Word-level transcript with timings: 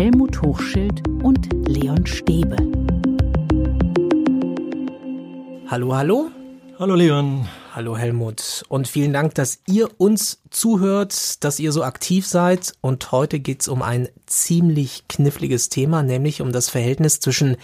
Helmut 0.00 0.40
Hochschild 0.40 1.06
und 1.22 1.46
Leon 1.68 2.06
Stäbe. 2.06 2.56
Hallo, 5.66 5.94
hallo. 5.94 6.30
Hallo 6.78 6.94
Leon. 6.94 7.46
Hallo 7.74 7.98
Helmut. 7.98 8.64
Und 8.70 8.88
vielen 8.88 9.12
Dank, 9.12 9.34
dass 9.34 9.60
ihr 9.66 9.90
uns 9.98 10.40
zuhört, 10.48 11.44
dass 11.44 11.60
ihr 11.60 11.70
so 11.70 11.84
aktiv 11.84 12.26
seid. 12.26 12.72
Und 12.80 13.12
heute 13.12 13.40
geht's 13.40 13.68
um 13.68 13.82
ein 13.82 14.08
ziemlich 14.24 15.06
kniffliges 15.06 15.68
Thema, 15.68 16.02
nämlich 16.02 16.40
um 16.40 16.50
das 16.50 16.70
Verhältnis 16.70 17.20
zwischen 17.20 17.58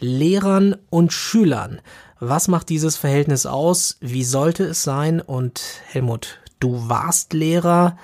Lehrern 0.00 0.76
und 0.88 1.12
Schülern. 1.12 1.82
Was 2.20 2.48
macht 2.48 2.70
dieses 2.70 2.96
Verhältnis 2.96 3.44
aus? 3.44 3.98
Wie 4.00 4.24
sollte 4.24 4.64
es 4.64 4.82
sein? 4.82 5.20
Und 5.20 5.60
Helmut, 5.88 6.40
du 6.58 6.88
warst 6.88 7.34
Lehrer. 7.34 7.98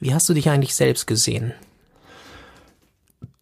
Wie 0.00 0.12
hast 0.12 0.28
du 0.28 0.34
dich 0.34 0.50
eigentlich 0.50 0.74
selbst 0.74 1.06
gesehen? 1.06 1.54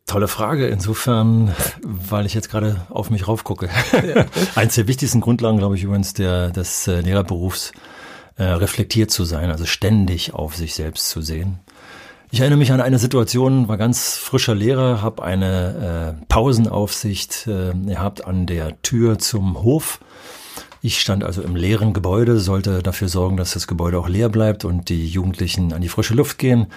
Tolle 0.09 0.27
Frage. 0.27 0.67
Insofern, 0.69 1.55
weil 1.83 2.27
ich 2.27 2.35
jetzt 2.35 2.51
gerade 2.51 2.81
auf 2.89 3.11
mich 3.11 3.29
raufgucke. 3.29 3.69
Ja. 3.93 4.25
Eins 4.57 4.75
der 4.75 4.89
wichtigsten 4.89 5.21
Grundlagen, 5.21 5.59
glaube 5.59 5.77
ich, 5.77 5.85
übrigens, 5.85 6.15
der, 6.15 6.51
des 6.51 6.89
äh, 6.89 7.03
Lehrerberufs, 7.03 7.73
äh, 8.37 8.45
reflektiert 8.45 9.11
zu 9.11 9.25
sein, 9.25 9.51
also 9.51 9.67
ständig 9.67 10.33
auf 10.33 10.57
sich 10.57 10.75
selbst 10.75 11.11
zu 11.11 11.21
sehen. 11.21 11.59
Ich 12.31 12.41
erinnere 12.41 12.59
mich 12.59 12.73
an 12.73 12.81
eine 12.81 12.99
Situation, 12.99 13.69
war 13.69 13.77
ganz 13.77 14.17
frischer 14.17 14.55
Lehrer, 14.55 15.03
habe 15.03 15.23
eine 15.23 16.17
äh, 16.21 16.25
Pausenaufsicht 16.29 17.47
äh, 17.47 17.73
gehabt 17.75 18.25
an 18.25 18.47
der 18.47 18.81
Tür 18.83 19.19
zum 19.19 19.63
Hof. 19.63 20.01
Ich 20.81 21.01
stand 21.01 21.25
also 21.25 21.43
im 21.43 21.57
leeren 21.57 21.93
Gebäude, 21.93 22.39
sollte 22.39 22.83
dafür 22.83 23.09
sorgen, 23.09 23.37
dass 23.37 23.53
das 23.53 23.67
Gebäude 23.67 23.99
auch 23.99 24.09
leer 24.09 24.29
bleibt 24.29 24.65
und 24.65 24.89
die 24.89 25.09
Jugendlichen 25.09 25.73
an 25.73 25.83
die 25.83 25.89
frische 25.89 26.15
Luft 26.15 26.39
gehen. 26.39 26.69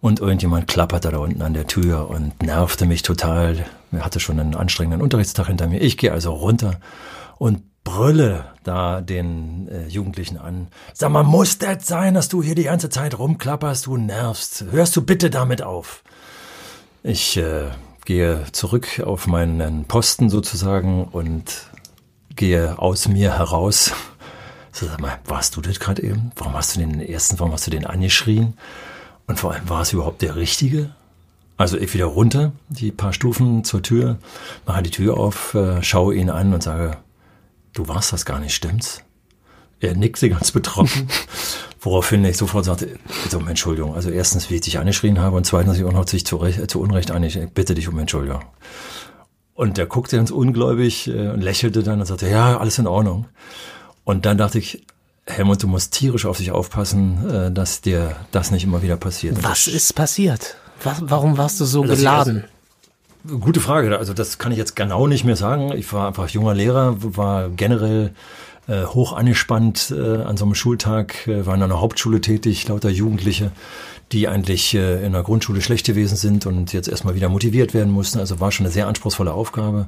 Und 0.00 0.20
irgendjemand 0.20 0.68
klapperte 0.68 1.10
da 1.10 1.18
unten 1.18 1.42
an 1.42 1.54
der 1.54 1.66
Tür 1.66 2.08
und 2.08 2.42
nervte 2.42 2.86
mich 2.86 3.02
total. 3.02 3.64
Er 3.90 4.04
hatte 4.04 4.20
schon 4.20 4.38
einen 4.38 4.54
anstrengenden 4.54 5.02
Unterrichtstag 5.02 5.48
hinter 5.48 5.66
mir. 5.66 5.80
Ich 5.80 5.96
gehe 5.96 6.12
also 6.12 6.32
runter 6.32 6.78
und 7.38 7.62
brülle 7.84 8.44
da 8.64 9.00
den 9.00 9.68
äh, 9.68 9.88
Jugendlichen 9.88 10.36
an. 10.36 10.68
Sag 10.92 11.10
mal, 11.10 11.22
muss 11.22 11.58
das 11.58 11.86
sein, 11.86 12.14
dass 12.14 12.28
du 12.28 12.42
hier 12.42 12.54
die 12.54 12.64
ganze 12.64 12.90
Zeit 12.90 13.18
rumklapperst? 13.18 13.86
Du 13.86 13.96
nervst. 13.96 14.66
Hörst 14.70 14.94
du 14.96 15.02
bitte 15.02 15.30
damit 15.30 15.62
auf? 15.62 16.02
Ich 17.02 17.36
äh, 17.38 17.70
gehe 18.04 18.44
zurück 18.52 19.02
auf 19.04 19.26
meinen 19.26 19.84
Posten 19.86 20.28
sozusagen 20.30 21.04
und 21.06 21.68
gehe 22.36 22.78
aus 22.78 23.08
mir 23.08 23.38
heraus. 23.38 23.92
So, 24.70 24.86
sag 24.86 25.00
mal, 25.00 25.18
warst 25.24 25.56
du 25.56 25.60
das 25.60 25.80
gerade 25.80 26.02
eben? 26.04 26.30
Warum 26.36 26.52
hast 26.52 26.76
du 26.76 26.80
den 26.80 27.00
ersten, 27.00 27.40
warum 27.40 27.52
hast 27.52 27.66
du 27.66 27.70
den 27.72 27.84
angeschrien? 27.84 28.54
Und 29.28 29.38
vor 29.38 29.52
allem, 29.52 29.68
war 29.68 29.82
es 29.82 29.92
überhaupt 29.92 30.22
der 30.22 30.34
Richtige? 30.34 30.90
Also 31.56 31.76
ich 31.76 31.92
wieder 31.92 32.06
runter, 32.06 32.52
die 32.68 32.90
paar 32.90 33.12
Stufen 33.12 33.62
zur 33.62 33.82
Tür, 33.82 34.18
mache 34.66 34.82
die 34.82 34.90
Tür 34.90 35.16
auf, 35.18 35.54
äh, 35.54 35.82
schaue 35.82 36.14
ihn 36.14 36.30
an 36.30 36.54
und 36.54 36.62
sage, 36.62 36.96
du 37.74 37.88
warst 37.88 38.12
das 38.12 38.24
gar 38.24 38.40
nicht, 38.40 38.54
stimmt's? 38.54 39.02
Er 39.80 39.94
nickte 39.94 40.30
ganz 40.30 40.50
betroffen, 40.50 41.08
woraufhin 41.80 42.24
ich 42.24 42.36
sofort 42.36 42.64
sagte, 42.64 42.98
bitte 43.22 43.38
um 43.38 43.46
Entschuldigung. 43.46 43.94
Also 43.94 44.10
erstens, 44.10 44.50
wie 44.50 44.56
ich 44.56 44.60
dich 44.62 44.78
angeschrien 44.78 45.20
habe 45.20 45.36
und 45.36 45.44
zweitens, 45.44 45.78
ich 45.78 45.84
auch 45.84 45.92
noch 45.92 46.08
sich 46.08 46.24
zu, 46.24 46.36
Recht, 46.36 46.70
zu 46.70 46.80
Unrecht 46.80 47.10
an, 47.10 47.22
ich 47.22 47.38
bitte 47.50 47.74
dich 47.74 47.88
um 47.88 47.98
Entschuldigung. 47.98 48.44
Und 49.54 49.76
der 49.76 49.86
guckte 49.86 50.16
ganz 50.16 50.30
ungläubig 50.30 51.08
äh, 51.08 51.28
und 51.28 51.42
lächelte 51.42 51.82
dann 51.82 52.00
und 52.00 52.06
sagte, 52.06 52.28
ja, 52.28 52.56
alles 52.58 52.78
in 52.78 52.86
Ordnung. 52.86 53.26
Und 54.04 54.24
dann 54.24 54.38
dachte 54.38 54.58
ich, 54.58 54.86
Helmut, 55.28 55.62
du 55.62 55.68
musst 55.68 55.92
tierisch 55.92 56.26
auf 56.26 56.38
dich 56.38 56.50
aufpassen, 56.50 57.30
äh, 57.30 57.50
dass 57.52 57.80
dir 57.80 58.16
das 58.30 58.50
nicht 58.50 58.64
immer 58.64 58.82
wieder 58.82 58.96
passiert. 58.96 59.42
Was 59.42 59.66
ist 59.66 59.94
passiert? 59.94 60.56
Was, 60.82 60.98
warum 61.02 61.36
warst 61.36 61.60
du 61.60 61.64
so 61.64 61.82
also 61.82 61.94
geladen? 61.94 62.44
Also, 63.24 63.38
gute 63.38 63.60
Frage. 63.60 63.98
Also 63.98 64.14
das 64.14 64.38
kann 64.38 64.52
ich 64.52 64.58
jetzt 64.58 64.74
genau 64.74 65.06
nicht 65.06 65.24
mehr 65.24 65.36
sagen. 65.36 65.72
Ich 65.72 65.92
war 65.92 66.08
einfach 66.08 66.28
junger 66.28 66.54
Lehrer, 66.54 66.96
war 66.98 67.50
generell 67.50 68.12
äh, 68.68 68.84
hoch 68.84 69.14
angespannt 69.14 69.92
äh, 69.96 70.22
an 70.22 70.36
so 70.36 70.44
einem 70.44 70.54
Schultag, 70.54 71.26
äh, 71.26 71.46
war 71.46 71.54
in 71.54 71.62
einer 71.62 71.80
Hauptschule 71.80 72.20
tätig, 72.20 72.68
lauter 72.68 72.90
Jugendliche, 72.90 73.50
die 74.12 74.28
eigentlich 74.28 74.74
äh, 74.74 75.04
in 75.04 75.12
der 75.12 75.22
Grundschule 75.22 75.60
schlecht 75.60 75.86
gewesen 75.86 76.16
sind 76.16 76.46
und 76.46 76.72
jetzt 76.72 76.88
erstmal 76.88 77.14
wieder 77.14 77.28
motiviert 77.28 77.74
werden 77.74 77.92
mussten. 77.92 78.18
Also 78.18 78.40
war 78.40 78.52
schon 78.52 78.66
eine 78.66 78.72
sehr 78.72 78.86
anspruchsvolle 78.86 79.32
Aufgabe. 79.32 79.86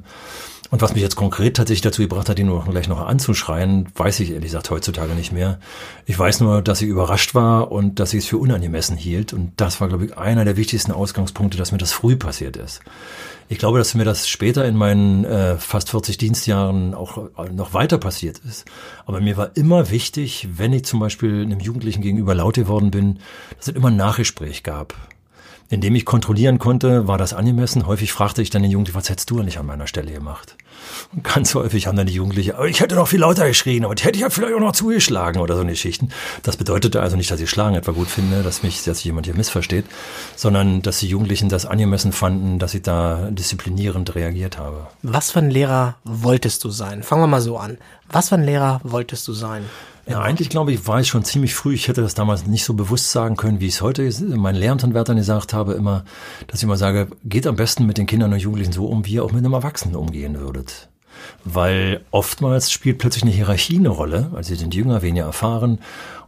Und 0.71 0.81
was 0.81 0.93
mich 0.93 1.03
jetzt 1.03 1.17
konkret 1.17 1.57
tatsächlich 1.57 1.81
dazu 1.81 2.01
gebracht 2.01 2.29
hat, 2.29 2.39
ihn 2.39 2.45
nur 2.45 2.63
gleich 2.63 2.87
noch 2.87 3.05
anzuschreien, 3.05 3.89
weiß 3.93 4.21
ich 4.21 4.29
ehrlich 4.29 4.45
gesagt 4.45 4.71
heutzutage 4.71 5.13
nicht 5.13 5.33
mehr. 5.33 5.59
Ich 6.05 6.17
weiß 6.17 6.39
nur, 6.39 6.61
dass 6.61 6.81
ich 6.81 6.87
überrascht 6.87 7.35
war 7.35 7.73
und 7.73 7.99
dass 7.99 8.13
ich 8.13 8.19
es 8.19 8.29
für 8.29 8.37
unangemessen 8.37 8.95
hielt. 8.95 9.33
Und 9.33 9.51
das 9.57 9.81
war, 9.81 9.89
glaube 9.89 10.05
ich, 10.05 10.17
einer 10.17 10.45
der 10.45 10.55
wichtigsten 10.55 10.93
Ausgangspunkte, 10.93 11.57
dass 11.57 11.73
mir 11.73 11.77
das 11.77 11.91
früh 11.91 12.15
passiert 12.15 12.55
ist. 12.55 12.79
Ich 13.51 13.57
glaube, 13.57 13.79
dass 13.79 13.95
mir 13.95 14.05
das 14.05 14.29
später 14.29 14.65
in 14.65 14.77
meinen 14.77 15.25
äh, 15.25 15.57
fast 15.57 15.89
40 15.89 16.17
Dienstjahren 16.17 16.93
auch 16.93 17.17
äh, 17.37 17.49
noch 17.51 17.73
weiter 17.73 17.97
passiert 17.97 18.39
ist. 18.47 18.63
Aber 19.05 19.19
mir 19.19 19.35
war 19.35 19.57
immer 19.57 19.91
wichtig, 19.91 20.47
wenn 20.55 20.71
ich 20.71 20.85
zum 20.85 21.01
Beispiel 21.01 21.41
einem 21.41 21.59
Jugendlichen 21.59 22.01
gegenüber 22.01 22.33
laut 22.33 22.55
geworden 22.55 22.91
bin, 22.91 23.19
dass 23.57 23.67
es 23.67 23.75
immer 23.75 23.89
ein 23.89 23.97
Nachgespräch 23.97 24.63
gab 24.63 24.95
indem 25.71 25.95
ich 25.95 26.05
kontrollieren 26.05 26.59
konnte, 26.59 27.07
war 27.07 27.17
das 27.17 27.33
angemessen. 27.33 27.87
Häufig 27.87 28.11
fragte 28.11 28.41
ich 28.41 28.49
dann 28.49 28.61
den 28.61 28.71
Jugendlichen, 28.71 28.97
was 28.97 29.09
hättest 29.09 29.29
du 29.29 29.41
nicht 29.41 29.57
an 29.57 29.65
meiner 29.65 29.87
Stelle 29.87 30.11
gemacht? 30.11 30.57
Und 31.15 31.23
ganz 31.23 31.55
häufig 31.55 31.87
haben 31.87 31.95
dann 31.95 32.07
die 32.07 32.13
Jugendlichen, 32.13 32.55
aber 32.55 32.67
ich 32.67 32.81
hätte 32.81 32.95
noch 32.95 33.07
viel 33.07 33.21
lauter 33.21 33.47
geschrien, 33.47 33.87
die 33.95 34.03
hätte 34.03 34.17
ich 34.17 34.21
ja 34.21 34.29
vielleicht 34.29 34.53
auch 34.53 34.59
noch 34.59 34.73
zugeschlagen 34.73 35.41
oder 35.41 35.55
so 35.55 35.61
eine 35.61 35.71
Geschichten. 35.71 36.09
Das 36.43 36.57
bedeutete 36.57 37.01
also 37.01 37.15
nicht, 37.15 37.31
dass 37.31 37.39
ich 37.39 37.49
Schlagen 37.49 37.75
etwa 37.75 37.93
gut 37.93 38.09
finde, 38.09 38.43
dass 38.43 38.63
mich, 38.63 38.83
dass 38.83 39.01
jemand 39.03 39.27
hier 39.27 39.35
missversteht, 39.35 39.85
sondern 40.35 40.81
dass 40.81 40.99
die 40.99 41.07
Jugendlichen 41.07 41.47
das 41.47 41.65
angemessen 41.65 42.11
fanden, 42.11 42.59
dass 42.59 42.73
ich 42.73 42.81
da 42.81 43.29
disziplinierend 43.31 44.13
reagiert 44.13 44.57
habe. 44.57 44.87
Was 45.03 45.31
für 45.31 45.39
ein 45.39 45.49
Lehrer 45.49 45.95
wolltest 46.03 46.65
du 46.65 46.69
sein? 46.69 47.01
Fangen 47.01 47.23
wir 47.23 47.27
mal 47.27 47.41
so 47.41 47.57
an. 47.57 47.77
Was 48.09 48.27
für 48.27 48.35
ein 48.35 48.43
Lehrer 48.43 48.81
wolltest 48.83 49.25
du 49.29 49.33
sein? 49.33 49.63
Ja, 50.07 50.21
eigentlich 50.21 50.49
glaube 50.49 50.71
ich, 50.71 50.87
war 50.87 50.99
ich 50.99 51.07
schon 51.07 51.23
ziemlich 51.23 51.53
früh. 51.53 51.73
Ich 51.73 51.87
hätte 51.87 52.01
das 52.01 52.15
damals 52.15 52.47
nicht 52.47 52.63
so 52.63 52.73
bewusst 52.73 53.11
sagen 53.11 53.37
können, 53.37 53.59
wie 53.59 53.67
ich 53.67 53.75
es 53.75 53.81
heute 53.81 54.09
meinen 54.35 54.55
Lehramtanwärtern 54.55 55.17
gesagt 55.17 55.53
habe, 55.53 55.73
immer, 55.73 56.03
dass 56.47 56.59
ich 56.59 56.63
immer 56.63 56.77
sage, 56.77 57.07
geht 57.23 57.45
am 57.45 57.55
besten 57.55 57.85
mit 57.85 57.97
den 57.97 58.07
Kindern 58.07 58.33
und 58.33 58.39
Jugendlichen 58.39 58.73
so 58.73 58.87
um, 58.87 59.05
wie 59.05 59.13
ihr 59.13 59.23
auch 59.23 59.31
mit 59.31 59.45
einem 59.45 59.53
Erwachsenen 59.53 59.95
umgehen 59.95 60.39
würdet. 60.39 60.89
Weil 61.43 62.01
oftmals 62.09 62.71
spielt 62.71 62.97
plötzlich 62.97 63.23
eine 63.23 63.31
Hierarchie 63.31 63.77
eine 63.77 63.89
Rolle. 63.89 64.31
Also 64.33 64.49
sie 64.49 64.59
sind 64.59 64.73
jünger, 64.73 65.03
weniger 65.03 65.25
erfahren 65.25 65.79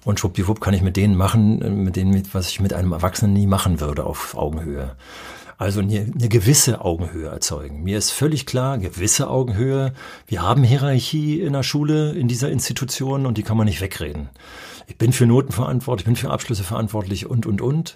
und 0.05 0.19
schwuppdiwupp 0.19 0.61
kann 0.61 0.73
ich 0.73 0.81
mit 0.81 0.97
denen 0.97 1.15
machen, 1.15 1.83
mit 1.83 1.95
denen, 1.95 2.23
was 2.33 2.49
ich 2.49 2.59
mit 2.59 2.73
einem 2.73 2.91
Erwachsenen 2.91 3.33
nie 3.33 3.47
machen 3.47 3.79
würde 3.79 4.05
auf 4.05 4.35
Augenhöhe. 4.35 4.95
Also 5.57 5.81
eine, 5.81 6.11
eine 6.13 6.29
gewisse 6.29 6.81
Augenhöhe 6.81 7.27
erzeugen. 7.27 7.83
Mir 7.83 7.97
ist 7.97 8.11
völlig 8.11 8.45
klar, 8.45 8.77
gewisse 8.77 9.29
Augenhöhe. 9.29 9.93
Wir 10.27 10.41
haben 10.41 10.63
Hierarchie 10.63 11.41
in 11.41 11.53
der 11.53 11.63
Schule, 11.63 12.11
in 12.13 12.27
dieser 12.27 12.49
Institution 12.49 13.25
und 13.25 13.37
die 13.37 13.43
kann 13.43 13.57
man 13.57 13.65
nicht 13.65 13.81
wegreden. 13.81 14.29
Ich 14.87 14.97
bin 14.97 15.13
für 15.13 15.25
Noten 15.25 15.51
verantwortlich, 15.51 16.03
ich 16.03 16.05
bin 16.05 16.15
für 16.15 16.31
Abschlüsse 16.31 16.63
verantwortlich 16.63 17.25
und, 17.25 17.45
und, 17.45 17.61
und. 17.61 17.95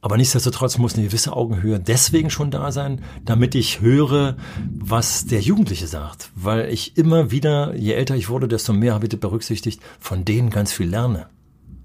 Aber 0.00 0.16
nichtsdestotrotz 0.16 0.78
muss 0.78 0.94
eine 0.94 1.04
gewisse 1.04 1.32
Augenhöhe 1.32 1.78
deswegen 1.78 2.28
schon 2.28 2.50
da 2.50 2.72
sein, 2.72 3.02
damit 3.24 3.54
ich 3.54 3.80
höre, 3.80 4.36
was 4.76 5.26
der 5.26 5.40
Jugendliche 5.40 5.86
sagt. 5.86 6.30
Weil 6.34 6.70
ich 6.70 6.96
immer 6.96 7.30
wieder, 7.30 7.76
je 7.76 7.92
älter 7.92 8.16
ich 8.16 8.28
wurde, 8.28 8.48
desto 8.48 8.72
mehr 8.72 8.94
habe 8.94 9.06
ich 9.06 9.20
berücksichtigt, 9.20 9.80
von 10.00 10.24
denen 10.24 10.50
ganz 10.50 10.72
viel 10.72 10.88
lerne 10.88 11.28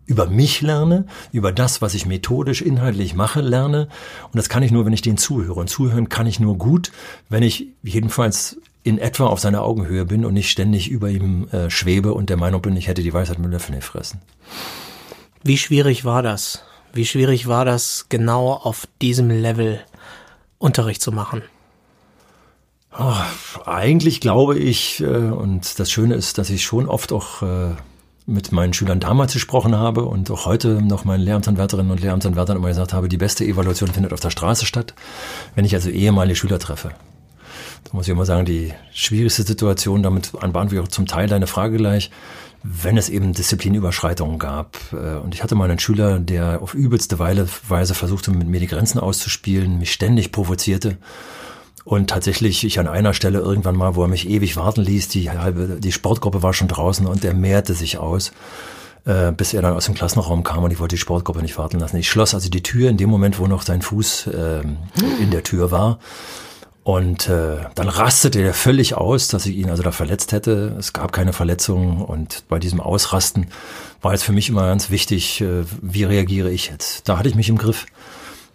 über 0.07 0.27
mich 0.27 0.61
lerne, 0.61 1.05
über 1.31 1.51
das, 1.51 1.81
was 1.81 1.93
ich 1.93 2.05
methodisch, 2.05 2.61
inhaltlich 2.61 3.13
mache, 3.13 3.41
lerne. 3.41 3.89
Und 4.25 4.35
das 4.35 4.49
kann 4.49 4.63
ich 4.63 4.71
nur, 4.71 4.85
wenn 4.85 4.93
ich 4.93 5.01
denen 5.01 5.17
zuhöre. 5.17 5.59
Und 5.59 5.69
zuhören 5.69 6.09
kann 6.09 6.25
ich 6.25 6.39
nur 6.39 6.57
gut, 6.57 6.91
wenn 7.29 7.43
ich 7.43 7.67
jedenfalls 7.83 8.57
in 8.83 8.97
etwa 8.97 9.27
auf 9.27 9.41
seiner 9.41 9.63
Augenhöhe 9.63 10.05
bin 10.05 10.23
und 10.23 10.33
nicht 10.33 10.49
ständig 10.49 10.89
über 10.89 11.09
ihm 11.09 11.49
äh, 11.49 11.69
schwebe 11.69 12.13
und 12.13 12.29
der 12.29 12.37
Meinung 12.37 12.61
bin, 12.61 12.77
ich 12.77 12.87
hätte 12.87 13.03
die 13.03 13.13
Weisheit 13.13 13.37
mit 13.37 13.51
Löffeln 13.51 13.77
gefressen. 13.77 14.21
Wie 15.43 15.57
schwierig 15.57 16.05
war 16.05 16.23
das? 16.23 16.63
Wie 16.93 17.05
schwierig 17.05 17.47
war 17.47 17.65
das, 17.65 18.05
genau 18.07 18.53
auf 18.53 18.87
diesem 19.01 19.29
Level 19.29 19.81
Unterricht 20.57 21.01
zu 21.01 21.11
machen? 21.11 21.43
Oh, 22.97 23.13
eigentlich 23.65 24.21
glaube 24.21 24.57
ich, 24.57 25.01
äh, 25.01 25.05
und 25.05 25.79
das 25.79 25.91
Schöne 25.91 26.15
ist, 26.15 26.37
dass 26.37 26.49
ich 26.49 26.63
schon 26.63 26.87
oft 26.87 27.11
auch 27.11 27.41
äh, 27.41 27.75
mit 28.27 28.51
meinen 28.51 28.73
Schülern 28.73 28.99
damals 28.99 29.31
gesprochen 29.31 29.75
habe 29.75 30.03
und 30.03 30.29
auch 30.29 30.45
heute 30.45 30.81
noch 30.81 31.05
meinen 31.05 31.21
Lehramtsanwärterinnen 31.21 31.91
und 31.91 32.01
Lehramtsanwärtern 32.01 32.57
immer 32.57 32.67
gesagt 32.67 32.91
habe, 32.91 33.07
die 33.07 33.17
beste 33.17 33.45
Evaluation 33.45 33.89
findet 33.89 34.11
auf 34.11 34.19
der 34.19 34.31
Straße 34.31 34.65
statt, 34.65 34.93
wenn 35.55 35.63
ich 35.63 35.73
also 35.73 35.89
ehemalige 35.89 36.35
Schüler 36.35 36.59
treffe. 36.59 36.91
Da 37.85 37.91
muss 37.93 38.05
ich 38.05 38.11
immer 38.11 38.25
sagen, 38.25 38.45
die 38.45 38.73
schwierigste 38.91 39.43
Situation, 39.43 40.03
damit 40.03 40.33
beantworte 40.33 40.75
ich 40.75 40.81
auch 40.81 40.89
zum 40.89 41.05
Teil 41.05 41.27
deine 41.27 41.47
Frage 41.47 41.77
gleich, 41.77 42.11
wenn 42.63 42.97
es 42.97 43.07
eben 43.07 43.31
Disziplinüberschreitungen 43.31 44.39
gab. 44.39 44.77
Äh, 44.91 45.19
und 45.19 45.33
ich 45.33 45.41
hatte 45.41 45.55
mal 45.55 45.69
einen 45.69 45.79
Schüler, 45.79 46.19
der 46.19 46.61
auf 46.61 46.73
übelste 46.73 47.19
Weise 47.19 47.93
versuchte, 47.93 48.31
mit 48.31 48.47
mir 48.49 48.59
die 48.59 48.67
Grenzen 48.67 48.99
auszuspielen, 48.99 49.79
mich 49.79 49.93
ständig 49.93 50.33
provozierte 50.33 50.97
und 51.87 52.09
tatsächlich, 52.09 52.65
ich 52.65 52.79
an 52.79 52.87
einer 52.87 53.13
Stelle 53.13 53.39
irgendwann 53.39 53.77
mal, 53.77 53.95
wo 53.95 54.01
er 54.01 54.09
mich 54.09 54.29
ewig 54.29 54.57
warten 54.57 54.81
ließ, 54.81 55.07
die 55.07 55.29
halbe, 55.29 55.77
die 55.79 55.93
Sportgruppe 55.93 56.43
war 56.43 56.53
schon 56.53 56.67
draußen 56.67 57.07
und 57.07 57.23
er 57.23 57.33
mehrte 57.33 57.73
sich 57.73 57.97
aus. 57.97 58.33
äh, 59.07 59.31
bis 59.31 59.53
er 59.53 59.61
dann 59.61 59.73
aus 59.73 59.85
dem 59.85 59.95
Klassenraum 59.95 60.43
kam 60.43 60.63
und 60.63 60.71
ich 60.71 60.79
wollte 60.79 60.95
die 60.95 60.99
Sportgruppe 60.99 61.41
nicht 61.41 61.57
warten 61.57 61.79
lassen. 61.79 61.97
Ich 61.97 62.09
schloss 62.09 62.33
also 62.33 62.49
die 62.49 62.61
Tür 62.61 62.89
in 62.89 62.97
dem 62.97 63.09
Moment, 63.09 63.39
wo 63.39 63.47
noch 63.47 63.61
sein 63.61 63.81
Fuß 63.81 64.27
äh, 64.27 64.61
in 65.21 65.31
der 65.31 65.43
Tür 65.43 65.71
war. 65.71 65.99
Und 66.83 67.27
äh, 67.27 67.57
dann 67.75 67.89
rastete 67.89 68.39
er 68.39 68.53
völlig 68.53 68.95
aus, 68.95 69.27
dass 69.27 69.45
ich 69.45 69.57
ihn 69.57 69.69
also 69.69 69.83
da 69.83 69.91
verletzt 69.91 70.31
hätte. 70.31 70.75
Es 70.79 70.93
gab 70.93 71.11
keine 71.11 71.33
Verletzungen 71.33 72.01
und 72.01 72.45
bei 72.47 72.59
diesem 72.59 72.79
Ausrasten 72.79 73.47
war 74.01 74.13
jetzt 74.13 74.23
für 74.23 74.31
mich 74.31 74.47
immer 74.47 74.67
ganz 74.67 74.89
wichtig, 74.89 75.41
äh, 75.41 75.65
wie 75.81 76.03
reagiere 76.05 76.49
ich 76.49 76.69
jetzt. 76.69 77.09
Da 77.09 77.17
hatte 77.17 77.27
ich 77.29 77.35
mich 77.35 77.49
im 77.49 77.57
Griff. 77.57 77.85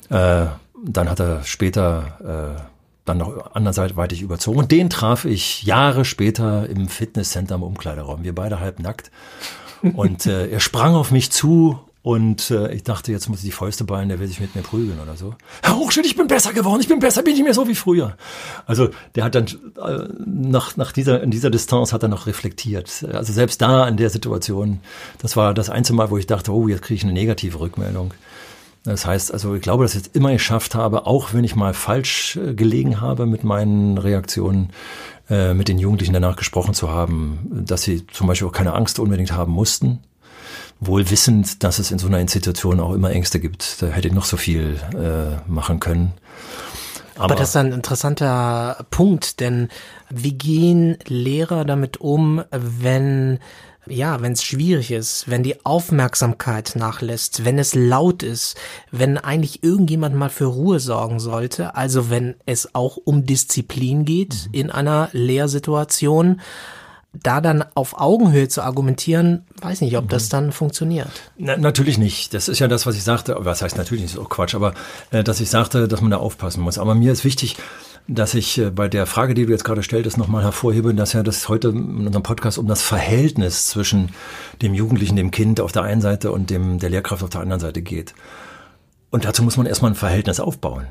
Äh, 0.09 0.47
dann 0.85 1.11
hat 1.11 1.21
er 1.21 1.45
später 1.45 2.57
äh, 2.59 2.72
dann 3.05 3.19
noch 3.19 3.55
anderseitig 3.55 4.23
überzogen. 4.23 4.59
Und 4.59 4.71
den 4.71 4.91
traf 4.91 5.25
ich 5.25 5.63
Jahre 5.65 6.05
später 6.05 6.69
im 6.69 6.89
Fitnesscenter 6.89 7.57
im 7.57 7.63
Umkleideraum. 7.63 8.23
Wir 8.23 8.35
beide 8.35 8.61
halb 8.61 8.81
nackt. 8.81 9.11
Und 9.95 10.27
äh, 10.27 10.49
er 10.49 10.61
sprang 10.61 10.95
auf 10.95 11.11
mich 11.11 11.33
zu 11.33 11.81
und 12.03 12.51
äh, 12.51 12.73
ich 12.75 12.83
dachte, 12.83 13.13
jetzt 13.13 13.29
muss 13.29 13.39
ich 13.39 13.45
die 13.45 13.53
Fäuste 13.53 13.85
ballen, 13.85 14.09
der 14.09 14.19
will 14.19 14.27
sich 14.27 14.41
mit 14.41 14.57
mir 14.57 14.63
prügeln 14.63 14.99
oder 15.01 15.17
so. 15.17 15.35
Herr 15.63 15.77
Hochschild, 15.77 16.05
ich 16.05 16.17
bin 16.17 16.27
besser 16.27 16.53
geworden, 16.53 16.81
ich 16.81 16.89
bin 16.89 16.99
besser, 16.99 17.23
bin 17.23 17.35
ich 17.35 17.43
mehr 17.43 17.55
so 17.55 17.69
wie 17.69 17.77
früher. 17.77 18.17
Also 18.67 18.89
der 19.15 19.23
hat 19.23 19.37
dann 19.37 19.47
äh, 19.47 20.09
nach, 20.27 20.77
nach 20.77 20.91
dieser, 20.91 21.23
in 21.23 21.31
dieser 21.31 21.49
Distanz 21.49 21.93
hat 21.93 22.03
er 22.03 22.09
noch 22.09 22.27
reflektiert. 22.27 23.07
Also 23.13 23.33
selbst 23.33 23.63
da 23.63 23.87
in 23.87 23.97
der 23.97 24.11
Situation, 24.11 24.81
das 25.19 25.37
war 25.37 25.55
das 25.55 25.71
einzige 25.71 25.97
Mal, 25.97 26.11
wo 26.11 26.19
ich 26.19 26.27
dachte, 26.27 26.53
oh, 26.53 26.67
jetzt 26.67 26.83
kriege 26.83 26.97
ich 26.97 27.05
eine 27.05 27.13
negative 27.13 27.61
Rückmeldung. 27.61 28.15
Das 28.85 29.07
heißt, 29.07 29.33
also 29.33 29.55
ich 29.55 29.63
glaube, 29.63 29.85
dass 29.85 29.95
ich 29.95 30.03
es 30.03 30.09
immer 30.09 30.33
geschafft 30.33 30.75
habe, 30.75 31.07
auch 31.07 31.33
wenn 31.33 31.45
ich 31.45 31.55
mal 31.55 31.75
falsch 31.75 32.37
äh, 32.37 32.55
gelegen 32.55 33.01
habe 33.01 33.27
mit 33.27 33.45
meinen 33.45 33.97
Reaktionen, 33.99 34.71
äh, 35.31 35.55
mit 35.55 35.69
den 35.69 35.79
Jugendlichen 35.79 36.13
danach 36.13 36.37
gesprochen 36.37 36.75
zu 36.75 36.91
haben, 36.91 37.65
dass 37.65 37.83
sie 37.83 38.07
zum 38.09 38.27
Beispiel 38.27 38.49
auch 38.49 38.53
keine 38.53 38.75
Angst 38.75 38.99
unbedingt 38.99 39.33
haben 39.33 39.53
mussten, 39.53 40.01
wohl 40.81 41.11
wissend, 41.11 41.63
dass 41.63 41.79
es 41.79 41.93
in 41.93 42.01
so 42.01 42.09
einer 42.09 42.19
Institution 42.19 42.81
auch 42.81 42.93
immer 42.93 43.11
Ängste 43.11 43.39
gibt. 43.39 43.81
Da 43.81 43.87
hätte 43.87 44.09
ich 44.09 44.15
noch 44.15 44.25
so 44.25 44.37
viel 44.37 44.81
äh, 44.95 45.49
machen 45.49 45.79
können. 45.79 46.15
Aber, 47.15 47.25
Aber 47.25 47.35
das 47.37 47.51
ist 47.51 47.57
ein 47.57 47.73
interessanter 47.73 48.85
Punkt, 48.91 49.39
denn 49.39 49.69
wie 50.11 50.33
gehen 50.33 50.97
Lehrer 51.07 51.65
damit 51.65 52.01
um, 52.01 52.43
wenn 52.51 53.39
ja, 53.87 54.23
wenn 54.23 54.33
es 54.33 54.45
schwierig 54.45 54.91
ist, 54.93 55.29
wenn 55.29 55.43
die 55.43 55.65
Aufmerksamkeit 55.65 56.75
nachlässt, 56.77 57.45
wenn 57.45 57.59
es 57.59 57.75
laut 57.75 58.23
ist, 58.23 58.57
wenn 58.91 59.19
eigentlich 59.19 59.65
irgendjemand 59.65 60.15
mal 60.15 60.31
für 60.31 60.47
Ruhe 60.47 60.79
sorgen 60.79 61.19
sollte, 61.19 61.75
also 61.75 62.09
wenn 62.09 62.35
es 62.47 62.75
auch 62.75 62.97
um 62.97 63.27
Disziplin 63.27 64.05
geht 64.05 64.47
mhm. 64.47 64.55
in 64.55 64.71
einer 64.71 65.09
Lehrsituation, 65.13 66.41
da 67.13 67.41
dann 67.41 67.65
auf 67.75 68.01
Augenhöhe 68.01 68.49
zu 68.49 68.63
argumentieren, 68.63 69.45
weiß 69.61 69.83
nicht, 69.83 69.97
ob 69.97 70.09
das 70.09 70.27
mhm. 70.27 70.31
dann 70.31 70.53
funktioniert. 70.53 71.11
Na, 71.37 71.57
natürlich 71.57 71.99
nicht. 71.99 72.33
Das 72.33 72.49
ist 72.49 72.59
ja 72.59 72.69
das, 72.69 72.87
was 72.87 72.97
ich 72.97 73.03
sagte. 73.03 73.37
Was 73.39 73.63
heißt 73.63 73.77
natürlich 73.77 74.03
nicht, 74.03 74.15
ist 74.15 74.21
auch 74.21 74.31
Quatsch, 74.31 74.55
aber 74.55 74.75
äh, 75.11 75.23
dass 75.23 75.41
ich 75.41 75.51
sagte, 75.51 75.89
dass 75.89 76.01
man 76.01 76.11
da 76.11 76.17
aufpassen 76.19 76.63
muss. 76.63 76.79
Aber 76.79 76.95
mir 76.95 77.13
ist 77.13 77.25
wichtig, 77.25 77.57
dass 78.09 78.35
ich 78.35 78.59
äh, 78.59 78.71
bei 78.71 78.89
der 78.89 79.07
Frage, 79.07 79.35
die 79.35 79.47
du 79.47 79.53
jetzt 79.53 79.65
gerade 79.65 79.83
stelltest, 79.83 80.19
nochmal 80.19 80.43
hervorhebe, 80.43 80.95
dass 80.95 81.13
ja 81.13 81.23
das 81.23 81.49
heute 81.49 81.69
in 81.69 82.07
unserem 82.07 82.23
Podcast 82.23 82.59
um 82.59 82.67
das 82.67 82.83
Verhältnis 82.83 83.67
zwischen 83.67 84.11
dem 84.61 84.75
Jugendlichen, 84.75 85.17
dem 85.17 85.31
Kind 85.31 85.61
auf 85.61 85.73
der 85.73 85.83
einen 85.83 86.01
Seite 86.01 86.33
und 86.33 86.51
dem, 86.51 86.79
der 86.79 86.91
Lehrkraft 86.91 87.23
auf 87.23 87.31
der 87.31 87.41
anderen 87.41 87.61
Seite 87.61 87.83
geht. 87.83 88.15
Und 89.11 89.25
dazu 89.25 89.43
muss 89.43 89.57
man 89.57 89.67
erstmal 89.67 89.93
ein 89.93 89.97
Verhältnis 89.97 90.41
aufbauen. 90.41 90.87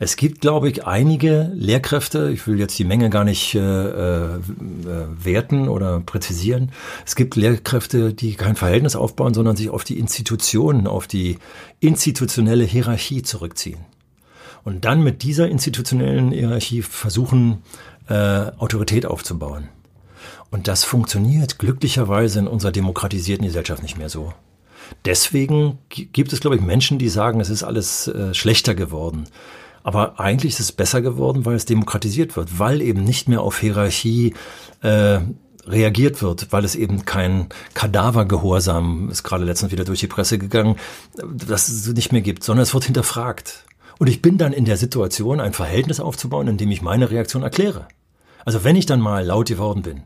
Es 0.00 0.16
gibt, 0.16 0.40
glaube 0.40 0.68
ich, 0.68 0.86
einige 0.86 1.50
Lehrkräfte, 1.54 2.30
ich 2.30 2.46
will 2.46 2.60
jetzt 2.60 2.78
die 2.78 2.84
Menge 2.84 3.10
gar 3.10 3.24
nicht 3.24 3.56
äh, 3.56 3.58
äh, 3.58 4.38
werten 5.20 5.68
oder 5.68 5.98
präzisieren. 6.00 6.70
Es 7.04 7.16
gibt 7.16 7.34
Lehrkräfte, 7.34 8.14
die 8.14 8.34
kein 8.34 8.54
Verhältnis 8.54 8.94
aufbauen, 8.94 9.34
sondern 9.34 9.56
sich 9.56 9.70
auf 9.70 9.82
die 9.82 9.98
Institutionen, 9.98 10.86
auf 10.86 11.08
die 11.08 11.38
institutionelle 11.80 12.64
Hierarchie 12.64 13.22
zurückziehen 13.22 13.80
und 14.68 14.84
dann 14.84 15.02
mit 15.02 15.22
dieser 15.22 15.48
institutionellen 15.48 16.30
Hierarchie 16.30 16.82
versuchen, 16.82 17.62
äh, 18.06 18.52
Autorität 18.58 19.06
aufzubauen. 19.06 19.70
Und 20.50 20.68
das 20.68 20.84
funktioniert 20.84 21.58
glücklicherweise 21.58 22.40
in 22.40 22.46
unserer 22.46 22.70
demokratisierten 22.70 23.46
Gesellschaft 23.46 23.82
nicht 23.82 23.96
mehr 23.96 24.10
so. 24.10 24.34
Deswegen 25.06 25.78
gibt 25.88 26.34
es, 26.34 26.40
glaube 26.40 26.56
ich, 26.56 26.62
Menschen, 26.62 26.98
die 26.98 27.08
sagen, 27.08 27.40
es 27.40 27.48
ist 27.48 27.62
alles 27.62 28.08
äh, 28.08 28.34
schlechter 28.34 28.74
geworden. 28.74 29.24
Aber 29.84 30.20
eigentlich 30.20 30.52
ist 30.52 30.60
es 30.60 30.72
besser 30.72 31.00
geworden, 31.00 31.46
weil 31.46 31.56
es 31.56 31.64
demokratisiert 31.64 32.36
wird, 32.36 32.58
weil 32.58 32.82
eben 32.82 33.04
nicht 33.04 33.26
mehr 33.26 33.40
auf 33.40 33.60
Hierarchie 33.60 34.34
äh, 34.82 35.20
reagiert 35.66 36.20
wird, 36.20 36.52
weil 36.52 36.66
es 36.66 36.74
eben 36.74 37.06
kein 37.06 37.46
Kadavergehorsam, 37.72 39.08
ist 39.08 39.22
gerade 39.22 39.46
letztens 39.46 39.72
wieder 39.72 39.84
durch 39.84 40.00
die 40.00 40.08
Presse 40.08 40.36
gegangen, 40.36 40.76
das 41.16 41.70
es 41.70 41.86
nicht 41.88 42.12
mehr 42.12 42.20
gibt, 42.20 42.44
sondern 42.44 42.64
es 42.64 42.74
wird 42.74 42.84
hinterfragt. 42.84 43.64
Und 43.98 44.08
ich 44.08 44.22
bin 44.22 44.38
dann 44.38 44.52
in 44.52 44.64
der 44.64 44.76
Situation, 44.76 45.40
ein 45.40 45.52
Verhältnis 45.52 46.00
aufzubauen, 46.00 46.48
in 46.48 46.56
dem 46.56 46.70
ich 46.70 46.82
meine 46.82 47.10
Reaktion 47.10 47.42
erkläre. 47.42 47.88
Also 48.44 48.64
wenn 48.64 48.76
ich 48.76 48.86
dann 48.86 49.00
mal 49.00 49.24
laut 49.24 49.48
geworden 49.48 49.82
bin, 49.82 50.02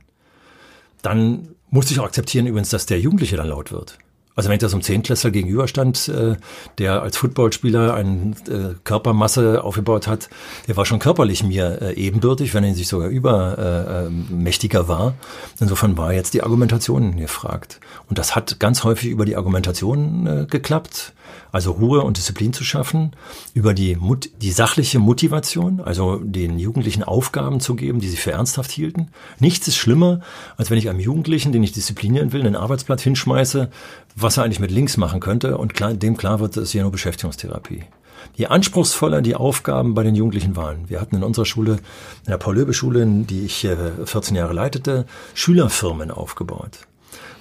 dann 1.02 1.48
muss 1.68 1.90
ich 1.90 2.00
auch 2.00 2.04
akzeptieren 2.04 2.46
übrigens, 2.46 2.70
dass 2.70 2.86
der 2.86 3.00
Jugendliche 3.00 3.36
dann 3.36 3.48
laut 3.48 3.70
wird. 3.72 3.98
Also 4.34 4.48
wenn 4.48 4.54
ich 4.54 4.60
das 4.60 4.74
um 4.74 4.82
Zehntklässler 4.82 5.30
gegenüberstand, 5.30 6.08
äh, 6.08 6.36
der 6.78 7.02
als 7.02 7.16
Footballspieler 7.16 7.94
eine 7.94 8.34
äh, 8.48 8.74
Körpermasse 8.84 9.62
aufgebaut 9.62 10.06
hat, 10.06 10.30
der 10.68 10.76
war 10.76 10.86
schon 10.86 10.98
körperlich 10.98 11.42
mir 11.42 11.82
äh, 11.82 11.94
ebenbürtig, 11.94 12.54
wenn 12.54 12.64
er 12.64 12.74
sich 12.74 12.88
sogar 12.88 13.08
übermächtiger 13.08 14.80
äh, 14.80 14.88
war. 14.88 15.14
Insofern 15.60 15.96
war 15.96 16.12
jetzt 16.12 16.34
die 16.34 16.42
Argumentation 16.42 17.16
gefragt. 17.16 17.80
Und 18.08 18.18
das 18.18 18.34
hat 18.34 18.58
ganz 18.58 18.84
häufig 18.84 19.10
über 19.10 19.24
die 19.24 19.36
Argumentation 19.36 20.26
äh, 20.26 20.46
geklappt 20.46 21.12
also 21.50 21.72
Ruhe 21.72 22.02
und 22.02 22.16
Disziplin 22.16 22.52
zu 22.52 22.64
schaffen, 22.64 23.12
über 23.54 23.74
die, 23.74 23.98
die 24.40 24.50
sachliche 24.50 24.98
Motivation, 24.98 25.80
also 25.80 26.16
den 26.16 26.58
Jugendlichen 26.58 27.04
Aufgaben 27.04 27.60
zu 27.60 27.74
geben, 27.74 28.00
die 28.00 28.08
sie 28.08 28.16
für 28.16 28.32
ernsthaft 28.32 28.70
hielten. 28.70 29.08
Nichts 29.38 29.68
ist 29.68 29.76
schlimmer, 29.76 30.20
als 30.56 30.70
wenn 30.70 30.78
ich 30.78 30.88
einem 30.88 31.00
Jugendlichen, 31.00 31.52
den 31.52 31.62
ich 31.62 31.72
disziplinieren 31.72 32.32
will, 32.32 32.40
einen 32.40 32.56
Arbeitsblatt 32.56 33.00
hinschmeiße, 33.00 33.70
was 34.14 34.36
er 34.36 34.44
eigentlich 34.44 34.60
mit 34.60 34.70
links 34.70 34.96
machen 34.96 35.20
könnte 35.20 35.58
und 35.58 35.74
klar, 35.74 35.94
dem 35.94 36.16
klar 36.16 36.40
wird, 36.40 36.56
das 36.56 36.64
ist 36.64 36.72
ja 36.72 36.82
nur 36.82 36.92
Beschäftigungstherapie. 36.92 37.84
Je 38.34 38.46
anspruchsvoller 38.46 39.20
die 39.20 39.34
Aufgaben 39.34 39.94
bei 39.94 40.04
den 40.04 40.14
Jugendlichen 40.14 40.56
waren. 40.56 40.88
Wir 40.88 41.00
hatten 41.00 41.16
in 41.16 41.22
unserer 41.22 41.44
Schule, 41.44 41.72
in 41.72 42.30
der 42.30 42.38
Paul-Löbe-Schule, 42.38 43.04
die 43.06 43.44
ich 43.44 43.68
14 44.04 44.36
Jahre 44.36 44.52
leitete, 44.52 45.06
Schülerfirmen 45.34 46.10
aufgebaut 46.10 46.86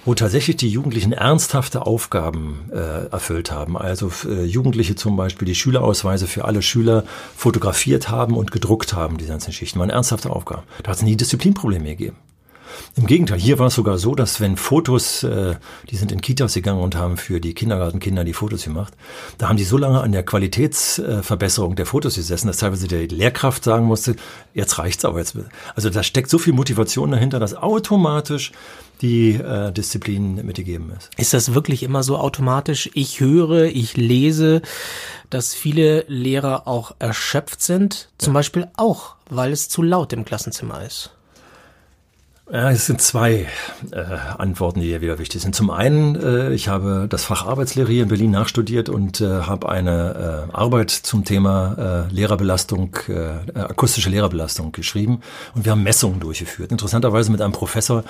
wo 0.04 0.14
tatsächlich 0.14 0.56
die 0.56 0.68
Jugendlichen 0.68 1.12
ernsthafte 1.12 1.86
Aufgaben 1.86 2.70
äh, 2.72 3.06
erfüllt 3.06 3.52
haben. 3.52 3.76
Also 3.76 4.10
äh, 4.26 4.44
Jugendliche 4.44 4.96
zum 4.96 5.16
Beispiel 5.16 5.46
die 5.46 5.54
Schülerausweise 5.54 6.26
für 6.26 6.44
alle 6.44 6.62
Schüler 6.62 7.04
fotografiert 7.36 8.08
haben 8.08 8.36
und 8.36 8.50
gedruckt 8.50 8.94
haben, 8.94 9.18
die 9.18 9.26
ganzen 9.26 9.52
Schichten. 9.52 9.78
Waren 9.78 9.90
ernsthafte 9.90 10.30
Aufgaben. 10.30 10.62
Da 10.82 10.90
hat 10.90 10.96
es 10.96 11.02
nie 11.02 11.16
Disziplinprobleme 11.16 11.84
gegeben. 11.84 12.16
Im 12.96 13.06
Gegenteil, 13.06 13.38
hier 13.38 13.58
war 13.58 13.68
es 13.68 13.74
sogar 13.74 13.98
so, 13.98 14.14
dass 14.14 14.40
wenn 14.40 14.56
Fotos, 14.56 15.22
äh, 15.22 15.56
die 15.90 15.96
sind 15.96 16.12
in 16.12 16.20
Kitas 16.20 16.54
gegangen 16.54 16.80
und 16.80 16.94
haben 16.94 17.16
für 17.16 17.40
die 17.40 17.54
Kindergartenkinder 17.54 18.24
die 18.24 18.32
Fotos 18.32 18.64
gemacht, 18.64 18.94
da 19.38 19.48
haben 19.48 19.56
die 19.56 19.64
so 19.64 19.76
lange 19.78 20.00
an 20.00 20.12
der 20.12 20.24
Qualitätsverbesserung 20.24 21.76
der 21.76 21.86
Fotos 21.86 22.16
gesessen, 22.16 22.46
dass 22.48 22.58
teilweise 22.58 22.88
die 22.88 23.06
Lehrkraft 23.06 23.64
sagen 23.64 23.86
musste, 23.86 24.16
jetzt 24.54 24.78
reicht's 24.78 25.04
aber 25.04 25.18
jetzt. 25.18 25.36
Also 25.74 25.90
da 25.90 26.02
steckt 26.02 26.30
so 26.30 26.38
viel 26.38 26.52
Motivation 26.52 27.10
dahinter, 27.10 27.40
dass 27.40 27.54
automatisch 27.54 28.52
die 29.00 29.32
äh, 29.32 29.72
Disziplin 29.72 30.46
mitgegeben 30.46 30.92
ist. 30.96 31.10
Ist 31.16 31.34
das 31.34 31.54
wirklich 31.54 31.82
immer 31.82 32.02
so 32.02 32.16
automatisch? 32.18 32.88
Ich 32.94 33.20
höre, 33.20 33.64
ich 33.64 33.96
lese, 33.96 34.62
dass 35.28 35.54
viele 35.54 36.04
Lehrer 36.08 36.68
auch 36.68 36.94
erschöpft 36.98 37.62
sind, 37.62 38.10
zum 38.18 38.32
Beispiel 38.32 38.68
auch, 38.76 39.16
weil 39.28 39.52
es 39.52 39.68
zu 39.68 39.82
laut 39.82 40.12
im 40.12 40.24
Klassenzimmer 40.24 40.84
ist. 40.84 41.10
Ja, 42.50 42.70
es 42.70 42.86
sind 42.86 43.00
zwei 43.00 43.46
äh, 43.92 43.96
Antworten, 44.36 44.80
die 44.80 44.88
hier 44.88 45.00
wieder 45.00 45.20
wichtig 45.20 45.40
sind. 45.40 45.54
Zum 45.54 45.70
einen, 45.70 46.16
äh, 46.16 46.52
ich 46.52 46.66
habe 46.66 47.06
das 47.08 47.24
Fach 47.24 47.46
Arbeitslehre 47.46 47.90
hier 47.90 48.02
in 48.02 48.08
Berlin 48.08 48.32
nachstudiert 48.32 48.88
und 48.88 49.20
äh, 49.20 49.42
habe 49.42 49.68
eine 49.68 50.48
äh, 50.50 50.54
Arbeit 50.54 50.90
zum 50.90 51.24
Thema 51.24 52.08
äh, 52.10 52.12
Lehrerbelastung, 52.12 52.96
äh, 53.06 53.58
akustische 53.58 54.10
Lehrerbelastung 54.10 54.72
geschrieben 54.72 55.20
und 55.54 55.64
wir 55.64 55.72
haben 55.72 55.84
Messungen 55.84 56.18
durchgeführt. 56.18 56.72
Interessanterweise 56.72 57.30
mit 57.30 57.40
einem 57.40 57.52
Professor, 57.52 58.02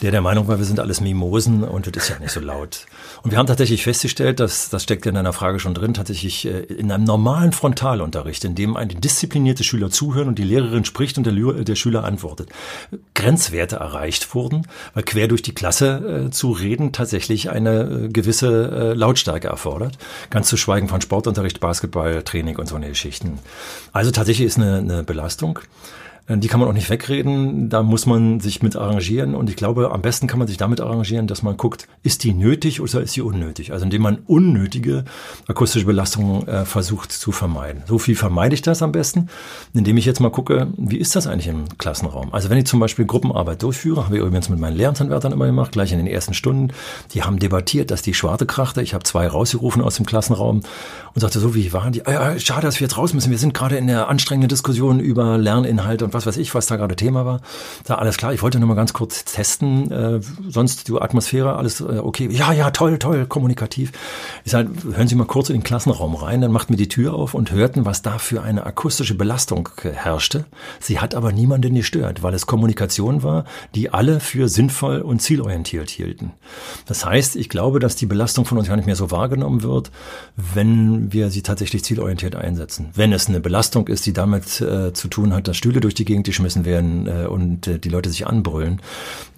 der 0.00 0.12
der 0.12 0.22
Meinung 0.22 0.48
war, 0.48 0.58
wir 0.58 0.64
sind 0.64 0.80
alles 0.80 1.02
Mimosen 1.02 1.62
und 1.62 1.94
das 1.94 2.04
ist 2.04 2.08
ja 2.08 2.18
nicht 2.18 2.32
so 2.32 2.40
laut. 2.40 2.86
Und 3.22 3.32
wir 3.32 3.38
haben 3.38 3.46
tatsächlich 3.46 3.84
festgestellt, 3.84 4.40
dass 4.40 4.70
das 4.70 4.82
steckt 4.82 5.04
in 5.04 5.14
deiner 5.14 5.34
Frage 5.34 5.60
schon 5.60 5.74
drin, 5.74 5.92
tatsächlich 5.92 6.46
äh, 6.46 6.60
in 6.62 6.90
einem 6.90 7.04
normalen 7.04 7.52
Frontalunterricht, 7.52 8.44
in 8.46 8.54
dem 8.54 8.76
ein 8.76 8.88
disziplinierter 8.88 9.62
Schüler 9.62 9.90
zuhören 9.90 10.28
und 10.28 10.38
die 10.38 10.42
Lehrerin 10.42 10.86
spricht 10.86 11.18
und 11.18 11.26
der, 11.26 11.34
der 11.34 11.74
Schüler 11.76 12.04
antwortet, 12.04 12.48
Grenzwerte 13.14 13.73
erreicht 13.76 14.34
wurden, 14.34 14.66
weil 14.94 15.02
quer 15.02 15.28
durch 15.28 15.42
die 15.42 15.54
Klasse 15.54 16.26
äh, 16.26 16.30
zu 16.30 16.52
reden 16.52 16.92
tatsächlich 16.92 17.50
eine 17.50 17.82
äh, 17.82 18.08
gewisse 18.08 18.70
äh, 18.70 18.94
Lautstärke 18.94 19.48
erfordert. 19.48 19.98
Ganz 20.30 20.48
zu 20.48 20.56
schweigen 20.56 20.88
von 20.88 21.00
Sportunterricht, 21.00 21.60
Basketball, 21.60 22.22
Training 22.22 22.56
und 22.56 22.68
so 22.68 22.76
eine 22.76 22.88
Geschichten. 22.88 23.38
Also 23.92 24.10
tatsächlich 24.10 24.46
ist 24.46 24.58
eine, 24.58 24.78
eine 24.78 25.02
Belastung. 25.02 25.60
Äh, 26.26 26.38
die 26.38 26.48
kann 26.48 26.60
man 26.60 26.68
auch 26.68 26.74
nicht 26.74 26.90
wegreden, 26.90 27.68
da 27.68 27.82
muss 27.82 28.06
man 28.06 28.40
sich 28.40 28.62
mit 28.62 28.76
arrangieren 28.76 29.34
und 29.34 29.50
ich 29.50 29.56
glaube, 29.56 29.92
am 29.92 30.02
besten 30.02 30.26
kann 30.26 30.38
man 30.38 30.48
sich 30.48 30.56
damit 30.56 30.80
arrangieren, 30.80 31.26
dass 31.26 31.42
man 31.42 31.56
guckt, 31.56 31.86
ist 32.02 32.24
die 32.24 32.32
nötig 32.32 32.80
oder 32.80 33.00
ist 33.00 33.12
sie 33.12 33.20
unnötig? 33.20 33.72
Also 33.72 33.84
indem 33.84 34.02
man 34.02 34.18
unnötige 34.26 35.04
akustische 35.46 35.86
Belastungen 35.86 36.46
äh, 36.48 36.64
versucht 36.64 37.12
zu 37.12 37.32
vermeiden. 37.32 37.82
So 37.86 37.98
viel 37.98 38.16
vermeide 38.16 38.54
ich 38.54 38.62
das 38.62 38.82
am 38.82 38.92
besten, 38.92 39.28
indem 39.72 39.96
ich 39.96 40.04
jetzt 40.04 40.20
mal 40.20 40.30
gucke, 40.30 40.68
wie 40.76 40.98
ist 40.98 41.16
das 41.16 41.26
eigentlich 41.26 41.48
im 41.48 41.64
Klassenraum? 41.78 42.32
Also 42.32 42.50
wenn 42.50 42.58
ich 42.58 42.66
zum 42.66 42.80
Beispiel 42.80 43.04
Gruppenarbeit 43.04 43.62
durchführe, 43.62 44.04
habe 44.04 44.16
ich 44.16 44.22
übrigens 44.22 44.48
mit 44.48 44.58
meinen 44.58 44.76
Lehramtsanwärtern 44.76 45.32
immer 45.32 45.46
gemacht, 45.46 45.72
gleich 45.72 45.92
in 45.92 45.98
den 45.98 46.06
ersten 46.06 46.34
Stunden, 46.34 46.72
die 47.12 47.22
haben 47.22 47.38
debattiert, 47.38 47.90
dass 47.90 48.02
die 48.02 48.14
Schwarte 48.14 48.46
krachte. 48.46 48.82
Ich 48.82 48.94
habe 48.94 49.04
zwei 49.04 49.26
rausgerufen 49.26 49.82
aus 49.82 49.96
dem 49.96 50.06
Klassenraum 50.06 50.62
und 51.14 51.20
sagte 51.20 51.38
so, 51.38 51.54
wie 51.54 51.72
waren 51.72 51.92
die? 51.92 52.06
Ah, 52.06 52.32
ja, 52.32 52.38
schade, 52.38 52.62
dass 52.62 52.80
wir 52.80 52.86
jetzt 52.86 52.96
raus 52.96 53.12
müssen. 53.14 53.30
Wir 53.30 53.38
sind 53.38 53.54
gerade 53.54 53.76
in 53.76 53.86
der 53.86 54.08
anstrengenden 54.08 54.48
Diskussion 54.48 55.00
über 55.00 55.38
Lerninhalte 55.38 56.04
und 56.04 56.13
was 56.14 56.26
weiß 56.26 56.36
ich, 56.36 56.54
was 56.54 56.66
da 56.66 56.76
gerade 56.76 56.96
Thema 56.96 57.26
war. 57.26 57.40
Da 57.84 57.96
alles 57.96 58.16
klar, 58.16 58.32
ich 58.32 58.42
wollte 58.42 58.58
nur 58.58 58.68
mal 58.68 58.74
ganz 58.74 58.92
kurz 58.92 59.24
testen, 59.24 59.90
äh, 59.90 60.20
sonst 60.48 60.88
die 60.88 60.94
Atmosphäre, 60.94 61.56
alles 61.56 61.80
äh, 61.80 61.98
okay. 61.98 62.28
Ja, 62.30 62.52
ja, 62.52 62.70
toll, 62.70 62.98
toll, 62.98 63.26
kommunikativ. 63.26 63.92
Ich 64.44 64.52
sage, 64.52 64.70
hören 64.92 65.08
Sie 65.08 65.14
mal 65.14 65.26
kurz 65.26 65.50
in 65.50 65.56
den 65.56 65.64
Klassenraum 65.64 66.14
rein, 66.14 66.40
dann 66.40 66.52
macht 66.52 66.70
mir 66.70 66.76
die 66.76 66.88
Tür 66.88 67.14
auf 67.14 67.34
und 67.34 67.50
hörten, 67.50 67.84
was 67.84 68.02
da 68.02 68.18
für 68.18 68.42
eine 68.42 68.64
akustische 68.64 69.14
Belastung 69.14 69.68
herrschte. 69.82 70.44
Sie 70.80 71.00
hat 71.00 71.14
aber 71.14 71.32
niemanden 71.32 71.74
gestört, 71.74 72.22
weil 72.22 72.34
es 72.34 72.46
Kommunikation 72.46 73.22
war, 73.22 73.44
die 73.74 73.90
alle 73.90 74.20
für 74.20 74.48
sinnvoll 74.48 75.00
und 75.00 75.20
zielorientiert 75.20 75.90
hielten. 75.90 76.32
Das 76.86 77.04
heißt, 77.04 77.36
ich 77.36 77.48
glaube, 77.48 77.80
dass 77.80 77.96
die 77.96 78.06
Belastung 78.06 78.44
von 78.44 78.58
uns 78.58 78.68
gar 78.68 78.76
nicht 78.76 78.86
mehr 78.86 78.96
so 78.96 79.10
wahrgenommen 79.10 79.62
wird, 79.62 79.90
wenn 80.36 81.12
wir 81.12 81.30
sie 81.30 81.42
tatsächlich 81.42 81.84
zielorientiert 81.84 82.36
einsetzen. 82.36 82.90
Wenn 82.94 83.12
es 83.12 83.28
eine 83.28 83.40
Belastung 83.40 83.88
ist, 83.88 84.06
die 84.06 84.12
damit 84.12 84.60
äh, 84.60 84.92
zu 84.92 85.08
tun 85.08 85.32
hat, 85.34 85.48
dass 85.48 85.56
Stühle 85.56 85.80
durch 85.80 85.94
die 85.94 86.03
Gegend 86.04 86.26
geschmissen 86.26 86.64
werden 86.64 87.06
äh, 87.06 87.26
und 87.26 87.66
äh, 87.66 87.78
die 87.78 87.88
Leute 87.88 88.10
sich 88.10 88.26
anbrüllen, 88.26 88.80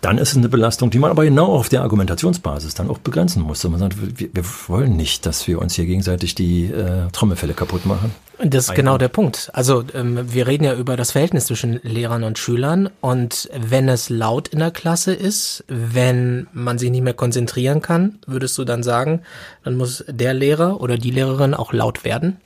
dann 0.01 0.19
ist 0.19 0.31
es 0.31 0.37
eine 0.37 0.49
Belastung, 0.49 0.91
die 0.91 0.99
man 0.99 1.11
aber 1.11 1.25
genau 1.25 1.53
auf 1.53 1.69
der 1.69 1.83
Argumentationsbasis 1.83 2.75
dann 2.75 2.91
auch 2.91 2.99
begrenzen 2.99 3.43
muss. 3.43 3.65
Und 3.65 3.73
man 3.73 3.81
sagt, 3.81 3.97
wir, 4.21 4.29
wir 4.33 4.45
wollen 4.69 4.97
nicht, 4.97 5.27
dass 5.27 5.47
wir 5.49 5.61
uns 5.61 5.75
hier 5.75 5.87
gegenseitig 5.87 6.35
die 6.35 6.67
äh, 6.67 7.09
Trommelfälle 7.13 7.55
kaputt 7.55 7.87
machen. 7.87 8.15
Das 8.39 8.69
ist 8.69 8.75
genau 8.75 8.99
der 8.99 9.09
Punkt. 9.09 9.51
Also 9.55 9.83
ähm, 9.95 10.33
wir 10.33 10.47
reden 10.47 10.65
ja 10.65 10.75
über 10.75 10.97
das 10.97 11.13
Verhältnis 11.13 11.47
zwischen 11.47 11.81
Lehrern 11.83 12.23
und 12.23 12.39
Schülern 12.39 12.91
und 13.01 13.49
wenn 13.59 13.89
es 13.89 14.11
laut 14.11 14.49
in 14.49 14.59
der 14.59 14.71
Klasse 14.71 15.15
ist, 15.15 15.65
wenn 15.69 16.47
man 16.53 16.79
sich 16.79 16.91
nicht 16.91 17.03
mehr 17.03 17.15
konzentrieren 17.15 17.81
kann, 17.81 18.19
würdest 18.27 18.59
du 18.59 18.65
dann 18.65 18.83
sagen, 18.83 19.23
dann 19.65 19.77
muss 19.77 20.05
der 20.07 20.35
Lehrer 20.35 20.81
oder 20.83 20.99
die 20.99 21.11
Lehrerin 21.11 21.55
auch 21.55 21.73
laut 21.73 22.05
werden? 22.05 22.37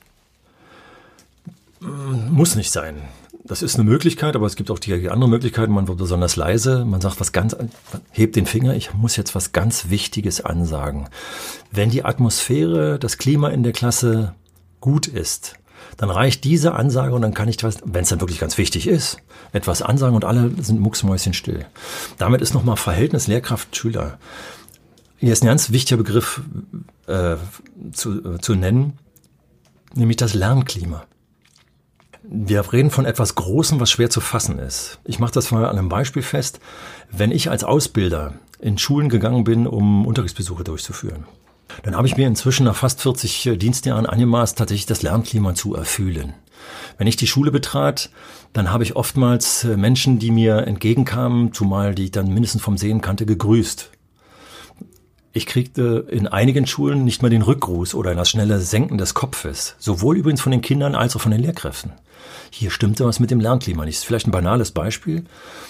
Muss 1.81 2.55
nicht 2.55 2.71
sein. 2.71 3.01
Das 3.51 3.61
ist 3.61 3.75
eine 3.75 3.83
Möglichkeit, 3.83 4.37
aber 4.37 4.45
es 4.45 4.55
gibt 4.55 4.71
auch 4.71 4.79
die 4.79 4.93
andere 5.09 5.29
Möglichkeiten. 5.29 5.73
Man 5.73 5.89
wird 5.89 5.97
besonders 5.97 6.37
leise. 6.37 6.85
Man 6.85 7.01
sagt 7.01 7.19
was 7.19 7.33
ganz, 7.33 7.53
hebt 8.09 8.37
den 8.37 8.45
Finger. 8.45 8.75
Ich 8.75 8.93
muss 8.93 9.17
jetzt 9.17 9.35
was 9.35 9.51
ganz 9.51 9.89
Wichtiges 9.89 10.39
ansagen. 10.39 11.09
Wenn 11.69 11.89
die 11.89 12.05
Atmosphäre, 12.05 12.97
das 12.97 13.17
Klima 13.17 13.49
in 13.49 13.63
der 13.63 13.73
Klasse 13.73 14.35
gut 14.79 15.05
ist, 15.05 15.55
dann 15.97 16.09
reicht 16.09 16.45
diese 16.45 16.75
Ansage 16.75 17.13
und 17.13 17.23
dann 17.23 17.33
kann 17.33 17.49
ich 17.49 17.61
wenn 17.61 18.03
es 18.03 18.07
dann 18.07 18.21
wirklich 18.21 18.39
ganz 18.39 18.57
wichtig 18.57 18.87
ist, 18.87 19.17
etwas 19.51 19.81
ansagen 19.81 20.15
und 20.15 20.23
alle 20.23 20.49
sind 20.63 20.79
mucksmäuschen 20.79 21.33
still. 21.33 21.65
Damit 22.17 22.39
ist 22.39 22.53
nochmal 22.53 22.77
Verhältnis 22.77 23.27
Lehrkraft-Schüler. 23.27 24.17
Hier 25.17 25.33
ist 25.33 25.43
ein 25.43 25.47
ganz 25.47 25.71
wichtiger 25.71 25.97
Begriff 25.97 26.39
äh, 27.07 27.35
zu, 27.91 28.35
äh, 28.35 28.39
zu 28.39 28.55
nennen, 28.55 28.97
nämlich 29.93 30.15
das 30.15 30.35
Lernklima. 30.35 31.03
Wir 32.33 32.71
reden 32.71 32.91
von 32.91 33.03
etwas 33.03 33.35
Großem, 33.35 33.81
was 33.81 33.91
schwer 33.91 34.09
zu 34.09 34.21
fassen 34.21 34.57
ist. 34.57 34.99
Ich 35.03 35.19
mache 35.19 35.33
das 35.33 35.51
mal 35.51 35.65
an 35.65 35.77
einem 35.77 35.89
Beispiel 35.89 36.21
fest. 36.21 36.61
Wenn 37.11 37.29
ich 37.29 37.49
als 37.49 37.65
Ausbilder 37.65 38.35
in 38.61 38.77
Schulen 38.77 39.09
gegangen 39.09 39.43
bin, 39.43 39.67
um 39.67 40.05
Unterrichtsbesuche 40.05 40.63
durchzuführen, 40.63 41.25
dann 41.83 41.97
habe 41.97 42.07
ich 42.07 42.15
mir 42.15 42.27
inzwischen 42.27 42.63
nach 42.63 42.77
fast 42.77 43.01
40 43.01 43.47
äh, 43.47 43.57
Dienstjahren 43.57 44.05
angemaßt, 44.05 44.57
tatsächlich 44.57 44.85
das 44.85 45.01
Lernklima 45.01 45.55
zu 45.55 45.75
erfüllen. 45.75 46.33
Wenn 46.97 47.07
ich 47.07 47.17
die 47.17 47.27
Schule 47.27 47.51
betrat, 47.51 48.09
dann 48.53 48.71
habe 48.71 48.85
ich 48.85 48.95
oftmals 48.95 49.65
äh, 49.65 49.75
Menschen, 49.75 50.17
die 50.17 50.31
mir 50.31 50.65
entgegenkamen, 50.67 51.51
zumal 51.51 51.95
die 51.95 52.05
ich 52.05 52.11
dann 52.11 52.33
mindestens 52.33 52.61
vom 52.61 52.77
Sehen 52.77 53.01
kannte, 53.01 53.25
gegrüßt. 53.25 53.89
Ich 55.33 55.47
kriegte 55.47 56.07
in 56.09 56.27
einigen 56.27 56.65
Schulen 56.65 57.03
nicht 57.03 57.21
mal 57.21 57.29
den 57.29 57.41
Rückgruß 57.41 57.93
oder 57.93 58.15
das 58.15 58.29
schnelle 58.29 58.61
Senken 58.61 58.97
des 58.97 59.13
Kopfes, 59.13 59.75
sowohl 59.79 60.15
übrigens 60.15 60.39
von 60.39 60.53
den 60.53 60.61
Kindern 60.61 60.95
als 60.95 61.17
auch 61.17 61.21
von 61.21 61.31
den 61.31 61.41
Lehrkräften 61.41 61.91
hier 62.49 62.71
stimmte 62.71 63.05
was 63.05 63.19
mit 63.19 63.31
dem 63.31 63.39
Lernklima 63.39 63.85
nicht. 63.85 63.97
Das 63.97 64.01
ist 64.01 64.07
vielleicht 64.07 64.27
ein 64.27 64.31
banales 64.31 64.71
Beispiel, 64.71 65.25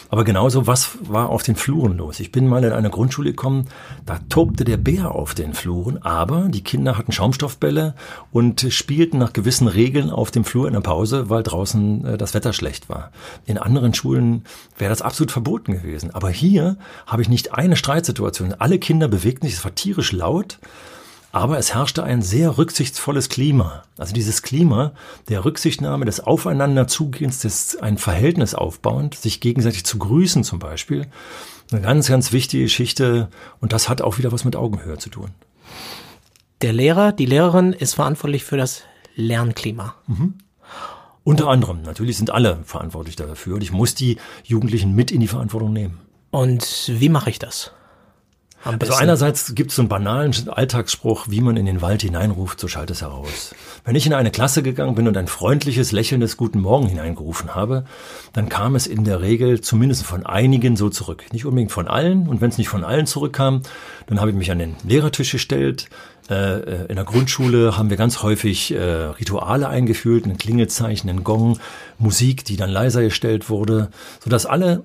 aber 0.09 0.23
genauso, 0.23 0.67
was 0.67 0.97
war 1.01 1.29
auf 1.29 1.43
den 1.43 1.55
Fluren 1.55 1.97
los? 1.97 2.19
Ich 2.19 2.31
bin 2.31 2.47
mal 2.47 2.63
in 2.63 2.73
eine 2.73 2.89
Grundschule 2.89 3.29
gekommen, 3.29 3.67
da 4.05 4.19
tobte 4.29 4.63
der 4.63 4.77
Bär 4.77 5.11
auf 5.15 5.33
den 5.33 5.53
Fluren, 5.53 5.99
aber 6.01 6.49
die 6.49 6.63
Kinder 6.63 6.97
hatten 6.97 7.11
Schaumstoffbälle 7.11 7.95
und 8.31 8.67
spielten 8.69 9.17
nach 9.17 9.33
gewissen 9.33 9.67
Regeln 9.67 10.09
auf 10.09 10.31
dem 10.31 10.43
Flur 10.43 10.67
in 10.67 10.73
der 10.73 10.81
Pause, 10.81 11.29
weil 11.29 11.43
draußen 11.43 12.05
äh, 12.05 12.17
das 12.17 12.33
Wetter 12.33 12.53
schlecht 12.53 12.89
war. 12.89 13.11
In 13.45 13.57
anderen 13.57 13.93
Schulen 13.93 14.43
wäre 14.77 14.89
das 14.89 15.01
absolut 15.01 15.31
verboten 15.31 15.73
gewesen. 15.73 16.11
Aber 16.13 16.29
hier 16.29 16.77
habe 17.05 17.21
ich 17.21 17.29
nicht 17.29 17.53
eine 17.53 17.75
Streitsituation. 17.75 18.53
Alle 18.53 18.79
Kinder 18.79 19.07
bewegten 19.07 19.47
sich, 19.47 19.57
es 19.57 19.63
war 19.63 19.75
tierisch 19.75 20.11
laut. 20.11 20.59
Aber 21.31 21.57
es 21.57 21.73
herrschte 21.73 22.03
ein 22.03 22.21
sehr 22.21 22.57
rücksichtsvolles 22.57 23.29
Klima. 23.29 23.83
Also 23.97 24.13
dieses 24.13 24.41
Klima 24.41 24.91
der 25.29 25.45
Rücksichtnahme, 25.45 26.05
des 26.05 26.19
Aufeinanderzugehens, 26.19 27.39
des 27.39 27.77
ein 27.77 27.97
Verhältnis 27.97 28.53
aufbauend, 28.53 29.15
sich 29.15 29.39
gegenseitig 29.39 29.85
zu 29.85 29.97
grüßen 29.97 30.43
zum 30.43 30.59
Beispiel. 30.59 31.07
Eine 31.71 31.81
ganz, 31.81 32.07
ganz 32.07 32.33
wichtige 32.33 32.63
Geschichte. 32.63 33.29
Und 33.61 33.71
das 33.71 33.87
hat 33.87 34.01
auch 34.01 34.17
wieder 34.17 34.31
was 34.33 34.43
mit 34.43 34.57
Augenhöhe 34.57 34.97
zu 34.97 35.09
tun. 35.09 35.29
Der 36.61 36.73
Lehrer, 36.73 37.13
die 37.13 37.25
Lehrerin 37.25 37.71
ist 37.71 37.95
verantwortlich 37.95 38.43
für 38.43 38.57
das 38.57 38.83
Lernklima. 39.15 39.95
Mhm. 40.07 40.35
Unter 41.23 41.47
anderem. 41.47 41.81
Natürlich 41.83 42.17
sind 42.17 42.31
alle 42.31 42.59
verantwortlich 42.65 43.15
dafür. 43.15 43.55
Und 43.55 43.61
ich 43.61 43.71
muss 43.71 43.95
die 43.95 44.17
Jugendlichen 44.43 44.93
mit 44.95 45.11
in 45.11 45.21
die 45.21 45.27
Verantwortung 45.27 45.71
nehmen. 45.71 45.99
Und 46.29 46.91
wie 46.93 47.09
mache 47.09 47.29
ich 47.29 47.39
das? 47.39 47.71
Also 48.63 48.93
einerseits 48.93 49.55
gibt 49.55 49.71
es 49.71 49.75
so 49.75 49.81
einen 49.81 49.89
banalen 49.89 50.33
Alltagsspruch, 50.47 51.25
wie 51.29 51.41
man 51.41 51.57
in 51.57 51.65
den 51.65 51.81
Wald 51.81 52.01
hineinruft, 52.03 52.59
so 52.59 52.67
schallt 52.67 52.91
es 52.91 53.01
heraus. 53.01 53.55
Wenn 53.83 53.95
ich 53.95 54.05
in 54.05 54.13
eine 54.13 54.29
Klasse 54.29 54.61
gegangen 54.61 54.93
bin 54.93 55.07
und 55.07 55.17
ein 55.17 55.27
freundliches, 55.27 55.91
lächelndes 55.91 56.37
Guten 56.37 56.59
Morgen 56.59 56.87
hineingerufen 56.87 57.55
habe, 57.55 57.85
dann 58.33 58.49
kam 58.49 58.75
es 58.75 58.85
in 58.85 59.03
der 59.03 59.21
Regel 59.21 59.61
zumindest 59.61 60.03
von 60.03 60.25
einigen 60.25 60.75
so 60.75 60.89
zurück. 60.89 61.23
Nicht 61.33 61.45
unbedingt 61.45 61.71
von 61.71 61.87
allen. 61.87 62.27
Und 62.27 62.41
wenn 62.41 62.49
es 62.49 62.59
nicht 62.59 62.69
von 62.69 62.83
allen 62.83 63.07
zurückkam, 63.07 63.63
dann 64.05 64.19
habe 64.19 64.29
ich 64.29 64.37
mich 64.37 64.51
an 64.51 64.59
den 64.59 64.75
Lehrertisch 64.83 65.31
gestellt. 65.31 65.89
Äh, 66.29 66.35
äh, 66.35 66.85
in 66.87 66.95
der 66.95 67.05
Grundschule 67.05 67.77
haben 67.77 67.89
wir 67.89 67.97
ganz 67.97 68.21
häufig 68.21 68.71
äh, 68.71 68.79
Rituale 68.79 69.67
eingeführt, 69.67 70.25
ein 70.25 70.37
Klingelzeichen, 70.37 71.09
ein 71.09 71.23
Gong, 71.23 71.59
Musik, 71.97 72.45
die 72.45 72.57
dann 72.57 72.69
leiser 72.69 73.01
gestellt 73.01 73.49
wurde, 73.49 73.89
sodass 74.23 74.45
alle 74.45 74.83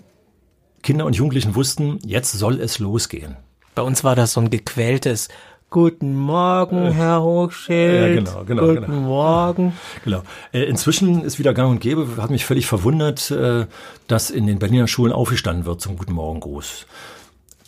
Kinder 0.82 1.04
und 1.04 1.16
Jugendlichen 1.16 1.54
wussten, 1.54 1.98
jetzt 2.04 2.32
soll 2.32 2.60
es 2.60 2.78
losgehen. 2.78 3.36
Bei 3.76 3.82
uns 3.82 4.02
war 4.04 4.16
das 4.16 4.32
so 4.32 4.40
ein 4.40 4.48
gequältes 4.48 5.28
Guten 5.68 6.16
Morgen, 6.16 6.90
Herr 6.92 7.22
Hochschild. 7.22 8.08
Ja, 8.08 8.14
genau, 8.14 8.44
genau. 8.44 8.66
Guten 8.68 8.86
genau. 8.86 9.00
Morgen. 9.00 9.72
Genau. 10.04 10.22
Äh, 10.52 10.62
inzwischen 10.62 11.22
ist 11.22 11.38
wieder 11.38 11.52
gang 11.52 11.72
und 11.72 11.80
gäbe, 11.80 12.08
hat 12.16 12.30
mich 12.30 12.46
völlig 12.46 12.66
verwundert, 12.66 13.30
äh, 13.30 13.66
dass 14.06 14.30
in 14.30 14.46
den 14.46 14.58
Berliner 14.58 14.88
Schulen 14.88 15.12
aufgestanden 15.12 15.66
wird 15.66 15.82
zum 15.82 15.98
Guten 15.98 16.14
Morgen 16.14 16.40
Gruß. 16.40 16.86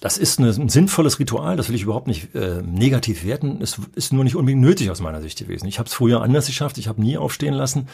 Das 0.01 0.17
ist 0.17 0.41
ein 0.41 0.71
sinnvolles 0.71 1.19
Ritual, 1.19 1.57
das 1.57 1.69
will 1.69 1.77
ich 1.77 1.83
überhaupt 1.83 2.07
nicht 2.07 2.35
äh, 2.35 2.63
negativ 2.63 3.27
werten. 3.27 3.61
Es 3.61 3.79
ist 3.95 4.15
nur 4.15 4.25
nicht 4.25 4.37
unbedingt 4.37 4.63
nötig 4.63 4.91
aus 4.91 5.03
meiner 5.03 5.21
Sicht 5.21 5.39
gewesen. 5.39 5.67
Ich 5.67 5.79
habe 5.79 5.89
es 5.89 5.95
früher 5.95 6.23
anders 6.23 6.47
geschafft, 6.47 6.79
ich 6.79 6.89
habe 6.89 7.03
nie 7.03 7.19
aufstehen 7.19 7.53
lassen. 7.53 7.87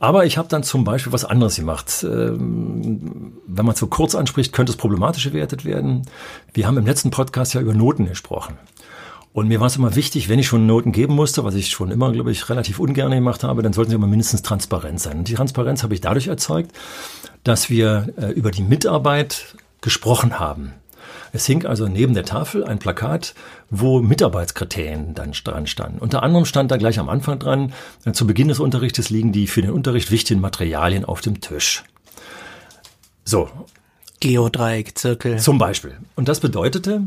Aber 0.00 0.26
ich 0.26 0.38
habe 0.38 0.48
dann 0.48 0.62
zum 0.62 0.84
Beispiel 0.84 1.12
was 1.12 1.24
anderes 1.24 1.56
gemacht. 1.56 2.04
Ähm, 2.04 3.32
wenn 3.46 3.66
man 3.66 3.74
so 3.74 3.86
kurz 3.86 4.14
anspricht, 4.14 4.52
könnte 4.52 4.72
es 4.72 4.76
problematisch 4.76 5.24
gewertet 5.24 5.64
werden. 5.64 6.02
Wir 6.52 6.66
haben 6.66 6.76
im 6.76 6.86
letzten 6.86 7.10
Podcast 7.10 7.54
ja 7.54 7.60
über 7.60 7.74
Noten 7.74 8.06
gesprochen. 8.06 8.58
Und 9.32 9.48
mir 9.48 9.58
war 9.58 9.66
es 9.66 9.76
immer 9.76 9.96
wichtig, 9.96 10.28
wenn 10.28 10.38
ich 10.38 10.46
schon 10.46 10.66
Noten 10.66 10.92
geben 10.92 11.14
musste, 11.14 11.42
was 11.42 11.56
ich 11.56 11.70
schon 11.70 11.90
immer, 11.90 12.12
glaube 12.12 12.30
ich, 12.30 12.48
relativ 12.48 12.78
ungern 12.78 13.10
gemacht 13.10 13.42
habe, 13.42 13.62
dann 13.62 13.72
sollten 13.72 13.90
sie 13.90 13.96
immer 13.96 14.06
mindestens 14.06 14.42
transparent 14.42 15.00
sein. 15.00 15.18
Und 15.18 15.28
die 15.28 15.34
Transparenz 15.34 15.82
habe 15.82 15.92
ich 15.92 16.00
dadurch 16.00 16.28
erzeugt, 16.28 16.70
dass 17.42 17.68
wir 17.68 18.14
äh, 18.16 18.30
über 18.30 18.52
die 18.52 18.62
Mitarbeit 18.62 19.56
gesprochen 19.80 20.38
haben. 20.38 20.72
Es 21.34 21.46
hing 21.46 21.66
also 21.66 21.88
neben 21.88 22.14
der 22.14 22.24
Tafel 22.24 22.62
ein 22.62 22.78
Plakat, 22.78 23.34
wo 23.68 24.00
Mitarbeitskriterien 24.00 25.14
dann 25.14 25.32
dran 25.32 25.66
standen. 25.66 25.98
Unter 25.98 26.22
anderem 26.22 26.44
stand 26.44 26.70
da 26.70 26.76
gleich 26.76 27.00
am 27.00 27.08
Anfang 27.08 27.40
dran, 27.40 27.72
äh, 28.04 28.12
zu 28.12 28.24
Beginn 28.24 28.46
des 28.46 28.60
Unterrichtes 28.60 29.10
liegen 29.10 29.32
die 29.32 29.48
für 29.48 29.60
den 29.60 29.72
Unterricht 29.72 30.12
wichtigen 30.12 30.40
Materialien 30.40 31.04
auf 31.04 31.20
dem 31.22 31.40
Tisch. 31.40 31.82
So. 33.24 33.48
Geodreieck, 34.20 34.96
Zirkel. 34.96 35.40
Zum 35.40 35.58
Beispiel. 35.58 35.96
Und 36.14 36.28
das 36.28 36.38
bedeutete, 36.38 37.02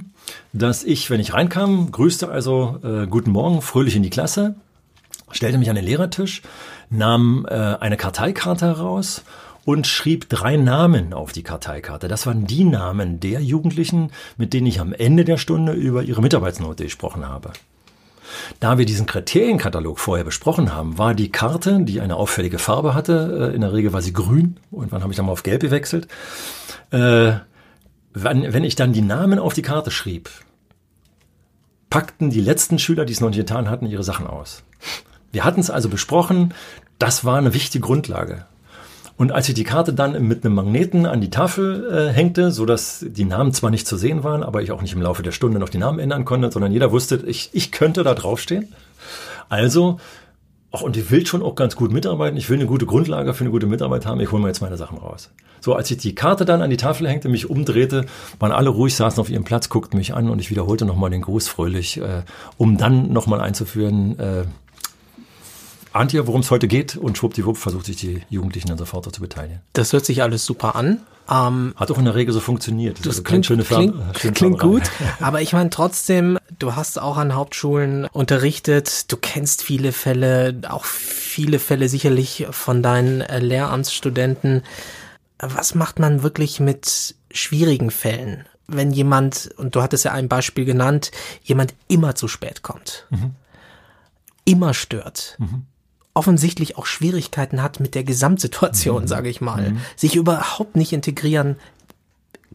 dass 0.52 0.84
ich, 0.84 1.10
wenn 1.10 1.22
ich 1.22 1.34
reinkam, 1.34 1.90
grüßte 1.94 2.28
also 2.30 2.80
äh, 2.84 3.08
Guten 3.08 3.32
Morgen, 3.32 3.62
fröhlich 3.62 3.96
in 3.96 4.04
die 4.04 4.10
Klasse, 4.10 4.56
stellte 5.32 5.58
mich 5.58 5.70
an 5.70 5.78
den 5.78 5.86
Lehrertisch, 5.86 6.42
nahm 6.90 7.48
äh, 7.50 7.54
eine 7.54 7.96
Karteikarte 7.96 8.66
heraus 8.66 9.24
und 9.68 9.86
schrieb 9.86 10.30
drei 10.30 10.56
Namen 10.56 11.12
auf 11.12 11.34
die 11.34 11.44
Karteikarte. 11.44 12.08
Das 12.08 12.26
waren 12.26 12.48
die 12.48 12.64
Namen 12.64 13.20
der 13.20 13.42
Jugendlichen, 13.42 14.12
mit 14.38 14.54
denen 14.54 14.66
ich 14.66 14.80
am 14.80 14.94
Ende 14.94 15.26
der 15.26 15.36
Stunde 15.36 15.74
über 15.74 16.04
ihre 16.04 16.22
Mitarbeitsnote 16.22 16.86
gesprochen 16.86 17.28
habe. 17.28 17.52
Da 18.62 18.78
wir 18.78 18.86
diesen 18.86 19.08
Kriterienkatalog 19.08 20.00
vorher 20.00 20.24
besprochen 20.24 20.74
haben, 20.74 20.98
war 20.98 21.14
die 21.14 21.34
Karte, 21.34 21.82
die 21.82 22.00
eine 22.00 22.16
auffällige 22.16 22.60
Farbe 22.60 22.94
hatte, 22.94 23.50
äh, 23.52 23.56
in 23.56 23.60
der 23.60 23.74
Regel 23.74 23.92
war 23.92 24.02
sie 24.02 24.14
grün, 24.14 24.56
und 24.72 24.94
wann 24.94 25.02
habe 25.02 25.12
ich 25.12 25.18
dann 25.18 25.26
mal 25.26 25.34
auf 25.34 25.44
gelb 25.44 25.60
gewechselt, 25.60 26.08
äh, 26.92 27.34
wenn, 28.14 28.54
wenn 28.54 28.64
ich 28.64 28.76
dann 28.76 28.94
die 28.94 29.02
Namen 29.02 29.38
auf 29.38 29.54
die 29.54 29.64
Karte 29.64 29.92
schrieb, 29.92 30.30
packten 31.90 32.30
die 32.30 32.40
letzten 32.40 32.80
Schüler, 32.80 33.04
die 33.04 33.12
es 33.12 33.20
noch 33.20 33.32
nicht 33.32 33.40
getan 33.40 33.70
hatten, 33.70 33.86
ihre 33.86 34.04
Sachen 34.04 34.28
aus. 34.28 34.64
Wir 35.34 35.44
hatten 35.44 35.60
es 35.60 35.70
also 35.70 35.90
besprochen, 35.90 36.54
das 37.00 37.26
war 37.26 37.38
eine 37.38 37.54
wichtige 37.54 37.86
Grundlage. 37.86 38.46
Und 39.18 39.32
als 39.32 39.50
ich 39.50 39.56
die 39.56 39.64
Karte 39.64 39.94
dann 39.94 40.28
mit 40.28 40.46
einem 40.46 40.54
Magneten 40.54 41.08
an 41.08 41.22
die 41.22 41.32
Tafel 41.32 41.90
äh, 41.92 42.14
hängte, 42.14 42.52
so 42.52 42.66
dass 42.66 43.04
die 43.08 43.26
Namen 43.26 43.52
zwar 43.52 43.72
nicht 43.72 43.88
zu 43.88 43.98
sehen 43.98 44.24
waren, 44.24 44.44
aber 44.44 44.62
ich 44.62 44.72
auch 44.72 44.84
nicht 44.84 44.94
im 44.94 45.02
Laufe 45.02 45.24
der 45.24 45.32
Stunde 45.32 45.58
noch 45.60 45.70
die 45.70 45.80
Namen 45.80 45.98
ändern 45.98 46.24
konnte, 46.24 46.52
sondern 46.52 46.72
jeder 46.72 46.92
wusste, 46.92 47.24
ich, 47.26 47.50
ich 47.54 47.72
könnte 47.72 48.04
da 48.04 48.14
draufstehen. 48.14 48.74
Also, 49.50 50.00
ach, 50.72 50.82
und 50.82 50.98
ich 50.98 51.10
will 51.10 51.26
schon 51.26 51.42
auch 51.42 51.56
ganz 51.56 51.76
gut 51.76 51.92
mitarbeiten. 51.92 52.38
Ich 52.38 52.50
will 52.50 52.58
eine 52.58 52.68
gute 52.68 52.86
Grundlage 52.86 53.34
für 53.34 53.44
eine 53.44 53.52
gute 53.52 53.66
Mitarbeit 53.66 54.06
haben. 54.06 54.20
Ich 54.20 54.32
hole 54.32 54.42
mir 54.42 54.50
jetzt 54.50 54.62
meine 54.62 54.78
Sachen 54.78 55.00
raus. 55.00 55.32
So, 55.62 55.74
als 55.74 55.90
ich 55.90 55.98
die 55.98 56.14
Karte 56.14 56.46
dann 56.46 56.62
an 56.62 56.70
die 56.70 56.78
Tafel 56.78 57.08
hängte, 57.08 57.28
mich 57.28 57.50
umdrehte, 57.50 58.06
waren 58.38 58.52
alle 58.52 58.70
ruhig, 58.70 58.96
saßen 58.96 59.20
auf 59.20 59.32
ihrem 59.32 59.44
Platz, 59.44 59.70
guckten 59.70 59.98
mich 59.98 60.14
an 60.14 60.30
und 60.30 60.40
ich 60.40 60.52
wiederholte 60.52 60.86
nochmal 60.86 61.10
den 61.10 61.22
Gruß 61.22 61.48
fröhlich, 61.48 61.98
äh, 62.00 62.22
um 62.58 62.78
dann 62.78 63.12
nochmal 63.12 63.42
einzuführen, 63.42 64.20
äh, 64.20 64.44
ahnt 65.98 66.14
ihr, 66.14 66.28
worum 66.28 66.42
es 66.42 66.52
heute 66.52 66.68
geht? 66.68 66.96
Und 66.96 67.18
schwuppdiwupp 67.18 67.58
versucht 67.58 67.86
sich 67.86 67.98
die 67.98 68.22
Jugendlichen 68.30 68.68
dann 68.68 68.78
sofort 68.78 69.14
zu 69.14 69.22
beteiligen. 69.22 69.62
Das 69.74 69.94
hört 69.94 70.06
sich 70.06 70.22
alles 70.22 70.46
super 70.46 70.76
an. 70.76 71.02
Ähm, 71.30 71.74
Hat 71.76 71.92
auch 71.92 71.98
in 71.98 72.06
der 72.06 72.16
Regel 72.16 72.34
so 72.34 72.40
funktioniert. 72.40 73.00
Das, 73.00 73.04
das 73.04 73.14
also 73.16 73.24
klingt, 73.24 73.46
schöne 73.46 73.64
klingt, 73.64 73.96
klingt 74.14 74.60
gut, 74.60 74.84
aber 75.20 75.42
ich 75.42 75.52
meine 75.52 75.70
trotzdem, 75.70 76.38
du 76.58 76.76
hast 76.76 77.00
auch 77.00 77.18
an 77.18 77.36
Hauptschulen 77.36 78.06
unterrichtet, 78.06 79.12
du 79.12 79.18
kennst 79.18 79.62
viele 79.62 79.92
Fälle, 79.92 80.62
auch 80.70 80.86
viele 80.86 81.60
Fälle 81.60 81.90
sicherlich 81.90 82.48
von 82.52 82.82
deinen 82.82 83.22
äh, 83.22 83.40
Lehramtsstudenten. 83.40 84.64
Was 85.40 85.76
macht 85.76 86.00
man 86.00 86.24
wirklich 86.24 86.62
mit 86.62 87.16
schwierigen 87.32 87.92
Fällen? 87.92 88.46
Wenn 88.68 88.92
jemand, 88.92 89.50
und 89.58 89.76
du 89.76 89.82
hattest 89.82 90.06
ja 90.06 90.14
ein 90.14 90.30
Beispiel 90.30 90.64
genannt, 90.64 91.12
jemand 91.44 91.74
immer 91.90 92.16
zu 92.16 92.30
spät 92.30 92.64
kommt, 92.64 93.06
mhm. 93.10 93.32
immer 94.46 94.74
stört. 94.74 95.36
Mhm 95.40 95.66
offensichtlich 96.18 96.78
auch 96.78 96.88
Schwierigkeiten 96.88 97.62
hat 97.62 97.80
mit 97.80 97.94
der 97.96 98.04
Gesamtsituation, 98.04 99.04
mhm. 99.04 99.08
sage 99.08 99.30
ich 99.30 99.40
mal, 99.40 99.72
mhm. 99.72 99.82
sich 99.96 100.16
überhaupt 100.16 100.76
nicht 100.76 100.92
integrieren 100.92 101.58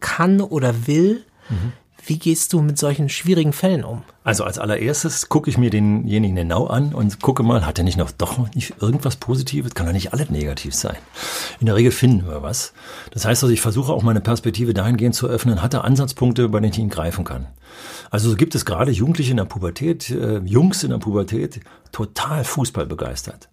kann 0.01 0.41
oder 0.41 0.85
will. 0.85 1.23
Mhm. 1.49 1.71
Wie 2.05 2.19
gehst 2.19 2.51
du 2.51 2.61
mit 2.61 2.77
solchen 2.77 3.07
schwierigen 3.07 3.53
Fällen 3.53 3.85
um? 3.85 4.03
Also 4.25 4.43
als 4.43 4.59
allererstes 4.59 5.29
gucke 5.29 5.49
ich 5.49 5.57
mir 5.57 5.69
denjenigen 5.69 6.35
genau 6.35 6.67
an 6.67 6.93
und 6.93 7.21
gucke 7.21 7.43
mal, 7.43 7.65
hat 7.65 7.77
er 7.77 7.85
nicht 7.85 7.95
noch 7.95 8.11
doch 8.11 8.53
nicht 8.53 8.73
irgendwas 8.81 9.15
Positives? 9.15 9.73
Kann 9.73 9.87
er 9.87 9.93
nicht 9.93 10.11
alles 10.11 10.29
negativ 10.29 10.75
sein? 10.75 10.97
In 11.61 11.67
der 11.67 11.75
Regel 11.75 11.93
finden 11.93 12.27
wir 12.27 12.41
was. 12.41 12.73
Das 13.11 13.23
heißt 13.23 13.43
also, 13.43 13.53
ich 13.53 13.61
versuche 13.61 13.93
auch 13.93 14.03
meine 14.03 14.19
Perspektive 14.19 14.73
dahingehend 14.73 15.15
zu 15.15 15.27
öffnen, 15.27 15.61
hat 15.61 15.73
er 15.73 15.85
Ansatzpunkte, 15.85 16.49
bei 16.49 16.59
denen 16.59 16.73
ich 16.73 16.79
ihn 16.79 16.89
greifen 16.89 17.23
kann. 17.23 17.47
Also 18.11 18.29
so 18.29 18.35
gibt 18.35 18.53
es 18.55 18.65
gerade 18.65 18.91
Jugendliche 18.91 19.31
in 19.31 19.37
der 19.37 19.45
Pubertät, 19.45 20.09
äh, 20.09 20.39
Jungs 20.39 20.83
in 20.83 20.89
der 20.89 20.97
Pubertät, 20.97 21.61
total 21.93 22.43
Fußball 22.43 22.85
begeistert. 22.85 23.47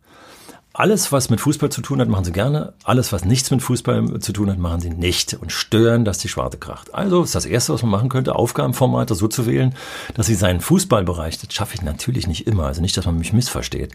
Alles, 0.80 1.12
was 1.12 1.28
mit 1.28 1.42
Fußball 1.42 1.68
zu 1.68 1.82
tun 1.82 2.00
hat, 2.00 2.08
machen 2.08 2.24
sie 2.24 2.32
gerne. 2.32 2.72
Alles, 2.84 3.12
was 3.12 3.26
nichts 3.26 3.50
mit 3.50 3.60
Fußball 3.60 4.18
zu 4.20 4.32
tun 4.32 4.48
hat, 4.48 4.56
machen 4.56 4.80
sie 4.80 4.88
nicht 4.88 5.34
und 5.34 5.52
stören, 5.52 6.06
dass 6.06 6.16
die 6.16 6.30
Schwarte 6.30 6.56
kracht. 6.56 6.94
Also 6.94 7.22
ist 7.22 7.34
das 7.34 7.44
Erste, 7.44 7.74
was 7.74 7.82
man 7.82 7.90
machen 7.90 8.08
könnte, 8.08 8.34
Aufgabenformate 8.34 9.14
so 9.14 9.28
zu 9.28 9.44
wählen, 9.44 9.74
dass 10.14 10.24
sie 10.24 10.34
seinen 10.34 10.62
Fußballbereich, 10.62 11.38
das 11.38 11.52
schaffe 11.52 11.74
ich 11.74 11.82
natürlich 11.82 12.26
nicht 12.26 12.46
immer, 12.46 12.64
also 12.64 12.80
nicht, 12.80 12.96
dass 12.96 13.04
man 13.04 13.18
mich 13.18 13.34
missversteht, 13.34 13.92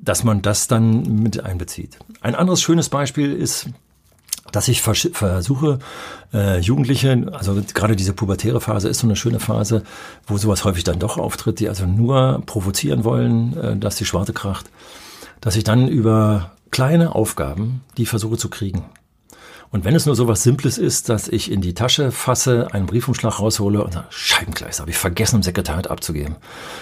dass 0.00 0.22
man 0.22 0.42
das 0.42 0.68
dann 0.68 1.02
mit 1.24 1.42
einbezieht. 1.42 1.98
Ein 2.20 2.36
anderes 2.36 2.62
schönes 2.62 2.88
Beispiel 2.88 3.32
ist, 3.32 3.68
dass 4.52 4.68
ich 4.68 4.82
vers 4.82 5.08
versuche, 5.12 5.80
äh, 6.32 6.60
Jugendliche, 6.60 7.32
also 7.32 7.60
gerade 7.74 7.96
diese 7.96 8.12
pubertäre 8.12 8.60
Phase 8.60 8.88
ist 8.88 9.00
so 9.00 9.08
eine 9.08 9.16
schöne 9.16 9.40
Phase, 9.40 9.82
wo 10.28 10.36
sowas 10.36 10.62
häufig 10.62 10.84
dann 10.84 11.00
doch 11.00 11.18
auftritt, 11.18 11.58
die 11.58 11.68
also 11.68 11.84
nur 11.84 12.44
provozieren 12.46 13.02
wollen, 13.02 13.56
äh, 13.56 13.76
dass 13.76 13.96
die 13.96 14.04
Schwarte 14.04 14.32
kracht 14.32 14.66
dass 15.40 15.56
ich 15.56 15.64
dann 15.64 15.88
über 15.88 16.52
kleine 16.70 17.14
Aufgaben 17.14 17.82
die 17.96 18.06
versuche 18.06 18.36
zu 18.36 18.48
kriegen. 18.48 18.84
Und 19.70 19.84
wenn 19.84 19.94
es 19.94 20.06
nur 20.06 20.14
so 20.14 20.28
was 20.28 20.42
Simples 20.42 20.78
ist, 20.78 21.08
dass 21.08 21.28
ich 21.28 21.50
in 21.50 21.60
die 21.60 21.74
Tasche 21.74 22.12
fasse, 22.12 22.68
einen 22.72 22.86
Briefumschlag 22.86 23.40
raushole 23.40 23.82
und 23.82 23.92
sage, 23.92 24.06
Scheibengleis, 24.10 24.80
habe 24.80 24.90
ich 24.90 24.96
vergessen, 24.96 25.36
im 25.36 25.42
Sekretariat 25.42 25.90
abzugeben. 25.90 26.36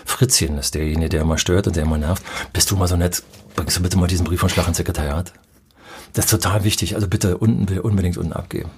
Fritzchen 0.05 0.59
ist 0.59 0.75
derjenige, 0.75 1.09
der 1.09 1.23
immer 1.23 1.39
stört 1.39 1.67
und 1.67 1.77
der 1.77 1.85
immer 1.85 1.99
nervt. 1.99 2.23
Bist 2.53 2.71
du 2.71 2.77
mal 2.77 2.87
so 2.87 2.97
nett, 2.97 3.23
bringst 3.57 3.77
du 3.77 3.83
bitte 3.83 3.97
mal 3.99 4.07
diesen 4.07 4.25
Briefumschlag 4.25 4.69
ins 4.69 4.77
Sekretariat? 4.77 5.33
Das 6.13 6.27
ist 6.27 6.31
total 6.31 6.65
wichtig, 6.65 6.95
also 6.95 7.09
bitte 7.09 7.39
unten, 7.39 7.79
unbedingt 7.81 8.19
unten 8.19 8.33
abgeben. 8.33 8.71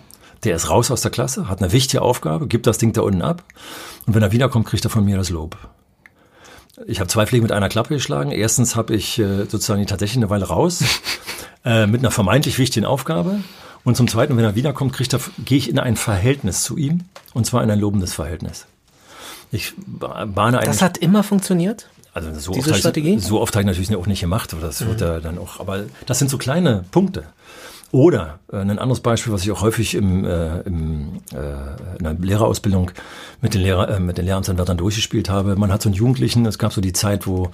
Der 0.44 0.54
ist 0.54 0.70
raus 0.70 0.90
aus 0.90 1.00
der 1.00 1.10
Klasse, 1.10 1.48
hat 1.48 1.60
eine 1.60 1.72
wichtige 1.72 2.02
Aufgabe, 2.02 2.46
gibt 2.46 2.66
das 2.66 2.78
Ding 2.78 2.92
da 2.92 3.02
unten 3.02 3.22
ab 3.22 3.42
und 4.06 4.14
wenn 4.14 4.22
er 4.22 4.32
wiederkommt, 4.32 4.66
kriegt 4.66 4.84
er 4.84 4.90
von 4.90 5.04
mir 5.04 5.16
das 5.16 5.30
Lob. 5.30 5.56
Ich 6.86 7.00
habe 7.00 7.08
zwei 7.08 7.26
Fliegen 7.26 7.42
mit 7.42 7.52
einer 7.52 7.68
Klappe 7.68 7.94
geschlagen. 7.94 8.32
Erstens 8.32 8.76
habe 8.76 8.94
ich 8.94 9.18
äh, 9.18 9.44
sozusagen 9.44 9.80
die 9.80 9.86
tatsächlich 9.86 10.18
eine 10.18 10.30
Weile 10.30 10.46
raus 10.46 10.84
äh, 11.64 11.86
mit 11.86 12.00
einer 12.00 12.10
vermeintlich 12.10 12.58
wichtigen 12.58 12.86
Aufgabe. 12.86 13.40
Und 13.84 13.96
zum 13.96 14.08
Zweiten, 14.08 14.36
wenn 14.36 14.44
er 14.44 14.56
wiederkommt, 14.56 14.92
kriegt 14.92 15.14
er, 15.14 15.20
gehe 15.44 15.58
ich 15.58 15.70
in 15.70 15.78
ein 15.78 15.96
Verhältnis 15.96 16.62
zu 16.62 16.76
ihm. 16.76 17.04
Und 17.34 17.46
zwar 17.46 17.62
in 17.62 17.70
ein 17.70 17.78
lobendes 17.78 18.12
Verhältnis. 18.12 18.66
Ich 19.52 19.74
bahne. 19.76 20.60
Das 20.64 20.82
hat 20.82 20.98
immer 20.98 21.22
funktioniert? 21.22 21.88
Also 22.12 22.32
so 22.34 22.52
Diese 22.52 22.70
oft, 22.70 22.80
Strategie? 22.80 23.16
Ich, 23.16 23.24
so 23.24 23.40
oft 23.40 23.54
habe 23.54 23.62
ich 23.62 23.66
natürlich 23.66 23.94
auch 23.94 24.06
nicht 24.06 24.20
gemacht. 24.20 24.54
Das 24.60 24.80
mhm. 24.80 24.88
wird 24.88 25.00
ja 25.02 25.20
dann 25.20 25.38
auch, 25.38 25.60
aber 25.60 25.84
das 26.06 26.18
sind 26.18 26.30
so 26.30 26.38
kleine 26.38 26.84
Punkte. 26.90 27.24
Oder 27.92 28.40
äh, 28.52 28.56
ein 28.56 28.78
anderes 28.78 29.00
Beispiel, 29.00 29.32
was 29.32 29.42
ich 29.42 29.50
auch 29.52 29.62
häufig 29.62 29.94
im, 29.94 30.24
äh, 30.24 30.60
im, 30.60 31.20
äh, 31.32 31.96
in 31.98 32.04
der 32.04 32.14
Lehrerausbildung 32.14 32.90
mit 33.40 33.54
den, 33.54 33.62
Lehrer, 33.62 33.88
äh, 33.88 34.00
mit 34.00 34.18
den 34.18 34.24
Lehramtsanwärtern 34.24 34.76
durchgespielt 34.76 35.30
habe. 35.30 35.56
Man 35.56 35.72
hat 35.72 35.82
so 35.82 35.88
einen 35.88 35.94
Jugendlichen, 35.94 36.46
es 36.46 36.58
gab 36.58 36.72
so 36.72 36.80
die 36.80 36.92
Zeit, 36.92 37.26
wo 37.26 37.50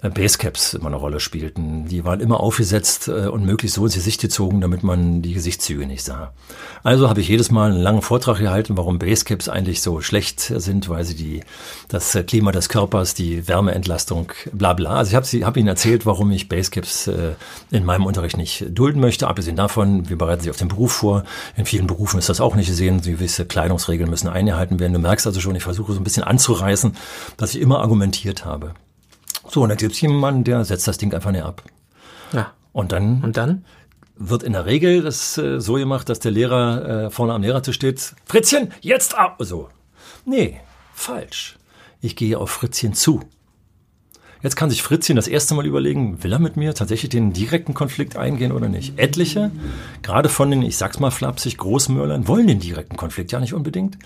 Basecaps 0.00 0.74
immer 0.74 0.86
eine 0.86 0.96
Rolle 0.96 1.18
spielten. 1.18 1.86
Die 1.88 2.04
waren 2.04 2.20
immer 2.20 2.40
aufgesetzt 2.40 3.08
äh, 3.08 3.26
und 3.26 3.44
möglichst 3.44 3.74
so 3.74 3.84
ins 3.84 3.94
Gesicht 3.94 4.20
gezogen, 4.20 4.60
damit 4.60 4.84
man 4.84 5.22
die 5.22 5.34
Gesichtszüge 5.34 5.86
nicht 5.86 6.04
sah. 6.04 6.32
Also 6.84 7.08
habe 7.08 7.20
ich 7.20 7.28
jedes 7.28 7.50
Mal 7.50 7.72
einen 7.72 7.80
langen 7.80 8.02
Vortrag 8.02 8.38
gehalten, 8.38 8.76
warum 8.76 9.00
Basecaps 9.00 9.48
eigentlich 9.48 9.82
so 9.82 10.00
schlecht 10.00 10.40
sind, 10.40 10.88
weil 10.88 11.04
sie 11.04 11.16
die, 11.16 11.42
das 11.88 12.16
Klima 12.26 12.52
des 12.52 12.68
Körpers, 12.68 13.14
die 13.14 13.48
Wärmeentlastung, 13.48 14.32
bla 14.52 14.72
bla. 14.72 14.96
Also 14.96 15.10
ich 15.10 15.16
habe 15.16 15.46
hab 15.46 15.56
ihnen 15.56 15.68
erzählt, 15.68 16.06
warum 16.06 16.30
ich 16.30 16.48
Basecaps 16.48 17.08
äh, 17.08 17.34
in 17.70 17.84
meinem 17.84 18.06
Unterricht 18.06 18.36
nicht 18.36 18.66
dulden 18.70 19.00
möchte. 19.00 19.26
Abgesehen 19.26 19.56
davon, 19.56 20.08
wir 20.08 20.16
bereiten 20.16 20.42
sie 20.42 20.50
auf 20.50 20.56
den 20.56 20.68
Beruf 20.68 20.92
vor. 20.92 21.24
In 21.56 21.64
vielen 21.64 21.88
Berufen 21.88 22.18
ist 22.18 22.28
das 22.28 22.40
auch 22.40 22.54
nicht 22.54 22.68
gesehen. 22.68 23.00
Gewisse 23.00 23.46
Kleidungsregeln 23.46 24.08
müssen 24.08 24.28
eingehalten 24.28 24.78
werden. 24.78 24.92
Du 24.92 25.00
merkst 25.00 25.26
also 25.26 25.40
schon, 25.40 25.56
ich 25.56 25.64
versuche 25.64 25.92
so 25.92 26.00
ein 26.00 26.04
bisschen 26.04 26.22
anzureißen, 26.22 26.96
dass 27.36 27.54
ich 27.54 27.60
immer 27.60 27.80
argumentiert 27.80 28.44
habe. 28.44 28.74
So, 29.50 29.62
und 29.62 29.70
dann 29.70 29.78
gibt 29.78 29.92
es 29.92 30.00
jemanden, 30.00 30.44
der 30.44 30.64
setzt 30.64 30.86
das 30.86 30.98
Ding 30.98 31.12
einfach 31.14 31.30
nicht 31.30 31.44
ab. 31.44 31.62
Ja. 32.32 32.52
Und 32.72 32.92
dann? 32.92 33.22
Und 33.22 33.36
dann? 33.36 33.64
Wird 34.16 34.42
in 34.42 34.52
der 34.52 34.66
Regel 34.66 35.02
das 35.02 35.38
äh, 35.38 35.60
so 35.60 35.74
gemacht, 35.74 36.08
dass 36.08 36.18
der 36.18 36.32
Lehrer 36.32 37.06
äh, 37.06 37.10
vorne 37.10 37.32
am 37.32 37.42
Lehrertisch 37.42 37.76
steht. 37.76 38.14
Fritzchen, 38.26 38.72
jetzt 38.80 39.16
ab! 39.16 39.36
So. 39.40 39.68
Nee, 40.24 40.60
falsch. 40.92 41.56
Ich 42.00 42.16
gehe 42.16 42.38
auf 42.38 42.50
Fritzchen 42.50 42.94
zu. 42.94 43.20
Jetzt 44.42 44.56
kann 44.56 44.70
sich 44.70 44.82
Fritzchen 44.82 45.16
das 45.16 45.28
erste 45.28 45.54
Mal 45.54 45.66
überlegen, 45.66 46.22
will 46.22 46.32
er 46.32 46.38
mit 46.38 46.56
mir 46.56 46.74
tatsächlich 46.74 47.10
den 47.10 47.32
direkten 47.32 47.74
Konflikt 47.74 48.16
eingehen 48.16 48.52
oder 48.52 48.68
nicht? 48.68 48.98
Etliche, 48.98 49.50
gerade 50.02 50.28
von 50.28 50.50
den, 50.50 50.62
ich 50.62 50.76
sag's 50.76 51.00
mal 51.00 51.10
flapsig, 51.10 51.58
Großmörlern, 51.58 52.28
wollen 52.28 52.46
den 52.46 52.60
direkten 52.60 52.96
Konflikt 52.96 53.32
ja 53.32 53.40
nicht 53.40 53.54
unbedingt 53.54 53.98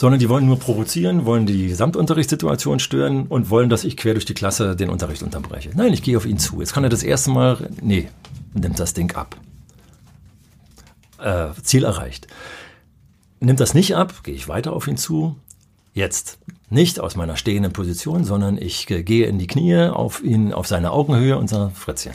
sondern 0.00 0.18
die 0.18 0.30
wollen 0.30 0.46
nur 0.46 0.58
provozieren, 0.58 1.26
wollen 1.26 1.44
die 1.44 1.68
Gesamtunterrichtssituation 1.68 2.80
stören 2.80 3.26
und 3.26 3.50
wollen, 3.50 3.68
dass 3.68 3.84
ich 3.84 3.98
quer 3.98 4.14
durch 4.14 4.24
die 4.24 4.32
Klasse 4.32 4.74
den 4.74 4.88
Unterricht 4.88 5.22
unterbreche. 5.22 5.72
Nein, 5.74 5.92
ich 5.92 6.02
gehe 6.02 6.16
auf 6.16 6.24
ihn 6.24 6.38
zu. 6.38 6.60
Jetzt 6.60 6.72
kann 6.72 6.84
er 6.84 6.88
das 6.88 7.02
erste 7.02 7.30
Mal, 7.30 7.68
nee, 7.82 8.08
nimmt 8.54 8.80
das 8.80 8.94
Ding 8.94 9.14
ab. 9.14 9.36
Äh, 11.18 11.48
Ziel 11.62 11.84
erreicht. 11.84 12.28
Nimmt 13.40 13.60
das 13.60 13.74
nicht 13.74 13.94
ab, 13.94 14.24
gehe 14.24 14.34
ich 14.34 14.48
weiter 14.48 14.72
auf 14.72 14.88
ihn 14.88 14.96
zu. 14.96 15.36
Jetzt 15.92 16.38
nicht 16.70 17.00
aus 17.00 17.16
meiner 17.16 17.36
stehenden 17.36 17.72
Position, 17.72 18.24
sondern 18.24 18.56
ich 18.56 18.86
gehe 18.86 19.26
in 19.26 19.38
die 19.38 19.46
Knie 19.46 19.88
auf 19.88 20.22
ihn, 20.22 20.52
auf 20.52 20.66
seine 20.66 20.92
Augenhöhe 20.92 21.36
und 21.36 21.48
sage, 21.48 21.72
Fritzchen, 21.74 22.14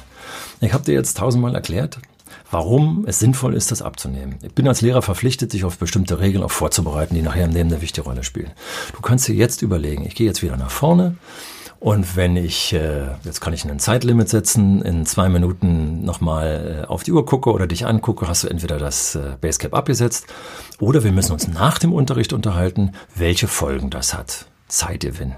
ich 0.62 0.74
habe 0.74 0.84
dir 0.84 0.94
jetzt 0.94 1.18
tausendmal 1.18 1.54
erklärt, 1.54 2.00
warum 2.50 3.06
es 3.06 3.20
sinnvoll 3.20 3.54
ist, 3.54 3.72
das 3.72 3.82
abzunehmen. 3.82 4.36
Ich 4.42 4.54
bin 4.54 4.68
als 4.68 4.82
Lehrer 4.82 5.02
verpflichtet, 5.02 5.52
sich 5.52 5.66
auf 5.66 5.78
bestimmte 5.78 6.20
Regeln 6.20 6.44
auch 6.44 6.52
vorzubereiten, 6.52 7.16
die 7.16 7.22
nachher 7.22 7.46
im 7.46 7.52
Leben 7.52 7.70
eine 7.70 7.82
wichtige 7.82 8.08
Rolle 8.08 8.24
spielen. 8.24 8.52
Du 8.96 9.02
kannst 9.02 9.28
dir 9.28 9.36
jetzt 9.36 9.62
überlegen, 9.62 10.06
ich 10.06 10.16
gehe 10.16 10.28
jetzt 10.28 10.42
wieder 10.42 10.58
nach 10.58 10.72
vorne 10.72 11.18
Und 11.80 12.16
wenn 12.16 12.36
ich, 12.36 12.74
äh, 12.74 13.06
jetzt 13.24 13.42
kann 13.42 13.54
ich 13.54 13.66
ein 13.66 13.80
Zeitlimit 13.80 14.30
setzen, 14.30 14.82
in 14.82 15.06
zwei 15.06 15.30
Minuten 15.30 16.04
nochmal 16.04 16.84
äh, 16.84 16.88
auf 16.88 17.04
die 17.04 17.12
Uhr 17.12 17.26
gucke 17.26 17.52
oder 17.52 17.68
dich 17.68 17.86
angucke, 17.86 18.28
hast 18.28 18.44
du 18.44 18.48
entweder 18.48 18.78
das 18.78 19.16
äh, 19.16 19.38
Basecap 19.40 19.74
abgesetzt 19.74 20.28
oder 20.80 21.04
wir 21.04 21.12
müssen 21.12 21.34
uns 21.34 21.48
nach 21.48 21.78
dem 21.78 21.94
Unterricht 21.94 22.34
unterhalten, 22.34 22.94
welche 23.16 23.48
Folgen 23.48 23.90
das 23.90 24.14
hat. 24.14 24.48
Zeitgewinn. 24.68 25.36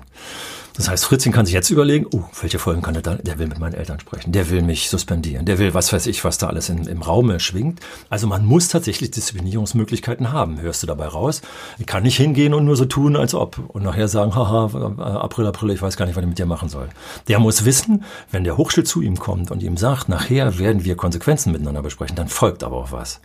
Das 0.78 0.90
heißt, 0.90 1.06
Fritzchen 1.06 1.32
kann 1.32 1.48
sich 1.48 1.56
jetzt 1.56 1.72
überlegen, 1.72 2.06
oh, 2.12 2.24
welche 2.40 2.60
Folgen 2.60 2.84
kann 2.84 2.94
er 2.94 3.02
da? 3.02 3.16
Der 3.16 3.40
will 3.40 3.48
mit 3.48 3.58
meinen 3.58 3.74
Eltern 3.74 4.00
sprechen, 4.00 4.32
der 4.32 4.52
will 4.52 4.62
mich 4.62 4.92
suspendieren, 4.92 5.44
der 5.46 5.58
will, 5.58 5.74
was 5.74 5.92
weiß 5.92 6.06
ich, 6.06 6.24
was 6.24 6.38
da 6.38 6.48
alles 6.48 6.70
in, 6.70 6.86
im 6.86 7.02
Raum 7.02 7.40
schwingt. 7.40 7.80
Also 8.10 8.28
man 8.28 8.46
muss 8.46 8.68
tatsächlich 8.68 9.10
Disziplinierungsmöglichkeiten 9.10 10.32
haben. 10.32 10.62
Hörst 10.62 10.84
du 10.84 10.88
dabei 10.88 11.08
raus? 11.08 11.42
Ich 11.80 11.88
kann 11.88 12.04
nicht 12.04 12.18
hingehen 12.18 12.54
und 12.54 12.66
nur 12.66 12.76
so 12.76 12.86
tun, 12.86 13.16
als 13.16 13.34
ob 13.34 13.58
und 13.70 13.84
nachher 13.84 14.08
sagen, 14.08 14.36
haha, 14.36 14.70
äh, 14.98 15.02
April, 15.02 15.48
April, 15.48 15.72
ich 15.72 15.82
weiß 15.82 15.98
gar 15.98 16.06
nicht, 16.06 16.16
was 16.16 16.22
ich 16.22 16.30
mit 16.30 16.38
dir 16.38 16.46
machen 16.46 16.70
soll. 16.70 16.90
Der 17.28 17.40
muss 17.40 17.66
wissen, 17.66 18.04
wenn 18.32 18.44
der 18.44 18.58
Hochschild 18.58 18.88
zu 18.88 19.02
ihm 19.02 19.18
kommt 19.18 19.50
und 19.50 19.64
ihm 19.64 19.78
sagt, 19.78 20.10
nachher 20.10 20.60
werden 20.60 20.86
wir 20.86 20.96
Konsequenzen 20.96 21.54
miteinander 21.54 21.82
besprechen, 21.82 22.16
dann 22.16 22.28
folgt 22.28 22.64
aber 22.64 22.78
auch 22.78 22.92
was. 22.92 23.20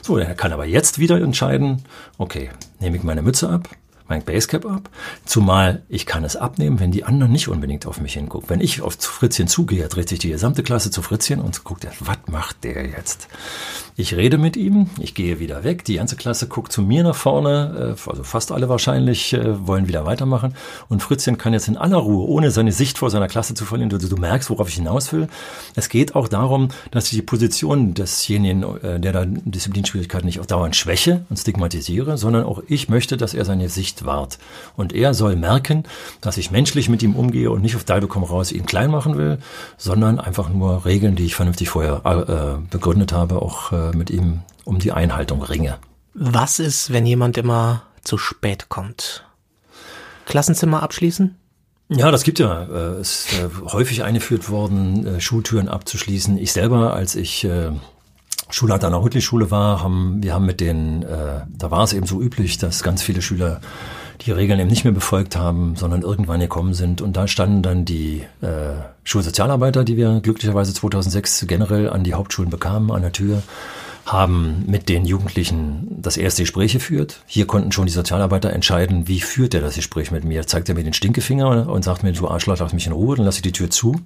So, 0.00 0.16
er 0.16 0.34
kann 0.34 0.52
aber 0.52 0.66
jetzt 0.66 1.00
wieder 1.00 1.20
entscheiden, 1.20 1.82
okay, 2.18 2.50
nehme 2.78 2.96
ich 2.96 3.02
meine 3.02 3.22
Mütze 3.22 3.48
ab, 3.48 3.68
mein 4.08 4.22
Basecap 4.22 4.66
ab. 4.66 4.90
Zumal 5.24 5.82
ich 5.88 6.06
kann 6.06 6.24
es 6.24 6.36
abnehmen, 6.36 6.80
wenn 6.80 6.90
die 6.90 7.04
anderen 7.04 7.32
nicht 7.32 7.48
unbedingt 7.48 7.86
auf 7.86 8.00
mich 8.00 8.14
hingucken. 8.14 8.50
Wenn 8.50 8.60
ich 8.60 8.82
auf 8.82 8.94
Fritzchen 8.94 9.48
zugehe, 9.48 9.88
dreht 9.88 10.08
sich 10.08 10.18
die 10.18 10.30
gesamte 10.30 10.62
Klasse 10.62 10.90
zu 10.90 11.02
Fritzchen 11.02 11.40
und 11.40 11.64
guckt, 11.64 11.86
was 12.00 12.18
macht 12.26 12.64
der 12.64 12.86
jetzt? 12.86 13.28
Ich 13.96 14.16
rede 14.16 14.38
mit 14.38 14.56
ihm, 14.56 14.90
ich 14.98 15.14
gehe 15.14 15.38
wieder 15.38 15.62
weg, 15.62 15.84
die 15.84 15.94
ganze 15.94 16.16
Klasse 16.16 16.48
guckt 16.48 16.72
zu 16.72 16.82
mir 16.82 17.04
nach 17.04 17.14
vorne, 17.14 17.94
äh, 17.96 18.10
also 18.10 18.24
fast 18.24 18.50
alle 18.50 18.68
wahrscheinlich 18.68 19.32
äh, 19.32 19.66
wollen 19.68 19.86
wieder 19.86 20.04
weitermachen 20.04 20.54
und 20.88 21.00
Fritzchen 21.00 21.38
kann 21.38 21.52
jetzt 21.52 21.68
in 21.68 21.76
aller 21.76 21.98
Ruhe, 21.98 22.26
ohne 22.28 22.50
seine 22.50 22.72
Sicht 22.72 22.98
vor 22.98 23.10
seiner 23.10 23.28
Klasse 23.28 23.54
zu 23.54 23.64
verlieren, 23.64 23.90
du, 23.90 23.98
du 23.98 24.16
merkst, 24.16 24.50
worauf 24.50 24.68
ich 24.68 24.74
hinaus 24.74 25.12
will. 25.12 25.28
Es 25.76 25.88
geht 25.88 26.16
auch 26.16 26.26
darum, 26.26 26.70
dass 26.90 27.04
ich 27.04 27.10
die 27.12 27.22
Position 27.22 27.94
desjenigen, 27.94 28.64
äh, 28.82 28.98
der 28.98 29.12
da 29.12 29.24
Disziplinschwierigkeiten 29.26 30.26
nicht 30.26 30.40
auch 30.40 30.46
dauernd 30.46 30.74
schwäche 30.74 31.24
und 31.30 31.38
stigmatisiere, 31.38 32.18
sondern 32.18 32.42
auch 32.46 32.64
ich 32.66 32.88
möchte, 32.88 33.16
dass 33.16 33.32
er 33.32 33.44
seine 33.44 33.68
Sicht 33.68 33.93
wahrt. 34.04 34.38
Und 34.76 34.92
er 34.92 35.14
soll 35.14 35.36
merken, 35.36 35.84
dass 36.20 36.36
ich 36.36 36.50
menschlich 36.50 36.88
mit 36.88 37.02
ihm 37.02 37.14
umgehe 37.14 37.50
und 37.50 37.62
nicht 37.62 37.76
auf 37.76 37.84
Dalbe 37.84 38.08
komm 38.08 38.24
raus 38.24 38.52
ihn 38.52 38.66
klein 38.66 38.90
machen 38.90 39.16
will, 39.16 39.38
sondern 39.76 40.18
einfach 40.18 40.48
nur 40.48 40.84
Regeln, 40.84 41.16
die 41.16 41.26
ich 41.26 41.34
vernünftig 41.34 41.68
vorher 41.68 42.02
äh, 42.04 42.66
begründet 42.70 43.12
habe, 43.12 43.40
auch 43.42 43.72
äh, 43.72 43.96
mit 43.96 44.10
ihm 44.10 44.40
um 44.64 44.78
die 44.78 44.92
Einhaltung 44.92 45.42
ringe. 45.42 45.78
Was 46.14 46.58
ist, 46.58 46.92
wenn 46.92 47.06
jemand 47.06 47.36
immer 47.38 47.82
zu 48.02 48.18
spät 48.18 48.68
kommt? 48.68 49.24
Klassenzimmer 50.26 50.82
abschließen? 50.82 51.36
Ja, 51.88 52.10
das 52.10 52.22
gibt 52.22 52.38
ja. 52.38 52.62
Äh, 52.64 53.00
es 53.00 53.26
ist 53.26 53.38
äh, 53.38 53.48
häufig 53.72 54.02
eingeführt 54.02 54.48
worden, 54.48 55.06
äh, 55.06 55.20
Schultüren 55.20 55.68
abzuschließen. 55.68 56.38
Ich 56.38 56.52
selber, 56.52 56.94
als 56.94 57.14
ich 57.14 57.44
äh, 57.44 57.72
Schulleiter 58.50 58.86
an 58.88 58.92
der 58.92 59.02
Hüttli-Schule 59.02 59.50
war, 59.50 59.82
haben 59.82 60.22
wir 60.22 60.34
haben 60.34 60.46
mit 60.46 60.60
den, 60.60 61.02
äh, 61.02 61.40
da 61.48 61.70
war 61.70 61.84
es 61.84 61.92
eben 61.92 62.06
so 62.06 62.20
üblich, 62.20 62.58
dass 62.58 62.82
ganz 62.82 63.02
viele 63.02 63.22
Schüler 63.22 63.60
die 64.20 64.32
Regeln 64.32 64.60
eben 64.60 64.70
nicht 64.70 64.84
mehr 64.84 64.92
befolgt 64.92 65.36
haben, 65.36 65.76
sondern 65.76 66.02
irgendwann 66.02 66.40
gekommen 66.40 66.74
sind. 66.74 67.02
Und 67.02 67.16
da 67.16 67.26
standen 67.26 67.62
dann 67.62 67.84
die 67.84 68.24
äh, 68.42 68.74
Schulsozialarbeiter, 69.02 69.84
die 69.84 69.96
wir 69.96 70.20
glücklicherweise 70.20 70.72
2006 70.72 71.46
generell 71.46 71.90
an 71.90 72.04
die 72.04 72.14
Hauptschulen 72.14 72.50
bekamen, 72.50 72.90
an 72.90 73.02
der 73.02 73.12
Tür 73.12 73.42
haben 74.06 74.64
mit 74.66 74.88
den 74.88 75.04
Jugendlichen 75.04 75.88
das 75.88 76.16
erste 76.16 76.42
Gespräch 76.42 76.72
geführt. 76.72 77.20
Hier 77.26 77.46
konnten 77.46 77.72
schon 77.72 77.86
die 77.86 77.92
Sozialarbeiter 77.92 78.52
entscheiden, 78.52 79.08
wie 79.08 79.20
führt 79.20 79.54
er 79.54 79.60
das 79.60 79.76
Gespräch 79.76 80.10
mit 80.10 80.24
mir. 80.24 80.46
Zeigt 80.46 80.68
er 80.68 80.74
mir 80.74 80.84
den 80.84 80.92
Stinkefinger 80.92 81.68
und 81.68 81.84
sagt 81.84 82.02
mir, 82.02 82.12
du 82.12 82.28
Arschloch, 82.28 82.58
lass 82.58 82.72
mich 82.72 82.86
in 82.86 82.92
Ruhe, 82.92 83.16
dann 83.16 83.24
lasse 83.24 83.38
ich 83.38 83.42
die 83.42 83.52
Tür 83.52 83.70
zu 83.70 83.96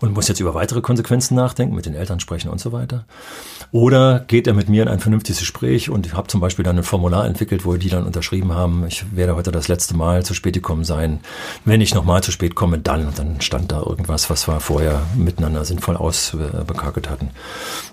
und 0.00 0.12
muss 0.12 0.28
jetzt 0.28 0.40
über 0.40 0.54
weitere 0.54 0.80
Konsequenzen 0.80 1.34
nachdenken, 1.34 1.74
mit 1.74 1.86
den 1.86 1.94
Eltern 1.94 2.20
sprechen 2.20 2.50
und 2.50 2.60
so 2.60 2.72
weiter. 2.72 3.06
Oder 3.72 4.20
geht 4.20 4.46
er 4.46 4.54
mit 4.54 4.68
mir 4.68 4.82
in 4.82 4.88
ein 4.88 5.00
vernünftiges 5.00 5.40
Gespräch 5.40 5.90
und 5.90 6.06
ich 6.06 6.14
habe 6.14 6.28
zum 6.28 6.40
Beispiel 6.40 6.64
dann 6.64 6.76
ein 6.76 6.84
Formular 6.84 7.26
entwickelt, 7.26 7.64
wo 7.64 7.76
die 7.76 7.88
dann 7.88 8.04
unterschrieben 8.04 8.52
haben, 8.52 8.84
ich 8.86 9.04
werde 9.16 9.36
heute 9.36 9.52
das 9.52 9.68
letzte 9.68 9.96
Mal 9.96 10.24
zu 10.24 10.34
spät 10.34 10.54
gekommen 10.54 10.84
sein. 10.84 11.20
Wenn 11.64 11.80
ich 11.80 11.94
nochmal 11.94 12.22
zu 12.22 12.32
spät 12.32 12.54
komme, 12.54 12.78
dann. 12.78 13.06
Und 13.06 13.18
dann 13.18 13.40
stand 13.40 13.72
da 13.72 13.80
irgendwas, 13.80 14.28
was 14.28 14.48
wir 14.48 14.60
vorher 14.60 15.02
miteinander 15.16 15.64
sinnvoll 15.64 15.96
ausbekakelt 15.96 17.08
hatten. 17.08 17.30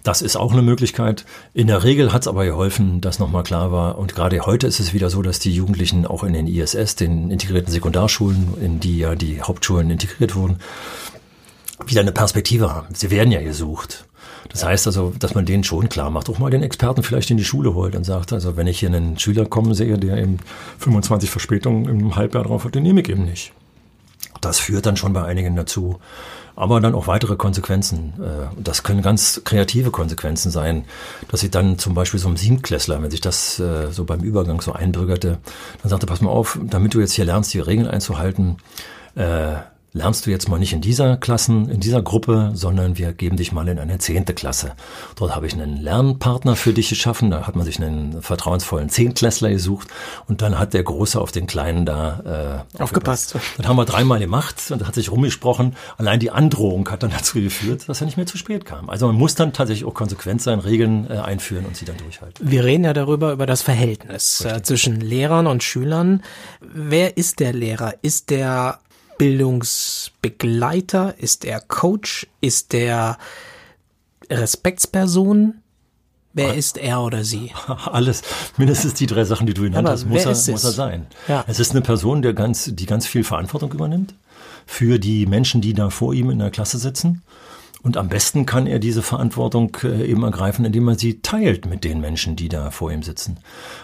Das 0.04 0.22
ist 0.22 0.36
auch 0.36 0.52
eine 0.52 0.62
Möglichkeit. 0.62 1.26
In 1.54 1.68
der 1.68 1.84
Regel 1.84 2.14
hat 2.14 2.22
es 2.22 2.28
aber 2.28 2.46
geholfen, 2.46 3.02
dass 3.02 3.20
nochmal 3.20 3.44
klar 3.44 3.72
war. 3.72 3.98
Und 3.98 4.14
gerade 4.14 4.46
heute 4.46 4.68
ist 4.68 4.80
es 4.80 4.94
wieder 4.94 5.10
so, 5.10 5.22
dass 5.22 5.40
die 5.40 5.54
Jugendlichen 5.54 6.06
auch 6.06 6.24
in 6.24 6.34
den 6.34 6.48
ISS, 6.48 6.96
den 6.96 7.32
integrierten 7.32 7.72
Sekundarschulen, 7.72 8.54
in 8.62 8.80
die 8.80 9.00
ja 9.00 9.16
die 9.16 9.42
Hauptschulen 9.42 9.90
integriert 9.90 10.36
wurden, 10.36 10.58
wieder 11.86 12.02
eine 12.02 12.12
Perspektive 12.12 12.74
haben. 12.74 12.94
Sie 12.94 13.12
werden 13.12 13.32
ja 13.32 13.42
gesucht. 13.42 14.06
Das 14.50 14.64
heißt 14.64 14.88
also, 14.88 15.14
dass 15.20 15.36
man 15.36 15.46
denen 15.46 15.64
schon 15.64 15.90
klar 15.90 16.10
macht, 16.10 16.30
auch 16.30 16.40
mal 16.40 16.50
den 16.50 16.64
Experten 16.64 17.04
vielleicht 17.04 17.32
in 17.32 17.38
die 17.38 17.44
Schule 17.44 17.74
holt 17.74 17.96
und 17.96 18.06
sagt, 18.06 18.34
also 18.34 18.56
wenn 18.56 18.68
ich 18.68 18.80
hier 18.80 18.90
einen 18.90 19.20
Schüler 19.20 19.46
kommen 19.46 19.74
sehe, 19.74 19.98
der 19.98 20.18
eben 20.18 20.38
25 20.80 21.30
Verspätungen 21.30 21.88
im 21.88 22.16
Halbjahr 22.16 22.44
drauf 22.44 22.64
hat, 22.64 22.76
den 22.76 22.84
nehme 22.84 23.02
ich 23.02 23.10
eben 23.10 23.26
nicht. 23.26 23.52
Das 24.48 24.60
führt 24.60 24.86
dann 24.86 24.98
schon 24.98 25.14
bei 25.14 25.24
einigen 25.24 25.56
dazu, 25.56 26.00
aber 26.56 26.80
dann 26.82 26.96
auch 26.96 27.08
weitere 27.08 27.36
Konsequenzen. 27.36 28.14
Äh, 28.20 28.62
das 28.62 28.84
können 28.84 29.02
ganz 29.02 29.42
kreative 29.44 29.92
Konsequenzen 29.92 30.52
sein, 30.52 30.86
dass 31.30 31.44
ich 31.44 31.52
dann 31.52 31.78
zum 31.78 31.94
Beispiel 31.94 32.20
so 32.20 32.28
einem 32.28 32.38
Siebtklässler, 32.38 33.02
wenn 33.02 33.12
sich 33.12 33.22
das 33.22 33.60
äh, 33.60 33.92
so 33.92 34.06
beim 34.06 34.22
Übergang 34.22 34.62
so 34.62 34.74
einbürgerte, 34.74 35.38
dann 35.82 35.90
sagte, 35.90 36.08
pass 36.08 36.22
mal 36.22 36.32
auf, 36.32 36.60
damit 36.64 36.94
du 36.94 37.00
jetzt 37.00 37.14
hier 37.14 37.26
lernst, 37.26 37.54
die 37.54 37.60
Regeln 37.60 37.88
einzuhalten, 37.88 38.58
äh, 39.16 39.56
lernst 39.94 40.26
du 40.26 40.30
jetzt 40.30 40.48
mal 40.50 40.60
nicht 40.60 40.74
in 40.74 40.82
dieser 40.82 41.18
Klassen, 41.18 41.70
in 41.70 41.80
dieser 41.80 42.02
Gruppe, 42.02 42.52
sondern 42.54 42.98
wir 42.98 43.14
geben 43.14 43.38
dich 43.38 43.52
mal 43.52 43.68
in 43.68 43.80
eine 43.80 43.98
zehnte 43.98 44.34
Klasse. 44.34 44.74
Dort 45.16 45.36
habe 45.36 45.48
ich 45.48 45.54
einen 45.54 45.78
Lernpartner 45.78 46.56
für 46.56 46.74
dich 46.74 46.90
geschaffen. 46.90 47.32
Da 47.32 47.48
hat 47.48 47.56
man 47.56 47.66
sich 47.66 47.82
einen 47.82 48.22
vertrauensvollen 48.22 48.90
Zehntklässler 48.90 49.50
gesucht 49.50 49.88
und 50.28 50.42
dann 50.42 50.60
hat 50.60 50.74
der 50.74 50.84
Große 50.84 51.20
auf 51.20 51.32
den 51.32 51.48
Kleinen 51.48 51.86
da 51.86 52.66
äh, 52.78 52.82
aufgepasst. 52.82 53.36
aufgepasst. 53.36 53.58
Das 53.58 53.68
haben 53.68 53.78
wir 53.78 53.86
dreimal 53.86 54.20
gemacht 54.20 54.72
und 54.72 54.86
hat 54.86 54.96
sich 54.96 55.12
rumgesprochen. 55.12 55.76
Allein 55.98 56.20
die 56.20 56.32
Androhung 56.32 56.90
hat 56.90 57.04
dann 57.04 57.12
dazu 57.12 57.40
geführt, 57.42 57.88
dass 57.88 58.02
er 58.02 58.06
nicht 58.06 58.18
mehr 58.18 58.28
zu 58.28 58.38
spät 58.38 58.66
kam. 58.66 58.90
Also 58.90 59.08
man 59.08 59.16
muss 59.16 59.36
dann 59.36 59.54
tatsächlich 59.54 59.88
auch 59.88 59.94
konsequent 59.94 60.42
sein, 60.42 60.60
Regeln 60.60 61.10
äh, 61.10 61.18
einführen 61.18 61.66
und 61.66 61.76
sie 61.76 61.86
dann 61.86 61.98
durchhalten. 61.98 62.50
Wir 62.50 62.64
reden 62.64 62.84
ja 62.84 62.94
darüber, 62.94 63.32
über 63.32 63.46
das 63.46 63.62
Verhältnis 63.62 64.42
äh, 64.42 64.62
zwischen 64.62 65.00
Lehrern 65.00 65.48
und 65.48 65.64
Schülern. 65.64 66.24
Wer 66.62 67.18
ist 67.18 67.40
der 67.40 67.54
Lehrer? 67.54 67.96
Ist 68.02 68.30
der 68.30 68.80
Bildungsbegleiter? 69.18 71.16
Ist 71.18 71.46
er 71.46 71.60
Coach? 71.60 72.28
Ist 72.42 72.74
er 72.74 73.18
Respektsperson? 74.30 75.56
Wer 76.34 76.54
ist 76.54 76.78
er 76.78 77.02
oder 77.02 77.24
sie? 77.24 77.52
Alles, 77.86 78.22
mindestens 78.58 78.94
die 78.94 79.08
drei 79.08 79.24
Sachen, 79.24 79.48
die 79.48 79.56
du 79.56 79.64
genannt 79.64 79.88
hast, 79.88 80.06
muss 80.06 80.24
er, 80.24 80.54
muss 80.54 80.64
er 80.64 80.72
sein. 80.72 81.08
Ja. 81.28 81.44
Es 81.48 81.60
ist 81.60 81.72
eine 81.72 81.82
Person, 81.82 82.22
der 82.22 82.34
ganz, 82.34 82.70
die 82.72 82.86
ganz 82.86 83.08
viel 83.08 83.24
Verantwortung 83.24 83.72
übernimmt 83.74 84.14
für 84.68 85.00
die 85.00 85.26
Menschen, 85.26 85.62
die 85.62 85.74
da 85.74 85.90
vor 85.90 86.14
ihm 86.14 86.30
in 86.30 86.38
der 86.40 86.52
Klasse 86.52 86.78
sitzen 86.78 87.24
und 87.88 87.96
am 87.96 88.10
besten 88.10 88.46
kann 88.46 88.68
er 88.68 88.80
diese 88.80 89.02
Verantwortung 89.02 89.78
äh, 89.82 90.06
eben 90.12 90.24
ergreifen, 90.24 90.66
indem 90.66 90.90
er 90.90 91.00
sie 91.00 91.22
teilt 91.22 91.66
mit 91.68 91.86
den 91.86 92.02
Menschen, 92.02 92.36
die 92.36 92.50
da 92.50 92.70
vor 92.70 92.92
ihm 92.92 93.02
sitzen. 93.02 93.38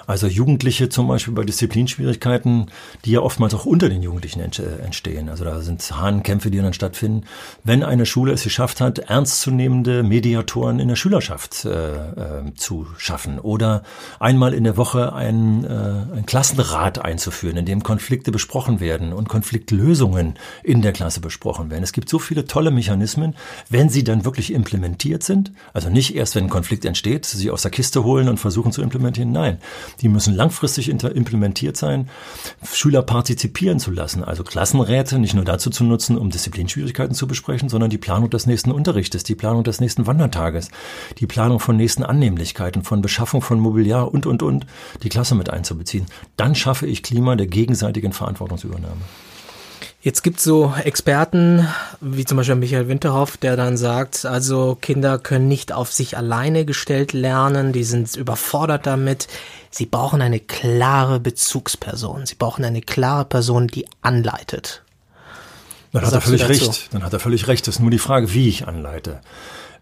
Also 0.08 0.28
Jugendliche 0.28 0.90
zum 0.90 1.08
Beispiel 1.08 1.34
bei 1.34 1.46
Disziplinschwierigkeiten, 1.46 2.66
die 3.06 3.12
ja 3.12 3.22
oftmals 3.22 3.54
auch 3.54 3.66
unter 3.66 3.88
den 3.88 4.04
Jugendlichen 4.04 4.42
äh, 4.42 4.84
entstehen. 4.84 5.30
Also 5.30 5.46
da 5.46 5.62
sind 5.62 5.82
Hahnkämpfe, 5.90 6.52
die 6.52 6.58
dann 6.58 6.74
stattfinden. 6.74 7.24
Wenn 7.64 7.82
eine 7.82 8.06
Schule 8.06 8.34
es 8.34 8.44
geschafft 8.44 8.82
hat, 8.82 9.00
ernstzunehmende 9.00 10.04
Mediatoren 10.04 10.82
in 10.82 10.90
der 10.90 10.98
Schülerschaft 10.98 11.64
äh, 11.64 11.70
äh, 11.70 12.54
zu 12.56 12.86
schaffen 12.98 13.40
oder 13.40 13.84
einmal 14.20 14.54
in 14.54 14.66
der 14.66 14.76
Woche 14.76 15.14
ein, 15.14 15.64
äh, 15.64 16.18
ein 16.18 16.26
Klassenrat 16.26 17.00
einzuführen, 17.00 17.56
in 17.56 17.66
dem 17.66 17.84
Konflikte 17.84 18.34
besprochen 18.34 18.82
werden 18.82 19.14
und 19.14 19.30
Konfliktlösungen 19.30 20.34
in 20.62 20.82
der 20.82 20.92
Klasse 20.92 21.22
besprochen 21.22 21.70
werden. 21.70 21.84
Es 21.84 21.94
gibt 21.94 22.10
so 22.10 22.20
viele 22.20 22.44
tolle 22.44 22.70
Mechanismen, 22.70 23.34
wenn 23.70 23.93
sie 23.94 24.04
dann 24.04 24.26
wirklich 24.26 24.52
implementiert 24.52 25.24
sind, 25.24 25.54
also 25.72 25.90
nicht 25.90 26.16
erst, 26.16 26.36
wenn 26.36 26.46
ein 26.46 26.50
Konflikt 26.50 26.84
entsteht, 26.84 27.26
sie 27.26 27.52
aus 27.52 27.62
der 27.62 27.72
Kiste 27.72 28.04
holen 28.04 28.28
und 28.28 28.38
versuchen 28.38 28.72
zu 28.72 28.82
implementieren, 28.82 29.32
nein, 29.32 29.60
die 30.02 30.10
müssen 30.10 30.36
langfristig 30.36 30.90
implementiert 30.90 31.78
sein, 31.78 32.10
Schüler 32.70 33.04
partizipieren 33.04 33.80
zu 33.80 33.92
lassen, 33.92 34.24
also 34.24 34.44
Klassenräte 34.44 35.20
nicht 35.20 35.36
nur 35.36 35.46
dazu 35.46 35.70
zu 35.70 35.84
nutzen, 35.84 36.18
um 36.18 36.30
Disziplinschwierigkeiten 36.30 37.16
zu 37.16 37.28
besprechen, 37.28 37.70
sondern 37.70 37.90
die 37.90 37.98
Planung 37.98 38.30
des 38.30 38.46
nächsten 38.46 38.72
Unterrichtes, 38.72 39.24
die 39.24 39.36
Planung 39.36 39.64
des 39.64 39.80
nächsten 39.80 40.08
Wandertages, 40.08 40.70
die 41.20 41.28
Planung 41.28 41.60
von 41.60 41.78
nächsten 41.78 42.04
Annehmlichkeiten, 42.04 42.84
von 42.84 43.02
Beschaffung 43.02 43.42
von 43.42 43.60
Mobiliar 43.60 44.14
und, 44.14 44.26
und, 44.26 44.44
und, 44.44 44.66
die 45.04 45.10
Klasse 45.10 45.36
mit 45.36 45.50
einzubeziehen. 45.50 46.08
Dann 46.36 46.56
schaffe 46.56 46.88
ich 46.88 47.04
Klima 47.04 47.36
der 47.36 47.48
gegenseitigen 47.48 48.14
Verantwortungsübernahme. 48.14 49.02
Jetzt 50.04 50.22
gibt's 50.22 50.44
so 50.44 50.74
Experten, 50.84 51.66
wie 52.02 52.26
zum 52.26 52.36
Beispiel 52.36 52.56
Michael 52.56 52.90
Winterhoff, 52.90 53.38
der 53.38 53.56
dann 53.56 53.78
sagt, 53.78 54.26
also 54.26 54.76
Kinder 54.76 55.18
können 55.18 55.48
nicht 55.48 55.72
auf 55.72 55.94
sich 55.94 56.18
alleine 56.18 56.66
gestellt 56.66 57.14
lernen, 57.14 57.72
die 57.72 57.86
sind 57.86 58.14
überfordert 58.18 58.86
damit. 58.86 59.30
Sie 59.72 59.86
brauchen 59.86 60.22
eine 60.22 60.42
klare 60.42 61.22
Bezugsperson. 61.22 62.26
Sie 62.26 62.36
brauchen 62.36 62.66
eine 62.66 62.82
klare 62.82 63.24
Person, 63.24 63.68
die 63.68 63.86
anleitet. 64.02 64.84
Dann 65.94 66.06
hat 66.06 66.12
er 66.12 66.20
völlig 66.20 66.50
recht. 66.50 66.94
Dann 66.94 67.06
hat 67.06 67.14
er 67.14 67.22
völlig 67.22 67.48
recht. 67.48 67.66
Das 67.66 67.76
ist 67.76 67.80
nur 67.80 67.90
die 67.90 67.98
Frage, 67.98 68.34
wie 68.34 68.50
ich 68.50 68.68
anleite. 68.68 69.22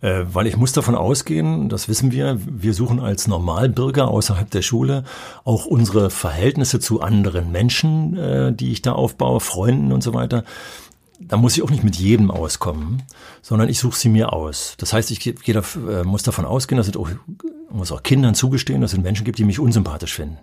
Äh, 0.01 0.23
weil 0.33 0.47
ich 0.47 0.57
muss 0.57 0.73
davon 0.73 0.95
ausgehen, 0.95 1.69
das 1.69 1.87
wissen 1.87 2.11
wir, 2.11 2.39
wir 2.45 2.73
suchen 2.73 2.99
als 2.99 3.27
Normalbürger 3.27 4.07
außerhalb 4.07 4.49
der 4.49 4.63
Schule 4.63 5.03
auch 5.43 5.65
unsere 5.65 6.09
Verhältnisse 6.09 6.79
zu 6.79 7.01
anderen 7.01 7.51
Menschen, 7.51 8.17
äh, 8.17 8.53
die 8.53 8.71
ich 8.71 8.81
da 8.81 8.93
aufbaue, 8.93 9.39
Freunden 9.39 9.91
und 9.91 10.01
so 10.01 10.13
weiter. 10.13 10.43
Da 11.19 11.37
muss 11.37 11.55
ich 11.55 11.61
auch 11.61 11.69
nicht 11.69 11.83
mit 11.83 11.97
jedem 11.97 12.31
auskommen, 12.31 13.03
sondern 13.43 13.69
ich 13.69 13.77
suche 13.77 13.95
sie 13.95 14.09
mir 14.09 14.33
aus. 14.33 14.73
Das 14.79 14.91
heißt, 14.91 15.11
ich 15.11 15.19
gehe 15.19 15.35
äh, 15.55 16.03
muss 16.03 16.23
davon 16.23 16.45
ausgehen, 16.45 16.77
dass 16.77 16.87
es 16.87 16.97
auch, 16.97 17.09
muss 17.69 17.91
auch 17.91 18.01
Kindern 18.01 18.33
zugestehen, 18.33 18.81
dass 18.81 18.93
es 18.93 18.99
Menschen 18.99 19.23
gibt, 19.23 19.37
die 19.37 19.43
mich 19.43 19.59
unsympathisch 19.59 20.15
finden. 20.15 20.39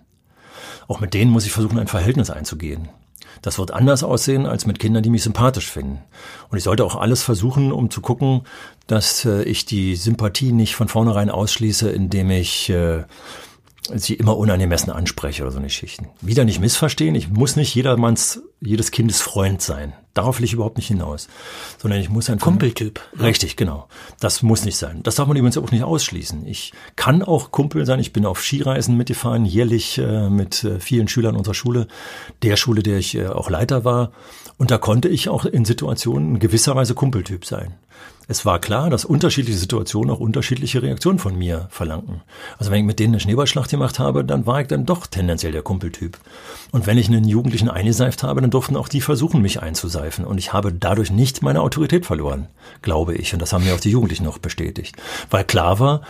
Auch 0.87 1.01
mit 1.01 1.13
denen 1.13 1.31
muss 1.31 1.45
ich 1.45 1.51
versuchen, 1.51 1.77
ein 1.79 1.87
Verhältnis 1.87 2.29
einzugehen. 2.29 2.87
Das 3.41 3.59
wird 3.59 3.71
anders 3.71 4.03
aussehen 4.03 4.45
als 4.45 4.65
mit 4.65 4.79
Kindern, 4.79 5.03
die 5.03 5.09
mich 5.09 5.23
sympathisch 5.23 5.69
finden. 5.69 5.99
Und 6.49 6.57
ich 6.57 6.63
sollte 6.63 6.85
auch 6.85 6.95
alles 6.95 7.23
versuchen, 7.23 7.71
um 7.71 7.89
zu 7.89 8.01
gucken, 8.01 8.41
dass 8.87 9.25
äh, 9.25 9.43
ich 9.43 9.65
die 9.65 9.95
Sympathie 9.95 10.51
nicht 10.51 10.75
von 10.75 10.87
vornherein 10.87 11.29
ausschließe, 11.29 11.89
indem 11.89 12.31
ich 12.31 12.69
äh, 12.69 13.03
sie 13.95 14.13
immer 14.15 14.37
unangemessen 14.37 14.91
anspreche 14.91 15.43
oder 15.43 15.51
so 15.51 15.59
eine 15.59 15.69
Schichten. 15.69 16.07
Wieder 16.21 16.45
nicht 16.45 16.59
missverstehen, 16.59 17.15
ich 17.15 17.29
muss 17.29 17.55
nicht 17.55 17.73
jedermanns, 17.75 18.41
jedes 18.61 18.91
Kindes 18.91 19.21
Freund 19.21 19.61
sein. 19.61 19.93
Darauf 20.13 20.39
will 20.39 20.45
ich 20.45 20.53
überhaupt 20.53 20.77
nicht 20.77 20.87
hinaus. 20.87 21.29
Sondern 21.77 22.01
ich 22.01 22.09
muss 22.09 22.29
ein 22.29 22.39
Kumpeltyp. 22.39 22.99
Richtig, 23.19 23.55
genau. 23.55 23.87
Das 24.19 24.41
muss 24.41 24.65
nicht 24.65 24.77
sein. 24.77 25.01
Das 25.03 25.15
darf 25.15 25.27
man 25.27 25.37
übrigens 25.37 25.57
auch 25.57 25.71
nicht 25.71 25.83
ausschließen. 25.83 26.45
Ich 26.45 26.73
kann 26.95 27.21
auch 27.23 27.51
Kumpel 27.51 27.85
sein. 27.85 27.99
Ich 27.99 28.11
bin 28.11 28.25
auf 28.25 28.43
Skireisen 28.43 28.97
mitgefahren, 28.97 29.45
jährlich 29.45 29.97
äh, 29.97 30.29
mit 30.29 30.63
äh, 30.63 30.79
vielen 30.79 31.07
Schülern 31.07 31.35
unserer 31.35 31.53
Schule, 31.53 31.87
der 32.41 32.57
Schule, 32.57 32.83
der 32.83 32.97
ich 32.97 33.15
äh, 33.15 33.27
auch 33.27 33.49
Leiter 33.49 33.85
war. 33.85 34.11
Und 34.57 34.71
da 34.71 34.77
konnte 34.77 35.07
ich 35.07 35.29
auch 35.29 35.45
in 35.45 35.63
Situationen 35.63 36.35
in 36.35 36.39
gewisser 36.39 36.75
Weise 36.75 36.95
Kumpeltyp 36.95 37.45
sein. 37.45 37.75
Es 38.31 38.45
war 38.45 38.59
klar, 38.59 38.91
dass 38.91 39.05
unterschiedliche 39.05 39.57
Situationen 39.57 40.13
auch 40.13 40.19
unterschiedliche 40.19 40.83
Reaktionen 40.83 41.17
von 41.17 41.35
mir 41.35 41.67
verlangten. 41.71 42.21
Also 42.59 42.69
wenn 42.69 42.81
ich 42.81 42.85
mit 42.85 42.99
denen 42.99 43.15
eine 43.15 43.19
Schneeballschlacht 43.19 43.71
gemacht 43.71 43.97
habe, 43.97 44.23
dann 44.23 44.45
war 44.45 44.61
ich 44.61 44.67
dann 44.67 44.85
doch 44.85 45.07
tendenziell 45.07 45.51
der 45.51 45.63
Kumpeltyp. 45.63 46.19
Und 46.71 46.85
wenn 46.85 46.99
ich 46.99 47.07
einen 47.07 47.27
Jugendlichen 47.27 47.71
eingeseift 47.71 48.21
habe, 48.21 48.41
dann 48.41 48.51
durften 48.51 48.77
auch 48.77 48.87
die 48.87 49.01
versuchen, 49.01 49.41
mich 49.41 49.63
einzuseifen. 49.63 50.25
Und 50.25 50.37
ich 50.37 50.53
habe 50.53 50.71
dadurch 50.71 51.09
nicht 51.09 51.41
meine 51.41 51.61
Autorität 51.61 52.05
verloren, 52.05 52.49
glaube 52.83 53.15
ich. 53.15 53.33
Und 53.33 53.41
das 53.41 53.51
haben 53.51 53.65
mir 53.65 53.73
auch 53.73 53.79
die 53.79 53.89
Jugendlichen 53.89 54.25
noch 54.25 54.37
bestätigt. 54.37 54.95
Weil 55.31 55.43
klar 55.43 55.79
war, 55.79 56.01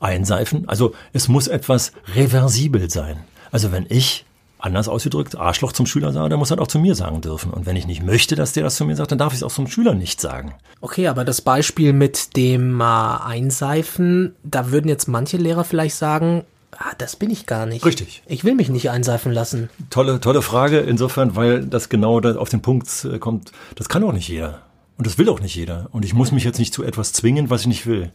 einseifen, 0.00 0.66
also 0.70 0.94
es 1.12 1.28
muss 1.28 1.46
etwas 1.46 1.92
reversibel 2.14 2.88
sein. 2.88 3.18
Also 3.50 3.70
wenn 3.70 3.84
ich 3.90 4.25
anders 4.66 4.88
ausgedrückt, 4.88 5.36
Arschloch 5.36 5.72
zum 5.72 5.86
Schüler 5.86 6.12
sage, 6.12 6.28
der 6.28 6.38
muss 6.38 6.50
halt 6.50 6.60
auch 6.60 6.66
zu 6.66 6.78
mir 6.78 6.94
sagen 6.94 7.20
dürfen. 7.20 7.50
Und 7.52 7.66
wenn 7.66 7.76
ich 7.76 7.86
nicht 7.86 8.02
möchte, 8.02 8.36
dass 8.36 8.52
der 8.52 8.64
das 8.64 8.76
zu 8.76 8.84
mir 8.84 8.96
sagt, 8.96 9.12
dann 9.12 9.18
darf 9.18 9.32
ich 9.32 9.38
es 9.38 9.42
auch 9.42 9.52
zum 9.52 9.66
Schüler 9.66 9.94
nicht 9.94 10.20
sagen. 10.20 10.54
Okay, 10.80 11.08
aber 11.08 11.24
das 11.24 11.40
Beispiel 11.40 11.92
mit 11.92 12.36
dem 12.36 12.80
äh, 12.80 12.84
Einseifen, 12.84 14.34
da 14.42 14.70
würden 14.70 14.88
jetzt 14.88 15.08
manche 15.08 15.36
Lehrer 15.36 15.64
vielleicht 15.64 15.96
sagen, 15.96 16.44
ah, 16.78 16.92
das 16.98 17.16
bin 17.16 17.30
ich 17.30 17.46
gar 17.46 17.66
nicht. 17.66 17.84
Richtig. 17.84 18.22
Ich 18.26 18.44
will 18.44 18.54
mich 18.54 18.68
nicht 18.68 18.90
einseifen 18.90 19.32
lassen. 19.32 19.70
Tolle, 19.90 20.20
tolle 20.20 20.42
Frage 20.42 20.80
insofern, 20.80 21.36
weil 21.36 21.64
das 21.64 21.88
genau 21.88 22.20
auf 22.20 22.48
den 22.48 22.62
Punkt 22.62 22.88
äh, 23.04 23.18
kommt. 23.18 23.52
Das 23.76 23.88
kann 23.88 24.04
auch 24.04 24.12
nicht 24.12 24.28
jeder. 24.28 24.65
Und 24.98 25.06
das 25.06 25.18
will 25.18 25.28
auch 25.28 25.40
nicht 25.40 25.54
jeder. 25.54 25.88
Und 25.92 26.06
ich 26.06 26.14
muss 26.14 26.32
mich 26.32 26.44
jetzt 26.44 26.58
nicht 26.58 26.72
zu 26.72 26.82
etwas 26.82 27.12
zwingen, 27.12 27.50
was 27.50 27.62
ich 27.62 27.66
nicht 27.66 27.86
will. 27.86 28.12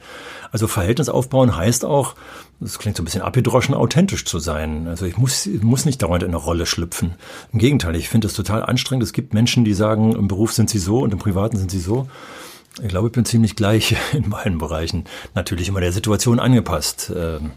Also 0.52 0.68
Verhältnis 0.68 1.10
aufbauen 1.10 1.56
heißt 1.56 1.86
auch, 1.86 2.16
das 2.60 2.80
klingt 2.80 2.98
so 2.98 3.04
ein 3.04 3.06
bisschen 3.06 3.22
abgedroschen, 3.22 3.76
authentisch 3.76 4.26
zu 4.26 4.40
sein. 4.40 4.88
Also 4.88 5.06
ich 5.06 5.16
muss, 5.16 5.48
muss 5.62 5.86
nicht 5.86 6.02
dauernd 6.02 6.24
in 6.24 6.30
eine 6.30 6.38
Rolle 6.38 6.66
schlüpfen. 6.66 7.14
Im 7.54 7.60
Gegenteil, 7.60 7.96
ich 7.96 8.10
finde 8.10 8.28
es 8.28 8.34
total 8.34 8.64
anstrengend. 8.64 9.04
Es 9.04 9.14
gibt 9.14 9.34
Menschen, 9.36 9.64
die 9.64 9.74
sagen, 9.74 10.14
im 10.14 10.28
Beruf 10.28 10.54
sind 10.54 10.72
sie 10.72 10.80
so 10.80 11.00
und 11.00 11.14
im 11.14 11.20
Privaten 11.20 11.58
sind 11.58 11.70
sie 11.70 11.80
so. 11.80 12.08
Ich 12.82 12.88
glaube, 12.88 13.08
ich 13.08 13.14
bin 13.14 13.26
ziemlich 13.26 13.56
gleich 13.56 13.96
in 14.14 14.32
beiden 14.32 14.58
Bereichen. 14.58 15.06
Natürlich 15.36 15.68
immer 15.68 15.82
der 15.82 15.92
Situation 15.92 16.40
angepasst. 16.40 17.12
Ähm, 17.16 17.52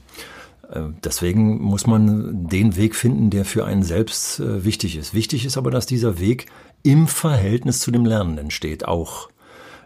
äh, 0.71 0.81
deswegen 1.03 1.63
muss 1.63 1.87
man 1.87 2.49
den 2.49 2.77
Weg 2.77 2.95
finden, 2.95 3.31
der 3.31 3.47
für 3.47 3.65
einen 3.65 3.83
selbst 3.83 4.41
äh, 4.41 4.65
wichtig 4.65 4.97
ist. 4.97 5.15
Wichtig 5.15 5.47
ist 5.47 5.57
aber, 5.57 5.71
dass 5.71 5.87
dieser 5.87 6.19
Weg 6.19 6.47
im 6.85 7.09
Verhältnis 7.09 7.81
zu 7.81 7.91
dem 7.91 8.05
Lernenden 8.05 8.53
steht, 8.53 8.87
auch. 8.87 9.29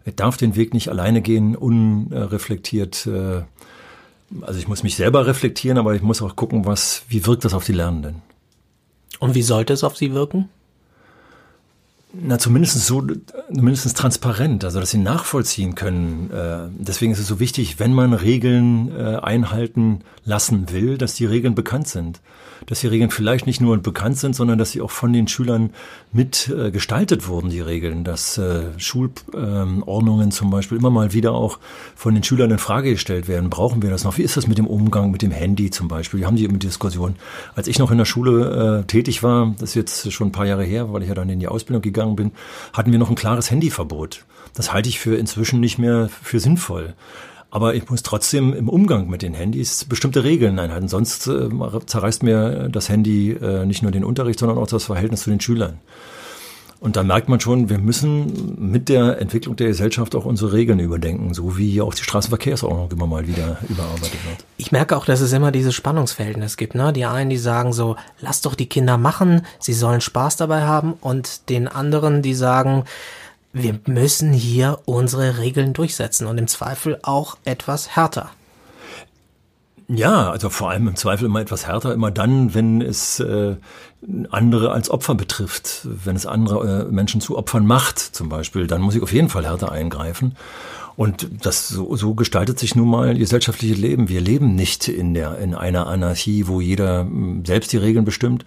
Er 0.04 0.12
darf 0.12 0.36
den 0.36 0.56
Weg 0.56 0.74
nicht 0.74 0.88
alleine 0.88 1.22
gehen, 1.22 1.56
unreflektiert. 1.56 3.06
Äh, 3.06 3.42
also 4.42 4.58
ich 4.58 4.68
muss 4.68 4.82
mich 4.82 4.96
selber 4.96 5.26
reflektieren, 5.26 5.78
aber 5.78 5.94
ich 5.94 6.02
muss 6.02 6.20
auch 6.20 6.36
gucken, 6.36 6.66
was, 6.66 7.04
wie 7.08 7.24
wirkt 7.24 7.44
das 7.44 7.54
auf 7.54 7.64
die 7.64 7.72
Lernenden. 7.72 8.22
Und 9.20 9.34
wie 9.34 9.42
sollte 9.42 9.72
es 9.72 9.84
auf 9.84 9.96
sie 9.96 10.12
wirken? 10.12 10.48
Na, 12.10 12.38
zumindest 12.38 12.86
so, 12.86 13.02
zumindest 13.54 13.94
transparent, 13.94 14.64
also 14.64 14.80
dass 14.80 14.90
sie 14.90 14.98
nachvollziehen 14.98 15.74
können. 15.74 16.30
Äh, 16.30 16.68
deswegen 16.78 17.12
ist 17.12 17.18
es 17.18 17.26
so 17.26 17.38
wichtig, 17.38 17.78
wenn 17.78 17.92
man 17.92 18.14
Regeln 18.14 18.90
äh, 18.96 19.16
einhalten 19.16 20.00
lassen 20.24 20.70
will, 20.72 20.96
dass 20.96 21.14
die 21.14 21.26
Regeln 21.26 21.54
bekannt 21.54 21.88
sind 21.88 22.20
dass 22.66 22.80
die 22.80 22.88
Regeln 22.88 23.10
vielleicht 23.10 23.46
nicht 23.46 23.60
nur 23.60 23.78
bekannt 23.78 24.18
sind, 24.18 24.34
sondern 24.34 24.58
dass 24.58 24.72
sie 24.72 24.80
auch 24.80 24.90
von 24.90 25.12
den 25.12 25.28
Schülern 25.28 25.70
mit 26.12 26.48
äh, 26.48 26.72
wurden, 27.28 27.50
die 27.50 27.60
Regeln, 27.60 28.02
dass 28.02 28.40
Schulordnungen 28.78 30.32
zum 30.32 30.50
Beispiel 30.50 30.76
immer 30.76 30.90
mal 30.90 31.12
wieder 31.12 31.32
auch 31.32 31.60
von 31.94 32.14
den 32.14 32.24
Schülern 32.24 32.50
in 32.50 32.58
Frage 32.58 32.90
gestellt 32.90 33.28
werden. 33.28 33.48
Brauchen 33.48 33.80
wir 33.80 33.90
das 33.90 34.02
noch? 34.02 34.18
Wie 34.18 34.22
ist 34.22 34.36
das 34.36 34.48
mit 34.48 34.58
dem 34.58 34.66
Umgang 34.66 35.12
mit 35.12 35.22
dem 35.22 35.30
Handy 35.30 35.70
zum 35.70 35.86
Beispiel? 35.86 36.20
Wir 36.20 36.26
haben 36.26 36.36
die 36.36 36.44
immer 36.44 36.58
Diskussion. 36.58 37.14
Als 37.54 37.68
ich 37.68 37.78
noch 37.78 37.92
in 37.92 37.98
der 37.98 38.04
Schule 38.04 38.84
tätig 38.88 39.22
war, 39.22 39.54
das 39.60 39.70
ist 39.70 39.74
jetzt 39.76 40.12
schon 40.12 40.28
ein 40.28 40.32
paar 40.32 40.46
Jahre 40.46 40.64
her, 40.64 40.92
weil 40.92 41.02
ich 41.02 41.08
ja 41.08 41.14
dann 41.14 41.28
in 41.28 41.38
die 41.38 41.48
Ausbildung 41.48 41.80
gegangen 41.82 41.97
bin, 42.06 42.32
hatten 42.72 42.92
wir 42.92 42.98
noch 42.98 43.10
ein 43.10 43.16
klares 43.16 43.50
Handyverbot. 43.50 44.24
Das 44.54 44.72
halte 44.72 44.88
ich 44.88 44.98
für 44.98 45.16
inzwischen 45.16 45.60
nicht 45.60 45.78
mehr 45.78 46.08
für 46.08 46.40
sinnvoll. 46.40 46.94
Aber 47.50 47.74
ich 47.74 47.88
muss 47.88 48.02
trotzdem 48.02 48.52
im 48.52 48.68
Umgang 48.68 49.08
mit 49.08 49.22
den 49.22 49.32
Handys 49.32 49.84
bestimmte 49.86 50.22
Regeln 50.22 50.58
einhalten. 50.58 50.88
Sonst 50.88 51.26
äh, 51.26 51.48
zerreißt 51.86 52.22
mir 52.22 52.68
das 52.68 52.88
Handy 52.88 53.32
äh, 53.32 53.64
nicht 53.64 53.82
nur 53.82 53.90
den 53.90 54.04
Unterricht, 54.04 54.38
sondern 54.38 54.58
auch 54.58 54.66
das 54.66 54.84
Verhältnis 54.84 55.22
zu 55.22 55.30
den 55.30 55.40
Schülern. 55.40 55.78
Und 56.80 56.94
da 56.94 57.02
merkt 57.02 57.28
man 57.28 57.40
schon, 57.40 57.68
wir 57.68 57.78
müssen 57.78 58.70
mit 58.70 58.88
der 58.88 59.20
Entwicklung 59.20 59.56
der 59.56 59.66
Gesellschaft 59.66 60.14
auch 60.14 60.24
unsere 60.24 60.52
Regeln 60.52 60.78
überdenken, 60.78 61.34
so 61.34 61.58
wie 61.58 61.80
auch 61.80 61.92
die 61.92 62.04
Straßenverkehrsordnung 62.04 62.90
immer 62.92 63.06
mal 63.08 63.26
wieder 63.26 63.58
überarbeitet 63.68 64.24
wird. 64.24 64.44
Ich 64.58 64.70
merke 64.70 64.96
auch, 64.96 65.04
dass 65.04 65.20
es 65.20 65.32
immer 65.32 65.50
dieses 65.50 65.74
Spannungsverhältnis 65.74 66.56
gibt. 66.56 66.76
Ne? 66.76 66.92
Die 66.92 67.04
einen, 67.04 67.30
die 67.30 67.36
sagen 67.36 67.72
so, 67.72 67.96
lass 68.20 68.42
doch 68.42 68.54
die 68.54 68.68
Kinder 68.68 68.96
machen, 68.96 69.42
sie 69.58 69.72
sollen 69.72 70.00
Spaß 70.00 70.36
dabei 70.36 70.62
haben. 70.62 70.94
Und 71.00 71.48
den 71.48 71.66
anderen, 71.66 72.22
die 72.22 72.34
sagen, 72.34 72.84
wir 73.52 73.80
müssen 73.86 74.32
hier 74.32 74.78
unsere 74.84 75.38
Regeln 75.38 75.72
durchsetzen 75.72 76.26
und 76.26 76.38
im 76.38 76.46
Zweifel 76.46 77.00
auch 77.02 77.38
etwas 77.44 77.96
härter. 77.96 78.30
Ja, 79.90 80.30
also 80.30 80.50
vor 80.50 80.68
allem 80.68 80.86
im 80.86 80.96
Zweifel 80.96 81.24
immer 81.24 81.40
etwas 81.40 81.66
härter, 81.66 81.94
immer 81.94 82.10
dann, 82.10 82.52
wenn 82.52 82.82
es 82.82 83.20
äh, 83.20 83.56
andere 84.30 84.70
als 84.72 84.90
Opfer 84.90 85.14
betrifft, 85.14 85.80
wenn 85.84 86.14
es 86.14 86.26
andere 86.26 86.86
äh, 86.86 86.92
Menschen 86.92 87.22
zu 87.22 87.38
Opfern 87.38 87.66
macht, 87.66 87.98
zum 87.98 88.28
Beispiel, 88.28 88.66
dann 88.66 88.82
muss 88.82 88.94
ich 88.94 89.02
auf 89.02 89.14
jeden 89.14 89.30
Fall 89.30 89.46
härter 89.46 89.72
eingreifen. 89.72 90.36
Und 90.94 91.28
das 91.42 91.68
so, 91.68 91.96
so 91.96 92.14
gestaltet 92.14 92.58
sich 92.58 92.74
nun 92.74 92.90
mal 92.90 93.16
gesellschaftliche 93.16 93.74
Leben. 93.74 94.08
Wir 94.08 94.20
leben 94.20 94.54
nicht 94.56 94.88
in 94.88 95.14
der 95.14 95.38
in 95.38 95.54
einer 95.54 95.86
Anarchie, 95.86 96.48
wo 96.48 96.60
jeder 96.60 97.02
hm, 97.02 97.44
selbst 97.46 97.72
die 97.72 97.76
Regeln 97.78 98.04
bestimmt, 98.04 98.44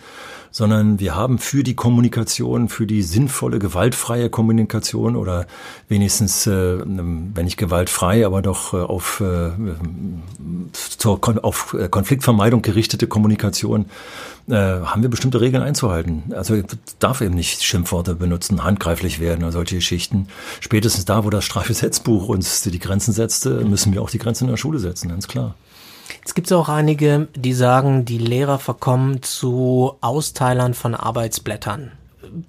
sondern 0.52 1.00
wir 1.00 1.16
haben 1.16 1.40
für 1.40 1.64
die 1.64 1.76
Kommunikation, 1.76 2.68
für 2.68 2.86
die 2.86 3.02
sinnvolle, 3.02 3.58
gewaltfreie 3.58 4.30
Kommunikation 4.30 5.16
oder 5.16 5.48
wenigstens, 5.88 6.46
äh, 6.46 6.80
wenn 6.80 7.46
nicht 7.46 7.58
gewaltfrei, 7.58 8.26
aber 8.26 8.42
doch 8.42 8.74
äh, 8.74 8.78
auf, 8.78 9.22
äh, 9.22 9.52
zur, 10.74 11.20
auf 11.44 11.76
Konfliktvermeidung 11.90 12.62
gerichtete 12.62 13.08
Kommunikation, 13.08 13.86
äh, 14.50 14.56
haben 14.56 15.02
wir 15.02 15.10
bestimmte 15.10 15.40
Regeln 15.40 15.64
einzuhalten. 15.64 16.24
Also 16.36 16.56
ich 16.56 16.66
darf 17.00 17.22
eben 17.22 17.36
nicht 17.36 17.64
Schimpfworte 17.64 18.16
benutzen, 18.16 18.64
handgreiflich 18.64 19.20
werden 19.20 19.44
oder 19.44 19.54
solche 19.54 19.76
Geschichten. 19.76 20.28
Spätestens 20.60 21.06
da, 21.06 21.24
wo 21.24 21.30
das 21.30 21.46
Strafgesetzbuch 21.46 22.28
uns 22.28 22.62
die 22.62 22.80
Grenzen 22.80 23.14
setzte, 23.14 23.64
müssen 23.64 23.94
wir 23.94 24.02
auch 24.02 24.10
die 24.10 24.20
Grenzen 24.20 24.46
in 24.46 24.50
der 24.50 24.58
Schule 24.58 24.80
setzen, 24.80 25.10
ganz 25.10 25.28
klar. 25.28 25.56
Es 26.26 26.34
gibt 26.34 26.52
auch 26.54 26.69
einige, 26.69 27.28
die 27.36 27.54
sagen, 27.54 28.06
die 28.06 28.17
Lehrer 28.17 28.60
verkommen 28.60 29.21
zu 29.21 29.95
Austeilern 30.02 30.74
von 30.74 30.95
Arbeitsblättern. 30.95 31.91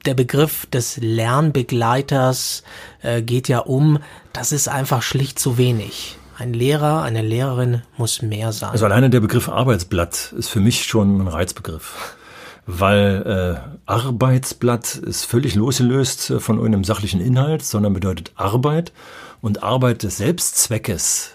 Der 0.05 0.14
Begriff 0.14 0.66
des 0.66 0.98
Lernbegleiters 0.98 2.62
äh, 3.03 3.22
geht 3.22 3.48
ja 3.48 3.59
um, 3.59 3.98
das 4.33 4.53
ist 4.53 4.68
einfach 4.68 5.03
schlicht 5.03 5.38
zu 5.38 5.59
wenig. 5.59 6.16
Ein 6.38 6.55
Lehrer, 6.55 7.03
eine 7.03 7.22
Lehrerin 7.22 7.83
muss 7.96 8.22
mehr 8.22 8.53
sein. 8.53 8.70
Also 8.70 8.85
alleine 8.85 9.11
der 9.11 9.20
Begriff 9.20 9.48
Arbeitsblatt 9.48 10.33
ist 10.37 10.48
für 10.48 10.61
mich 10.61 10.85
schon 10.85 11.20
ein 11.20 11.29
Reizbegriff. 11.29 12.16
Weil 12.64 13.61
äh, 13.66 13.81
Arbeitsblatt 13.87 14.94
ist 14.94 15.25
völlig 15.25 15.57
losgelöst 15.57 16.31
äh, 16.31 16.40
von 16.40 16.59
irgendeinem 16.59 16.85
sachlichen 16.85 17.20
Inhalt, 17.20 17.64
sondern 17.64 17.92
bedeutet 17.92 18.33
Arbeit 18.37 18.92
und 19.40 19.64
Arbeit 19.64 20.05
des 20.05 20.18
Selbstzweckes 20.18 21.33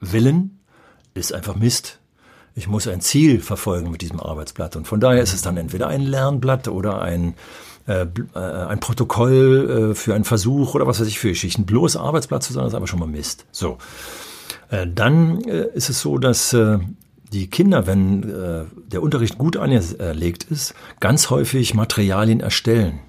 willen 0.00 0.57
ist 1.14 1.32
einfach 1.32 1.56
Mist. 1.56 1.98
Ich 2.54 2.66
muss 2.66 2.88
ein 2.88 3.00
Ziel 3.00 3.40
verfolgen 3.40 3.90
mit 3.90 4.02
diesem 4.02 4.20
Arbeitsblatt. 4.20 4.76
Und 4.76 4.86
von 4.86 5.00
daher 5.00 5.22
ist 5.22 5.32
es 5.32 5.42
dann 5.42 5.56
entweder 5.56 5.86
ein 5.88 6.02
Lernblatt 6.02 6.68
oder 6.68 7.00
ein, 7.00 7.34
äh, 7.86 8.06
äh, 8.34 8.38
ein 8.38 8.80
Protokoll 8.80 9.90
äh, 9.92 9.94
für 9.94 10.14
einen 10.14 10.24
Versuch 10.24 10.74
oder 10.74 10.86
was 10.86 11.00
weiß 11.00 11.06
ich 11.06 11.18
für 11.18 11.28
Geschichten. 11.28 11.66
Bloß 11.66 11.96
Arbeitsblatt 11.96 12.42
zu 12.42 12.52
sein, 12.52 12.66
ist 12.66 12.74
aber 12.74 12.88
schon 12.88 12.98
mal 12.98 13.06
Mist. 13.06 13.46
So. 13.52 13.78
Äh, 14.70 14.86
dann 14.92 15.42
äh, 15.42 15.68
ist 15.74 15.88
es 15.88 16.00
so, 16.00 16.18
dass 16.18 16.52
äh, 16.52 16.78
die 17.32 17.48
Kinder, 17.48 17.86
wenn 17.86 18.22
äh, 18.22 18.64
der 18.90 19.02
Unterricht 19.02 19.38
gut 19.38 19.56
angelegt 19.56 20.44
ist, 20.44 20.74
ganz 21.00 21.30
häufig 21.30 21.74
Materialien 21.74 22.40
erstellen. 22.40 23.00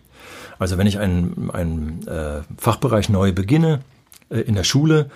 Also 0.60 0.78
wenn 0.78 0.88
ich 0.88 1.00
einen, 1.00 1.50
einen 1.52 2.06
äh, 2.08 2.42
Fachbereich 2.58 3.10
neu 3.10 3.32
beginne 3.32 3.80
äh, 4.30 4.42
in 4.42 4.56
der 4.56 4.66
Schule, 4.66 5.10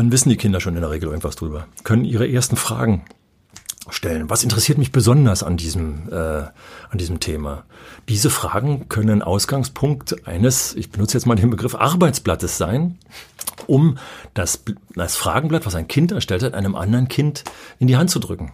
dann 0.00 0.12
wissen 0.12 0.30
die 0.30 0.38
Kinder 0.38 0.60
schon 0.60 0.76
in 0.76 0.80
der 0.80 0.90
Regel 0.90 1.10
irgendwas 1.10 1.36
drüber, 1.36 1.66
können 1.84 2.06
ihre 2.06 2.26
ersten 2.26 2.56
Fragen 2.56 3.04
stellen. 3.90 4.30
Was 4.30 4.42
interessiert 4.42 4.78
mich 4.78 4.92
besonders 4.92 5.42
an 5.42 5.58
diesem, 5.58 6.08
äh, 6.10 6.14
an 6.14 6.98
diesem 6.98 7.20
Thema? 7.20 7.64
Diese 8.08 8.30
Fragen 8.30 8.88
können 8.88 9.20
Ausgangspunkt 9.20 10.26
eines, 10.26 10.74
ich 10.74 10.90
benutze 10.90 11.18
jetzt 11.18 11.26
mal 11.26 11.34
den 11.34 11.50
Begriff 11.50 11.74
Arbeitsblattes 11.74 12.56
sein, 12.56 12.98
um 13.66 13.98
das, 14.32 14.64
das 14.94 15.16
Fragenblatt, 15.16 15.66
was 15.66 15.74
ein 15.74 15.86
Kind 15.86 16.12
erstellt 16.12 16.44
hat, 16.44 16.54
einem 16.54 16.76
anderen 16.76 17.08
Kind 17.08 17.44
in 17.78 17.86
die 17.86 17.98
Hand 17.98 18.08
zu 18.08 18.20
drücken 18.20 18.52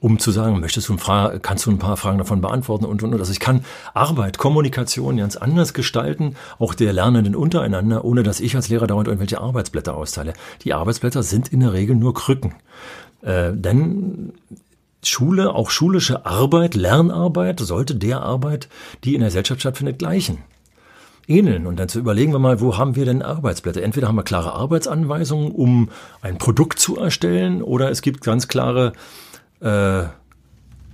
um 0.00 0.18
zu 0.18 0.30
sagen, 0.30 0.60
möchtest 0.60 0.88
du 0.88 0.94
ein 0.94 0.98
Fra 0.98 1.38
kannst 1.40 1.66
du 1.66 1.70
ein 1.70 1.78
paar 1.78 1.96
Fragen 1.96 2.18
davon 2.18 2.40
beantworten 2.40 2.84
und 2.84 3.02
und 3.02 3.14
und. 3.14 3.20
Also 3.20 3.32
ich 3.32 3.40
kann 3.40 3.64
Arbeit, 3.94 4.38
Kommunikation 4.38 5.16
ganz 5.16 5.36
anders 5.36 5.74
gestalten, 5.74 6.36
auch 6.58 6.74
der 6.74 6.92
Lernenden 6.92 7.34
untereinander, 7.34 8.04
ohne 8.04 8.22
dass 8.22 8.40
ich 8.40 8.54
als 8.54 8.68
Lehrer 8.68 8.86
dauernd 8.86 9.08
irgendwelche 9.08 9.40
Arbeitsblätter 9.40 9.96
austeile. 9.96 10.34
Die 10.62 10.72
Arbeitsblätter 10.72 11.22
sind 11.22 11.48
in 11.48 11.60
der 11.60 11.72
Regel 11.72 11.96
nur 11.96 12.14
Krücken. 12.14 12.54
Äh, 13.22 13.52
denn 13.52 14.32
Schule, 15.02 15.54
auch 15.54 15.70
schulische 15.70 16.26
Arbeit, 16.26 16.74
Lernarbeit 16.74 17.60
sollte 17.60 17.94
der 17.94 18.22
Arbeit, 18.22 18.68
die 19.04 19.14
in 19.14 19.20
der 19.20 19.28
Gesellschaft 19.28 19.60
stattfindet, 19.60 19.98
gleichen 19.98 20.38
ähneln. 21.28 21.66
Und 21.66 21.78
dann 21.78 21.88
zu 21.88 21.98
überlegen 21.98 22.32
wir 22.32 22.38
mal, 22.38 22.60
wo 22.60 22.78
haben 22.78 22.96
wir 22.96 23.04
denn 23.04 23.22
Arbeitsblätter? 23.22 23.82
Entweder 23.82 24.08
haben 24.08 24.16
wir 24.16 24.22
klare 24.22 24.54
Arbeitsanweisungen, 24.54 25.52
um 25.52 25.90
ein 26.22 26.38
Produkt 26.38 26.78
zu 26.78 26.98
erstellen, 26.98 27.62
oder 27.62 27.90
es 27.90 28.02
gibt 28.02 28.22
ganz 28.22 28.48
klare 28.48 28.92
äh, 29.60 30.04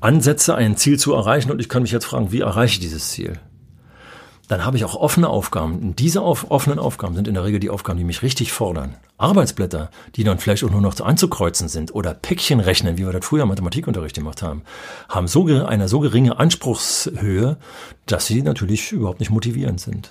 Ansätze, 0.01 0.55
ein 0.55 0.77
Ziel 0.77 0.99
zu 0.99 1.15
erreichen 1.15 1.51
und 1.51 1.61
ich 1.61 1.69
kann 1.69 1.83
mich 1.83 1.93
jetzt 1.93 2.05
fragen, 2.05 2.33
wie 2.33 2.41
erreiche 2.41 2.75
ich 2.75 2.81
dieses 2.81 3.11
Ziel? 3.11 3.39
Dann 4.49 4.67
habe 4.67 4.77
ich 4.77 4.85
auch 4.85 4.95
offene 4.95 5.31
Aufgaben. 5.31 5.79
Und 5.79 5.99
diese 5.99 6.21
auf, 6.21 6.51
offenen 6.51 6.79
Aufgaben 6.79 7.15
sind 7.15 7.27
in 7.27 7.35
der 7.35 7.45
Regel 7.45 7.61
die 7.61 7.71
Aufgaben, 7.71 7.99
die 7.99 8.05
mich 8.05 8.23
richtig 8.23 8.53
fordern. 8.53 8.97
Arbeitsblätter, 9.17 9.91
die 10.17 10.25
dann 10.25 10.39
vielleicht 10.39 10.65
auch 10.65 10.71
nur 10.71 10.83
noch 10.83 11.01
anzukreuzen 11.01 11.69
sind 11.69 11.95
oder 11.95 12.13
Päckchen 12.13 12.61
rechnen, 12.61 12.99
wie 12.99 13.07
wir 13.07 13.13
das 13.13 13.25
früher 13.25 13.45
im 13.45 13.49
Mathematikunterricht 13.49 14.15
gemacht 14.15 14.43
haben, 14.43 14.63
haben 15.09 15.29
so 15.29 15.47
eine 15.47 15.89
so 15.89 16.01
geringe 16.01 16.39
Anspruchshöhe, 16.39 17.57
dass 18.05 18.27
sie 18.27 18.43
natürlich 18.43 18.93
überhaupt 18.93 19.21
nicht 19.21 19.31
motivierend 19.31 19.81
sind 19.81 20.11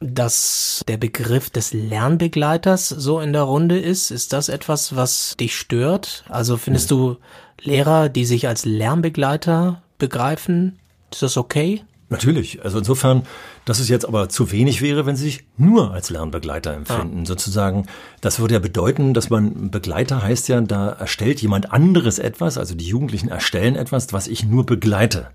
dass 0.00 0.82
der 0.88 0.96
Begriff 0.96 1.50
des 1.50 1.74
Lernbegleiters 1.74 2.88
so 2.88 3.20
in 3.20 3.32
der 3.32 3.42
Runde 3.42 3.78
ist. 3.78 4.10
Ist 4.10 4.32
das 4.32 4.48
etwas, 4.48 4.96
was 4.96 5.36
dich 5.38 5.54
stört? 5.54 6.24
Also 6.28 6.56
findest 6.56 6.90
du 6.90 7.16
Lehrer, 7.60 8.08
die 8.08 8.24
sich 8.24 8.48
als 8.48 8.64
Lernbegleiter 8.64 9.82
begreifen, 9.98 10.78
ist 11.12 11.22
das 11.22 11.36
okay? 11.36 11.84
Natürlich. 12.10 12.64
Also 12.64 12.78
insofern, 12.78 13.22
dass 13.64 13.78
es 13.78 13.88
jetzt 13.88 14.04
aber 14.04 14.28
zu 14.28 14.50
wenig 14.50 14.82
wäre, 14.82 15.06
wenn 15.06 15.14
sie 15.14 15.24
sich 15.24 15.44
nur 15.56 15.92
als 15.92 16.10
Lernbegleiter 16.10 16.74
empfinden. 16.74 17.20
Ah. 17.22 17.26
Sozusagen, 17.26 17.86
das 18.20 18.40
würde 18.40 18.54
ja 18.54 18.60
bedeuten, 18.60 19.14
dass 19.14 19.30
man 19.30 19.70
Begleiter 19.70 20.20
heißt 20.20 20.48
ja, 20.48 20.60
da 20.60 20.90
erstellt 20.90 21.40
jemand 21.40 21.72
anderes 21.72 22.18
etwas, 22.18 22.58
also 22.58 22.74
die 22.74 22.86
Jugendlichen 22.86 23.28
erstellen 23.28 23.76
etwas, 23.76 24.12
was 24.12 24.26
ich 24.26 24.44
nur 24.44 24.66
begleite. 24.66 25.30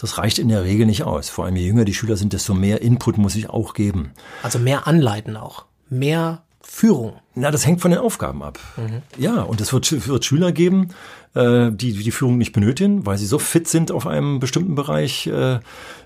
Das 0.00 0.18
reicht 0.18 0.38
in 0.38 0.48
der 0.48 0.62
Regel 0.62 0.86
nicht 0.86 1.02
aus. 1.02 1.28
Vor 1.28 1.44
allem 1.44 1.56
je 1.56 1.66
jünger 1.66 1.84
die 1.84 1.94
Schüler 1.94 2.16
sind, 2.16 2.32
desto 2.32 2.54
mehr 2.54 2.80
Input 2.80 3.18
muss 3.18 3.34
ich 3.34 3.50
auch 3.50 3.74
geben. 3.74 4.12
Also 4.44 4.60
mehr 4.60 4.86
anleiten 4.86 5.36
auch. 5.36 5.64
Mehr 5.88 6.42
Führung. 6.62 7.14
Na, 7.34 7.50
das 7.50 7.66
hängt 7.66 7.80
von 7.80 7.90
den 7.90 7.98
Aufgaben 7.98 8.44
ab. 8.44 8.60
Mhm. 8.76 9.02
Ja, 9.18 9.42
und 9.42 9.60
es 9.60 9.72
wird, 9.72 10.06
wird 10.06 10.24
Schüler 10.24 10.52
geben, 10.52 10.90
äh, 11.34 11.70
die 11.70 11.92
die 11.92 12.10
Führung 12.10 12.38
nicht 12.38 12.52
benötigen, 12.52 13.06
weil 13.06 13.18
sie 13.18 13.26
so 13.26 13.38
fit 13.38 13.68
sind 13.68 13.92
auf 13.92 14.06
einem 14.06 14.40
bestimmten 14.40 14.74
Bereich. 14.74 15.26
Äh, 15.26 15.60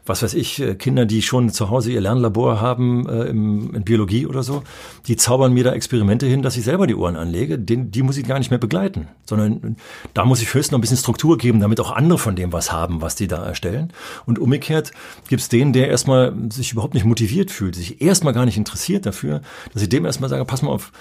was 0.06 0.22
weiß 0.22 0.34
ich, 0.34 0.60
äh, 0.60 0.74
Kinder, 0.74 1.06
die 1.06 1.22
schon 1.22 1.50
zu 1.50 1.70
Hause 1.70 1.90
ihr 1.90 2.00
Lernlabor 2.00 2.60
haben 2.60 3.08
äh, 3.08 3.24
in 3.24 3.84
Biologie 3.84 4.26
oder 4.26 4.42
so, 4.42 4.62
die 5.06 5.16
zaubern 5.16 5.54
mir 5.54 5.64
da 5.64 5.72
Experimente 5.72 6.26
hin, 6.26 6.42
dass 6.42 6.56
ich 6.56 6.64
selber 6.64 6.87
die 6.87 6.94
Ohren 6.94 7.16
anlege. 7.16 7.58
Den, 7.58 7.90
die 7.90 8.02
muss 8.02 8.18
ich 8.18 8.26
gar 8.26 8.38
nicht 8.38 8.50
mehr 8.50 8.58
begleiten, 8.58 9.08
sondern 9.24 9.76
da 10.12 10.24
muss 10.24 10.42
ich 10.42 10.52
höchstens 10.52 10.72
noch 10.72 10.78
ein 10.78 10.82
bisschen 10.82 10.98
Struktur 10.98 11.38
geben, 11.38 11.60
damit 11.60 11.80
auch 11.80 11.90
andere 11.90 12.18
von 12.18 12.37
dem 12.37 12.52
was 12.52 12.70
haben, 12.70 13.00
was 13.00 13.14
die 13.14 13.28
da 13.28 13.44
erstellen. 13.44 13.92
Und 14.26 14.38
umgekehrt 14.38 14.92
gibt's 15.28 15.48
den, 15.48 15.72
der 15.72 15.88
erstmal 15.88 16.34
sich 16.50 16.72
überhaupt 16.72 16.94
nicht 16.94 17.06
motiviert 17.06 17.50
fühlt, 17.50 17.74
sich 17.74 18.02
erstmal 18.02 18.34
gar 18.34 18.44
nicht 18.44 18.58
interessiert 18.58 19.06
dafür, 19.06 19.40
dass 19.72 19.82
ich 19.82 19.88
dem 19.88 20.04
erstmal 20.04 20.28
sage, 20.28 20.44
pass 20.44 20.62
mal 20.62 20.70
auf, 20.70 20.92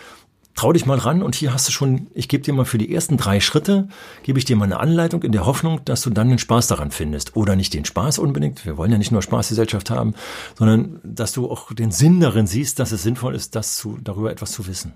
trau 0.55 0.71
dich 0.73 0.85
mal 0.85 0.97
ran 0.97 1.23
und 1.23 1.35
hier 1.35 1.53
hast 1.53 1.67
du 1.67 1.71
schon, 1.71 2.07
ich 2.13 2.27
gebe 2.27 2.43
dir 2.43 2.53
mal 2.53 2.65
für 2.65 2.77
die 2.77 2.93
ersten 2.93 3.17
drei 3.17 3.39
Schritte, 3.39 3.87
gebe 4.23 4.39
ich 4.39 4.45
dir 4.45 4.55
mal 4.55 4.65
eine 4.65 4.79
Anleitung 4.79 5.23
in 5.23 5.31
der 5.31 5.45
Hoffnung, 5.45 5.83
dass 5.85 6.01
du 6.01 6.09
dann 6.09 6.29
den 6.29 6.39
Spaß 6.39 6.67
daran 6.67 6.91
findest. 6.91 7.35
Oder 7.35 7.55
nicht 7.55 7.73
den 7.73 7.85
Spaß 7.85 8.19
unbedingt, 8.19 8.65
wir 8.65 8.77
wollen 8.77 8.91
ja 8.91 8.97
nicht 8.97 9.11
nur 9.11 9.21
Spaßgesellschaft 9.21 9.89
haben, 9.89 10.13
sondern 10.57 10.99
dass 11.03 11.31
du 11.31 11.49
auch 11.49 11.73
den 11.73 11.91
Sinn 11.91 12.19
darin 12.19 12.47
siehst, 12.47 12.79
dass 12.79 12.91
es 12.91 13.03
sinnvoll 13.03 13.35
ist, 13.35 13.55
das 13.55 13.75
zu, 13.75 13.97
darüber 14.03 14.31
etwas 14.31 14.51
zu 14.51 14.67
wissen. 14.67 14.93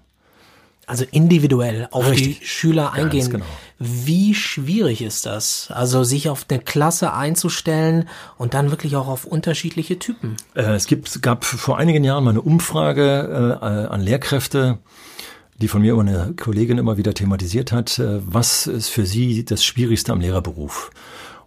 Also 0.88 1.04
individuell 1.12 1.90
auf 1.92 2.10
Richtig. 2.10 2.40
die 2.40 2.46
Schüler 2.46 2.94
eingehen. 2.94 3.30
Genau. 3.30 3.46
Wie 3.78 4.34
schwierig 4.34 5.02
ist 5.02 5.26
das? 5.26 5.70
Also 5.70 6.06
sich 6.06 6.30
auf 6.30 6.46
eine 6.48 6.60
Klasse 6.60 7.12
einzustellen 7.12 8.08
und 8.38 8.54
dann 8.54 8.72
wirklich 8.72 8.96
auch 8.96 9.10
auf 9.10 9.26
unterschiedliche 9.26 10.00
Typen? 10.00 10.38
Äh, 10.56 10.62
es 10.76 10.88
gibt, 10.88 11.22
gab 11.22 11.44
vor 11.44 11.78
einigen 11.78 12.06
Jahren 12.06 12.24
mal 12.24 12.30
eine 12.30 12.42
Umfrage 12.42 13.60
äh, 13.62 13.66
an 13.66 14.00
Lehrkräfte, 14.00 14.78
die 15.60 15.68
von 15.68 15.82
mir 15.82 15.94
immer 15.94 16.02
eine 16.02 16.34
Kollegin 16.36 16.78
immer 16.78 16.98
wieder 16.98 17.14
thematisiert 17.14 17.72
hat, 17.72 18.00
äh, 18.00 18.20
was 18.26 18.68
ist 18.68 18.90
für 18.90 19.06
sie 19.06 19.46
das 19.46 19.64
Schwierigste 19.64 20.12
am 20.12 20.22
Lehrerberuf? 20.22 20.92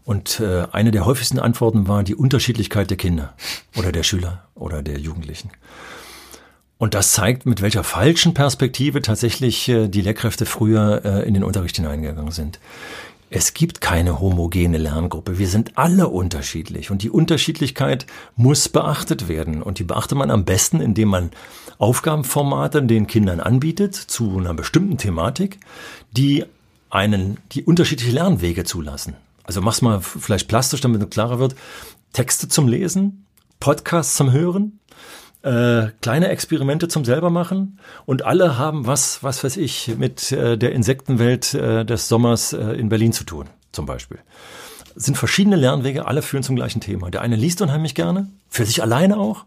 Und 0.05 0.41
äh, 0.41 0.67
eine 0.73 0.91
der 0.91 1.05
häufigsten 1.05 1.39
Antworten 1.39 1.87
war 1.87 2.03
die 2.03 2.15
Unterschiedlichkeit 2.15 2.91
der 2.91 2.97
Kinder 2.97 3.35
oder 3.77 3.93
der 3.93 4.03
Schüler 4.03 4.49
oder 4.55 4.83
der 4.83 4.99
Jugendlichen. 4.99 5.51
Und 6.79 6.95
das 6.95 7.13
zeigt, 7.13 7.45
mit 7.45 7.61
welcher 7.61 7.85
falschen 7.85 8.33
Perspektive 8.33 9.03
tatsächlich 9.03 9.69
äh, 9.69 9.89
die 9.89 10.01
Lehrkräfte 10.01 10.47
früher 10.47 11.25
in 11.25 11.35
den 11.35 11.45
Unterricht 11.45 11.77
hineingegangen 11.77 12.33
sind. 12.33 12.59
Es 13.33 13.55
gibt 13.55 13.81
keine 13.81 14.19
homogene 14.19 14.77
Lerngruppe. 14.77 15.39
Wir 15.39 15.47
sind 15.47 15.79
alle 15.79 16.09
unterschiedlich 16.09 16.91
und 16.91 17.03
die 17.03 17.11
Unterschiedlichkeit 17.11 18.07
muss 18.35 18.69
beachtet 18.69 19.29
werden. 19.29 19.63
Und 19.63 19.79
die 19.79 19.85
beachtet 19.85 20.19
man 20.19 20.33
am 20.33 20.45
besten, 20.45 20.81
indem 20.81 21.11
man 21.11 21.31
Aufgabenformate 21.79 22.83
den 22.83 23.07
Kindern 23.07 23.39
anbietet 23.39 23.95
zu 23.95 24.37
einer 24.37 24.53
bestimmten 24.53 24.99
Thematik, 24.99 25.61
die 26.11 26.45
einen, 26.91 27.39
die 27.53 27.63
unterschiedliche 27.63 28.11
Lernwege 28.11 28.65
zulassen. 28.65 29.15
Also 29.45 29.61
mach's 29.61 29.81
mal 29.81 30.01
vielleicht 30.01 30.49
plastisch, 30.49 30.81
damit 30.81 31.01
es 31.01 31.11
klarer 31.11 31.39
wird. 31.39 31.55
Texte 32.13 32.49
zum 32.49 32.67
Lesen, 32.67 33.27
Podcasts 33.61 34.17
zum 34.17 34.33
Hören, 34.33 34.80
äh, 35.43 35.89
kleine 36.03 36.29
Experimente 36.29 36.89
zum 36.89 37.05
selber 37.05 37.31
machen 37.31 37.79
und 38.07 38.25
alle 38.25 38.59
haben 38.59 38.87
was, 38.87 39.23
was 39.23 39.43
weiß 39.43 39.57
ich, 39.57 39.95
mit 39.97 40.33
äh, 40.33 40.59
der 40.59 40.73
Insektenwelt 40.73 41.55
äh, 41.55 41.85
des 41.85 42.09
Sommers 42.09 42.53
äh, 42.53 42.73
in 42.73 42.89
Berlin 42.89 43.13
zu 43.13 43.25
tun, 43.25 43.47
zum 43.73 43.87
Beispiel. 43.87 44.19
Sind 44.95 45.17
verschiedene 45.17 45.57
Lernwege, 45.57 46.07
alle 46.07 46.21
führen 46.23 46.43
zum 46.43 46.57
gleichen 46.57 46.81
Thema. 46.81 47.11
Der 47.11 47.23
eine 47.23 47.37
liest 47.37 47.63
unheimlich 47.63 47.95
gerne, 47.95 48.29
für 48.49 48.67
sich 48.67 48.83
alleine 48.83 49.17
auch, 49.17 49.45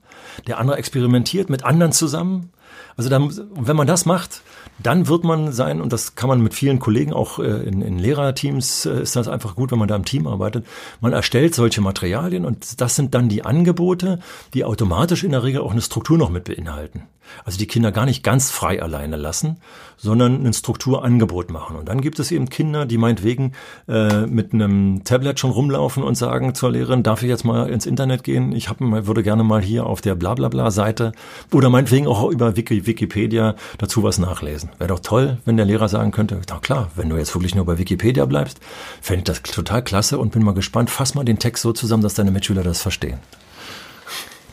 der 0.47 0.57
andere 0.57 0.77
experimentiert 0.77 1.49
mit 1.49 1.63
anderen 1.63 1.91
zusammen. 1.91 2.51
Also 2.97 3.09
dann, 3.09 3.31
wenn 3.53 3.75
man 3.75 3.87
das 3.87 4.05
macht, 4.05 4.41
dann 4.81 5.07
wird 5.07 5.23
man 5.23 5.51
sein, 5.51 5.81
und 5.81 5.93
das 5.93 6.15
kann 6.15 6.29
man 6.29 6.41
mit 6.41 6.53
vielen 6.53 6.79
Kollegen 6.79 7.13
auch 7.13 7.39
äh, 7.39 7.43
in, 7.43 7.81
in 7.81 7.99
Lehrerteams, 7.99 8.85
äh, 8.85 9.01
ist 9.01 9.15
das 9.15 9.27
einfach 9.27 9.55
gut, 9.55 9.71
wenn 9.71 9.79
man 9.79 9.87
da 9.87 9.95
im 9.95 10.05
Team 10.05 10.27
arbeitet. 10.27 10.65
Man 11.01 11.13
erstellt 11.13 11.55
solche 11.55 11.81
Materialien 11.81 12.45
und 12.45 12.81
das 12.81 12.95
sind 12.95 13.13
dann 13.13 13.29
die 13.29 13.45
Angebote, 13.45 14.19
die 14.53 14.65
automatisch 14.65 15.23
in 15.23 15.31
der 15.31 15.43
Regel 15.43 15.61
auch 15.61 15.71
eine 15.71 15.81
Struktur 15.81 16.17
noch 16.17 16.29
mit 16.29 16.45
beinhalten. 16.45 17.03
Also 17.45 17.57
die 17.57 17.67
Kinder 17.67 17.91
gar 17.91 18.05
nicht 18.05 18.23
ganz 18.23 18.51
frei 18.51 18.81
alleine 18.81 19.15
lassen, 19.15 19.57
sondern 19.97 20.45
ein 20.45 20.53
Strukturangebot 20.53 21.49
machen. 21.49 21.75
Und 21.75 21.89
dann 21.89 22.01
gibt 22.01 22.19
es 22.19 22.31
eben 22.31 22.49
Kinder, 22.49 22.85
die 22.85 22.97
meinetwegen 22.97 23.53
äh, 23.87 24.25
mit 24.25 24.53
einem 24.53 25.03
Tablet 25.03 25.39
schon 25.39 25.51
rumlaufen 25.51 26.03
und 26.03 26.15
sagen 26.15 26.55
zur 26.55 26.71
Lehrerin, 26.71 27.03
darf 27.03 27.23
ich 27.23 27.29
jetzt 27.29 27.45
mal 27.45 27.69
ins 27.69 27.85
Internet 27.85 28.23
gehen? 28.23 28.51
Ich 28.51 28.69
hab, 28.69 28.79
würde 28.79 29.23
gerne 29.23 29.43
mal 29.43 29.61
hier 29.61 29.85
auf 29.85 30.01
der 30.01 30.15
Blablabla-Seite 30.15 31.13
oder 31.51 31.69
meinetwegen 31.69 32.07
auch 32.07 32.29
über 32.29 32.55
Wiki, 32.55 32.85
Wikipedia 32.85 33.55
dazu 33.77 34.03
was 34.03 34.19
nachlesen. 34.19 34.69
Wäre 34.77 34.89
doch 34.89 34.99
toll, 34.99 35.37
wenn 35.45 35.57
der 35.57 35.65
Lehrer 35.65 35.89
sagen 35.89 36.11
könnte, 36.11 36.39
na 36.49 36.59
klar, 36.59 36.91
wenn 36.95 37.09
du 37.09 37.17
jetzt 37.17 37.33
wirklich 37.35 37.55
nur 37.55 37.65
bei 37.65 37.77
Wikipedia 37.77 38.25
bleibst, 38.25 38.59
fände 39.01 39.19
ich 39.19 39.23
das 39.25 39.41
total 39.43 39.83
klasse 39.83 40.17
und 40.19 40.31
bin 40.31 40.43
mal 40.43 40.53
gespannt, 40.53 40.89
fass 40.89 41.15
mal 41.15 41.23
den 41.23 41.39
Text 41.39 41.63
so 41.63 41.73
zusammen, 41.73 42.03
dass 42.03 42.13
deine 42.13 42.31
Mitschüler 42.31 42.63
das 42.63 42.81
verstehen. 42.81 43.19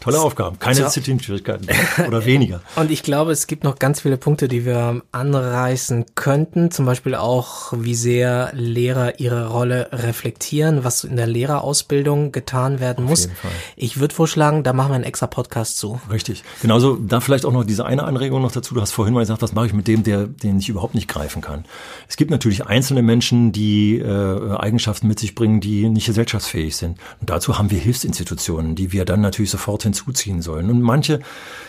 Tolle 0.00 0.20
Aufgaben. 0.20 0.58
Keine. 0.58 0.80
Disziplinschwierigkeiten 0.80 1.68
oder 2.08 2.24
weniger. 2.24 2.62
Und 2.76 2.90
ich 2.90 3.02
glaube, 3.02 3.32
es 3.32 3.46
gibt 3.46 3.64
noch 3.64 3.78
ganz 3.78 4.00
viele 4.00 4.16
Punkte, 4.16 4.48
die 4.48 4.64
wir 4.64 5.02
anreißen 5.12 6.06
könnten. 6.14 6.70
Zum 6.70 6.86
Beispiel 6.86 7.14
auch, 7.14 7.72
wie 7.76 7.94
sehr 7.94 8.50
Lehrer 8.54 9.20
ihre 9.20 9.48
Rolle 9.48 9.88
reflektieren, 9.92 10.84
was 10.84 11.04
in 11.04 11.16
der 11.16 11.26
Lehrerausbildung 11.26 12.32
getan 12.32 12.80
werden 12.80 13.04
muss. 13.04 13.24
jeden 13.24 13.36
Fall. 13.36 13.50
Ich 13.76 14.00
würde 14.00 14.14
vorschlagen, 14.14 14.62
da 14.62 14.72
machen 14.72 14.90
wir 14.90 14.94
einen 14.94 15.04
extra 15.04 15.26
Podcast 15.26 15.76
zu. 15.76 16.00
Richtig. 16.10 16.44
Genauso, 16.62 16.96
da 16.96 17.20
vielleicht 17.20 17.44
auch 17.44 17.52
noch 17.52 17.64
diese 17.64 17.84
eine 17.84 18.04
Anregung 18.04 18.40
noch 18.40 18.52
dazu. 18.52 18.74
Du 18.74 18.80
hast 18.80 18.92
vorhin 18.92 19.12
mal 19.12 19.20
gesagt, 19.20 19.42
was 19.42 19.52
mache 19.52 19.66
ich 19.66 19.72
mit 19.74 19.86
dem, 19.86 20.02
der, 20.02 20.26
den 20.26 20.58
ich 20.58 20.68
überhaupt 20.68 20.94
nicht 20.94 21.08
greifen 21.08 21.42
kann. 21.42 21.64
Es 22.08 22.16
gibt 22.16 22.30
natürlich 22.30 22.66
einzelne 22.66 23.02
Menschen, 23.02 23.52
die 23.52 23.98
äh, 23.98 24.56
Eigenschaften 24.56 25.08
mit 25.08 25.18
sich 25.18 25.34
bringen, 25.34 25.60
die 25.60 25.88
nicht 25.88 26.06
gesellschaftsfähig 26.06 26.76
sind. 26.76 26.98
Und 27.20 27.28
dazu 27.28 27.58
haben 27.58 27.70
wir 27.70 27.78
Hilfsinstitutionen, 27.78 28.74
die 28.74 28.92
wir 28.92 29.04
dann 29.04 29.20
natürlich 29.20 29.50
sofort 29.50 29.89
hinzuziehen 29.90 30.42
sollen. 30.42 30.70
Und 30.70 30.82
manche 30.82 31.20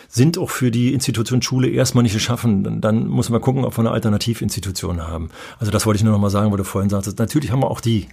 sind 0.07 0.37
auch 0.37 0.49
für 0.49 0.71
die 0.71 0.93
Institution 0.93 1.41
Schule 1.41 1.69
erstmal 1.69 2.03
nicht 2.03 2.13
geschaffen. 2.13 2.81
Dann 2.81 3.07
muss 3.07 3.29
man 3.29 3.41
gucken, 3.41 3.65
ob 3.65 3.77
wir 3.77 3.79
eine 3.79 3.91
Alternativinstitution 3.91 5.07
haben. 5.07 5.29
Also 5.59 5.71
das 5.71 5.85
wollte 5.85 5.97
ich 5.97 6.03
nur 6.03 6.13
noch 6.13 6.19
mal 6.19 6.29
sagen, 6.29 6.51
weil 6.51 6.57
du 6.57 6.63
vorhin 6.63 6.89
sagtest. 6.89 7.19
Natürlich 7.19 7.51
haben 7.51 7.61
wir 7.61 7.71
auch 7.71 7.81
die. 7.81 8.07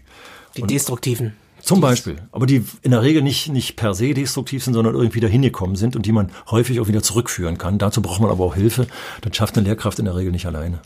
Die 0.57 0.63
destruktiven. 0.63 1.35
Zum 1.61 1.81
Beispiel. 1.81 2.17
Aber 2.33 2.47
die 2.47 2.65
in 2.83 2.93
der 2.93 3.03
Regel 3.03 3.21
nicht, 3.21 3.49
nicht 3.49 3.77
per 3.77 3.95
se 3.95 4.15
destruktiv 4.15 4.63
sind, 4.63 4.75
sondern 4.75 4.95
irgendwie 4.95 5.21
dahin 5.21 5.43
gekommen 5.43 5.77
sind 5.77 5.97
und 5.97 6.07
die 6.07 6.13
man 6.13 6.31
häufig 6.51 6.81
auch 6.81 6.89
wieder 6.89 7.03
zurückführen 7.03 7.59
kann. 7.59 7.79
Dazu 7.79 8.01
braucht 8.01 8.21
man 8.21 8.31
aber 8.31 8.45
auch 8.45 8.55
Hilfe. 8.55 8.87
Das 9.21 9.37
schafft 9.37 9.59
eine 9.59 9.67
Lehrkraft 9.67 9.99
in 9.99 10.05
der 10.05 10.17
Regel 10.17 10.33
nicht 10.33 10.47
alleine. 10.47 10.81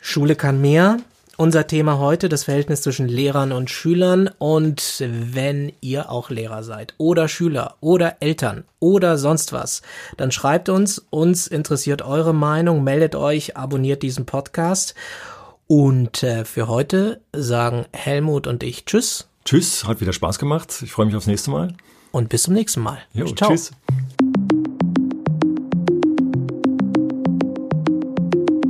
Schule 0.00 0.36
kann 0.36 0.60
mehr. 0.60 0.98
Unser 1.40 1.66
Thema 1.66 1.98
heute, 1.98 2.28
das 2.28 2.44
Verhältnis 2.44 2.82
zwischen 2.82 3.08
Lehrern 3.08 3.50
und 3.52 3.70
Schülern. 3.70 4.28
Und 4.36 5.02
wenn 5.02 5.72
ihr 5.80 6.10
auch 6.10 6.28
Lehrer 6.28 6.62
seid 6.62 6.92
oder 6.98 7.28
Schüler 7.28 7.76
oder 7.80 8.18
Eltern 8.20 8.64
oder 8.78 9.16
sonst 9.16 9.54
was, 9.54 9.80
dann 10.18 10.32
schreibt 10.32 10.68
uns. 10.68 10.98
Uns 11.08 11.46
interessiert 11.46 12.02
eure 12.02 12.34
Meinung. 12.34 12.84
Meldet 12.84 13.14
euch, 13.14 13.56
abonniert 13.56 14.02
diesen 14.02 14.26
Podcast. 14.26 14.94
Und 15.66 16.22
äh, 16.22 16.44
für 16.44 16.68
heute 16.68 17.22
sagen 17.32 17.86
Helmut 17.94 18.46
und 18.46 18.62
ich 18.62 18.84
Tschüss 18.84 19.26
Tschüss, 19.46 19.86
hat 19.86 20.02
wieder 20.02 20.12
Spaß 20.12 20.38
gemacht. 20.38 20.82
Ich 20.82 20.92
freue 20.92 21.06
mich 21.06 21.16
aufs 21.16 21.26
nächste 21.26 21.50
Mal. 21.50 21.72
und 22.12 22.28
bis 22.28 22.42
zum 22.42 22.52
nächsten 22.52 22.82
Mal. 22.82 22.98
Jo, 23.14 23.24
Ciao. 23.28 23.48
tschüss. 23.48 23.70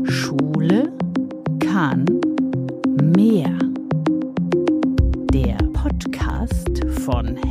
Schule 0.05 0.93
kann 1.59 2.20